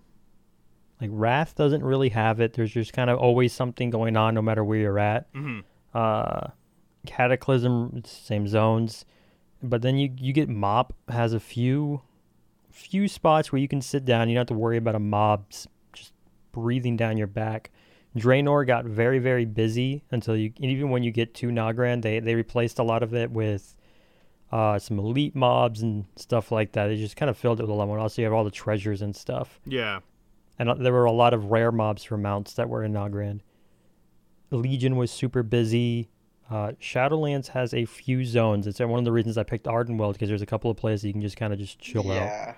like 0.99 1.09
Wrath 1.13 1.55
doesn't 1.55 1.83
really 1.83 2.09
have 2.09 2.39
it. 2.39 2.53
There's 2.53 2.71
just 2.71 2.93
kind 2.93 3.09
of 3.09 3.19
always 3.19 3.53
something 3.53 3.89
going 3.89 4.17
on 4.17 4.33
no 4.33 4.41
matter 4.41 4.63
where 4.63 4.79
you're 4.79 4.99
at. 4.99 5.31
Mm-hmm. 5.33 5.59
Uh, 5.93 6.47
Cataclysm, 7.05 8.03
same 8.05 8.47
zones, 8.47 9.05
but 9.61 9.81
then 9.81 9.97
you 9.97 10.11
you 10.17 10.33
get 10.33 10.49
Mop 10.49 10.93
has 11.09 11.33
a 11.33 11.39
few 11.39 12.01
few 12.71 13.07
spots 13.07 13.51
where 13.51 13.59
you 13.59 13.67
can 13.67 13.81
sit 13.81 14.05
down. 14.05 14.29
You 14.29 14.35
don't 14.35 14.41
have 14.41 14.47
to 14.47 14.53
worry 14.53 14.77
about 14.77 14.95
a 14.95 14.99
mob 14.99 15.45
just 15.93 16.13
breathing 16.51 16.97
down 16.97 17.17
your 17.17 17.27
back. 17.27 17.71
Draenor 18.15 18.65
got 18.65 18.85
very 18.85 19.19
very 19.19 19.45
busy 19.45 20.03
until 20.11 20.35
you 20.35 20.51
even 20.57 20.89
when 20.89 21.03
you 21.03 21.11
get 21.11 21.33
to 21.35 21.47
Nagrand, 21.47 22.01
they 22.01 22.19
they 22.19 22.35
replaced 22.35 22.79
a 22.79 22.83
lot 22.83 23.03
of 23.03 23.13
it 23.13 23.31
with 23.31 23.75
uh, 24.51 24.79
some 24.79 24.97
elite 24.99 25.35
mobs 25.35 25.81
and 25.81 26.05
stuff 26.15 26.51
like 26.51 26.71
that. 26.73 26.87
They 26.87 26.97
just 26.97 27.15
kind 27.15 27.29
of 27.29 27.37
filled 27.37 27.59
it 27.59 27.63
with 27.63 27.69
a 27.69 27.73
lot 27.73 27.87
more. 27.87 27.99
Also, 27.99 28.21
you 28.21 28.25
have 28.25 28.33
all 28.33 28.43
the 28.43 28.51
treasures 28.51 29.01
and 29.01 29.15
stuff. 29.15 29.59
Yeah. 29.65 29.99
And 30.60 30.70
uh, 30.70 30.74
there 30.76 30.93
were 30.93 31.05
a 31.05 31.12
lot 31.12 31.34
of 31.34 31.45
rare 31.45 31.72
mobs 31.72 32.03
for 32.03 32.18
mounts 32.18 32.53
that 32.53 32.70
were 32.70 32.84
in 32.84 32.93
Nagrand. 32.93 33.41
Legion 34.51 34.95
was 34.95 35.12
super 35.12 35.43
busy. 35.43 36.10
Uh, 36.49 36.72
Shadowlands 36.82 37.47
has 37.49 37.74
a 37.74 37.86
few 37.86 38.24
zones. 38.24 38.68
It's 38.68 38.80
one 38.80 38.99
of 38.99 39.05
the 39.05 39.12
reasons 39.12 39.38
I 39.38 39.43
picked 39.43 39.66
Ardenweald 39.66 40.14
because 40.14 40.30
there's 40.30 40.41
a 40.41 40.45
couple 40.47 40.72
of 40.72 40.78
places 40.78 41.03
you 41.03 41.12
can 41.12 41.22
just 41.22 41.36
kind 41.36 41.51
of 41.51 41.60
just 41.60 41.80
chill 41.80 42.05
yeah. 42.05 42.55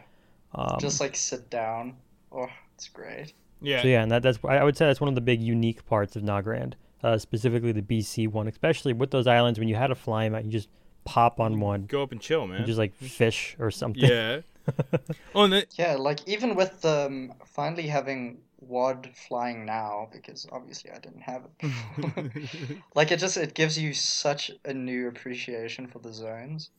out. 0.54 0.74
Um, 0.74 0.78
just 0.80 1.00
like 1.00 1.16
sit 1.16 1.50
down. 1.50 1.96
Oh, 2.32 2.48
it's 2.76 2.88
great. 2.88 3.34
Yeah. 3.62 3.82
So 3.82 3.88
yeah, 3.88 4.04
and 4.04 4.12
that, 4.12 4.24
that's 4.24 4.40
I 4.48 4.64
would 4.64 4.78
say 4.78 4.86
that's 4.86 5.02
one 5.02 5.10
of 5.10 5.16
the 5.16 5.22
big 5.22 5.42
unique 5.42 5.86
parts 5.86 6.16
of 6.16 6.24
Nagrand, 6.24 6.74
uh, 7.04 7.18
specifically 7.18 7.72
the 7.72 7.82
BC 7.82 8.28
one, 8.28 8.48
especially 8.48 8.94
with 8.94 9.12
those 9.12 9.28
islands 9.28 9.60
when 9.60 9.68
you 9.68 9.76
had 9.76 9.92
a 9.92 9.96
flying 9.96 10.32
mount, 10.32 10.46
you 10.46 10.52
just 10.52 10.70
pop 11.04 11.40
on 11.40 11.60
one, 11.60 11.86
go 11.86 12.04
up 12.04 12.12
and 12.12 12.22
chill, 12.22 12.48
man, 12.48 12.58
and 12.58 12.66
just 12.66 12.80
like 12.80 12.94
fish 12.94 13.56
or 13.60 13.72
something. 13.72 14.04
Yeah. 14.04 14.42
oh, 15.36 15.44
and 15.44 15.66
yeah, 15.78 15.96
like 15.96 16.28
even 16.28 16.56
with 16.56 16.84
um, 16.86 17.34
finally 17.46 17.88
having 17.88 18.40
WoD 18.62 19.10
flying 19.16 19.66
now 19.66 20.10
because 20.12 20.46
obviously 20.52 20.92
I 20.92 21.00
didn't 21.00 21.22
have 21.22 21.44
it. 21.60 22.50
like 22.96 23.12
it 23.12 23.20
just 23.20 23.38
it 23.38 23.54
gives 23.54 23.78
you 23.78 23.94
such 23.94 24.52
a 24.66 24.74
new 24.74 25.08
appreciation 25.08 25.88
for 25.88 26.00
the 26.00 26.14
zones. 26.14 26.70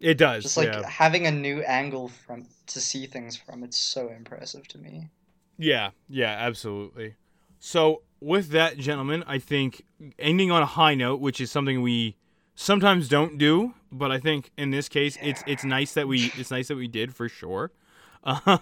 It 0.00 0.18
does. 0.18 0.42
Just 0.42 0.56
like 0.56 0.68
yeah. 0.68 0.88
having 0.88 1.26
a 1.26 1.30
new 1.30 1.60
angle 1.62 2.08
from 2.08 2.46
to 2.68 2.80
see 2.80 3.06
things 3.06 3.36
from. 3.36 3.62
It's 3.62 3.78
so 3.78 4.08
impressive 4.08 4.66
to 4.68 4.78
me. 4.78 5.08
Yeah, 5.56 5.90
yeah, 6.08 6.36
absolutely. 6.38 7.14
So 7.58 8.02
with 8.20 8.50
that, 8.50 8.76
gentlemen, 8.76 9.24
I 9.26 9.38
think 9.38 9.84
ending 10.18 10.50
on 10.50 10.62
a 10.62 10.66
high 10.66 10.94
note, 10.94 11.20
which 11.20 11.40
is 11.40 11.50
something 11.50 11.80
we 11.80 12.16
sometimes 12.54 13.08
don't 13.08 13.38
do, 13.38 13.74
but 13.90 14.10
I 14.10 14.18
think 14.18 14.50
in 14.56 14.70
this 14.70 14.88
case, 14.88 15.18
it's 15.22 15.42
it's 15.46 15.64
nice 15.64 15.94
that 15.94 16.08
we 16.08 16.32
it's 16.36 16.50
nice 16.50 16.68
that 16.68 16.76
we 16.76 16.88
did 16.88 17.14
for 17.14 17.28
sure. 17.28 17.70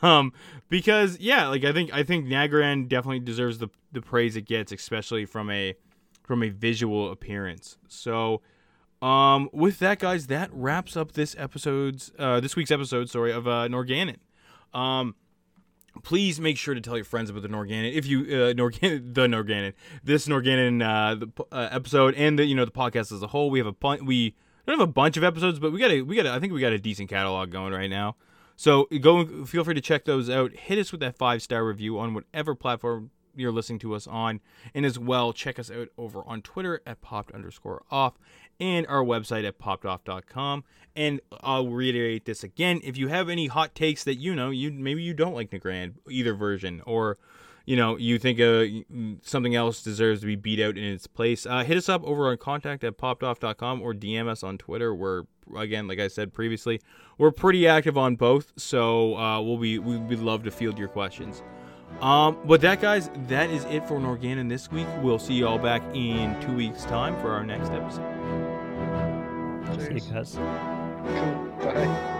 Um, 0.02 0.32
because 0.68 1.20
yeah, 1.20 1.46
like 1.46 1.64
I 1.64 1.72
think 1.72 1.94
I 1.94 2.02
think 2.02 2.26
Nagrand 2.26 2.88
definitely 2.88 3.20
deserves 3.20 3.58
the 3.58 3.68
the 3.92 4.02
praise 4.02 4.34
it 4.34 4.42
gets, 4.42 4.72
especially 4.72 5.24
from 5.24 5.50
a 5.50 5.76
from 6.24 6.42
a 6.42 6.48
visual 6.48 7.12
appearance. 7.12 7.78
So, 7.86 8.42
um, 9.00 9.48
with 9.52 9.78
that, 9.78 10.00
guys, 10.00 10.26
that 10.26 10.50
wraps 10.52 10.96
up 10.96 11.12
this 11.12 11.36
episode's 11.38 12.10
uh, 12.18 12.40
this 12.40 12.56
week's 12.56 12.72
episode, 12.72 13.08
sorry, 13.08 13.30
of 13.30 13.46
uh, 13.46 13.68
Norgannon. 13.68 14.16
Um, 14.74 15.14
please 16.02 16.40
make 16.40 16.56
sure 16.56 16.74
to 16.74 16.80
tell 16.80 16.96
your 16.96 17.04
friends 17.04 17.30
about 17.30 17.42
the 17.42 17.48
Norgannon 17.48 17.92
if 17.94 18.06
you 18.06 18.20
uh, 18.20 18.52
Norgannon 18.54 19.14
the 19.14 19.26
Norgannon 19.26 19.72
this 20.02 20.26
Norgannon 20.26 20.82
uh, 20.82 21.14
the 21.14 21.44
uh, 21.52 21.68
episode 21.70 22.14
and 22.14 22.38
the 22.38 22.46
you 22.46 22.54
know 22.54 22.64
the 22.64 22.70
podcast 22.70 23.12
as 23.12 23.22
a 23.22 23.28
whole. 23.28 23.50
We 23.50 23.58
have 23.58 23.66
a 23.66 23.72
bunch 23.72 24.02
we 24.02 24.34
don't 24.66 24.78
have 24.78 24.88
a 24.88 24.92
bunch 24.92 25.16
of 25.16 25.24
episodes, 25.24 25.58
but 25.58 25.72
we 25.72 25.78
got 25.78 25.90
a 25.90 26.02
we 26.02 26.16
got 26.16 26.26
a, 26.26 26.32
I 26.32 26.40
think 26.40 26.52
we 26.52 26.60
got 26.60 26.72
a 26.72 26.78
decent 26.78 27.10
catalog 27.10 27.50
going 27.50 27.72
right 27.72 27.90
now. 27.90 28.16
So 28.56 28.86
go 29.00 29.44
feel 29.44 29.64
free 29.64 29.74
to 29.74 29.80
check 29.80 30.04
those 30.04 30.30
out. 30.30 30.52
Hit 30.52 30.78
us 30.78 30.92
with 30.92 31.00
that 31.00 31.16
five 31.16 31.42
star 31.42 31.64
review 31.64 31.98
on 31.98 32.14
whatever 32.14 32.54
platform 32.54 33.10
you're 33.34 33.52
listening 33.52 33.78
to 33.80 33.94
us 33.94 34.06
on, 34.06 34.40
and 34.74 34.84
as 34.84 34.98
well 34.98 35.32
check 35.32 35.58
us 35.58 35.70
out 35.70 35.88
over 35.96 36.22
on 36.26 36.42
Twitter 36.42 36.82
at 36.86 37.00
popped 37.00 37.32
underscore 37.32 37.82
off 37.90 38.18
and 38.60 38.86
our 38.86 39.02
website 39.02 39.46
at 39.46 39.58
poppedoff.com. 39.58 40.64
And 40.94 41.20
I'll 41.40 41.68
reiterate 41.68 42.26
this 42.26 42.44
again: 42.44 42.80
if 42.84 42.96
you 42.96 43.08
have 43.08 43.28
any 43.28 43.46
hot 43.46 43.74
takes 43.74 44.04
that 44.04 44.16
you 44.16 44.34
know, 44.34 44.50
you 44.50 44.70
maybe 44.70 45.02
you 45.02 45.14
don't 45.14 45.34
like 45.34 45.50
Nagrand 45.50 45.94
either 46.10 46.34
version, 46.34 46.82
or 46.84 47.16
you 47.64 47.76
know 47.76 47.96
you 47.96 48.18
think 48.18 48.38
uh, 48.40 48.66
something 49.22 49.54
else 49.54 49.82
deserves 49.82 50.20
to 50.20 50.26
be 50.26 50.36
beat 50.36 50.60
out 50.60 50.76
in 50.76 50.84
its 50.84 51.06
place, 51.06 51.46
uh, 51.46 51.64
hit 51.64 51.78
us 51.78 51.88
up 51.88 52.04
over 52.04 52.30
on 52.30 52.36
contact 52.36 52.84
at 52.84 52.98
poppedoff.com 52.98 53.80
or 53.80 53.94
DM 53.94 54.28
us 54.28 54.42
on 54.42 54.58
Twitter. 54.58 54.94
We're 54.94 55.22
again, 55.56 55.86
like 55.88 55.98
I 55.98 56.08
said 56.08 56.34
previously, 56.34 56.80
we're 57.16 57.32
pretty 57.32 57.66
active 57.66 57.96
on 57.96 58.16
both, 58.16 58.52
so 58.56 59.16
uh, 59.16 59.40
we'll 59.40 59.58
be 59.58 59.78
we'd 59.78 60.18
love 60.18 60.44
to 60.44 60.50
field 60.50 60.78
your 60.78 60.88
questions. 60.88 61.42
Um, 62.00 62.38
but 62.44 62.60
that, 62.62 62.80
guys, 62.80 63.10
that 63.28 63.50
is 63.50 63.64
it 63.64 63.86
for 63.86 63.98
Norgannon 63.98 64.48
this 64.48 64.70
week. 64.70 64.86
We'll 65.02 65.18
see 65.18 65.34
you 65.34 65.46
all 65.46 65.58
back 65.58 65.82
in 65.94 66.38
two 66.40 66.54
weeks' 66.54 66.84
time 66.84 67.18
for 67.20 67.30
our 67.30 67.44
next 67.44 67.70
episode. 67.70 68.21
See 69.78 69.94
you 69.94 70.00
guys. 70.00 70.34
Cool. 70.36 71.72
Bye. 71.72 72.18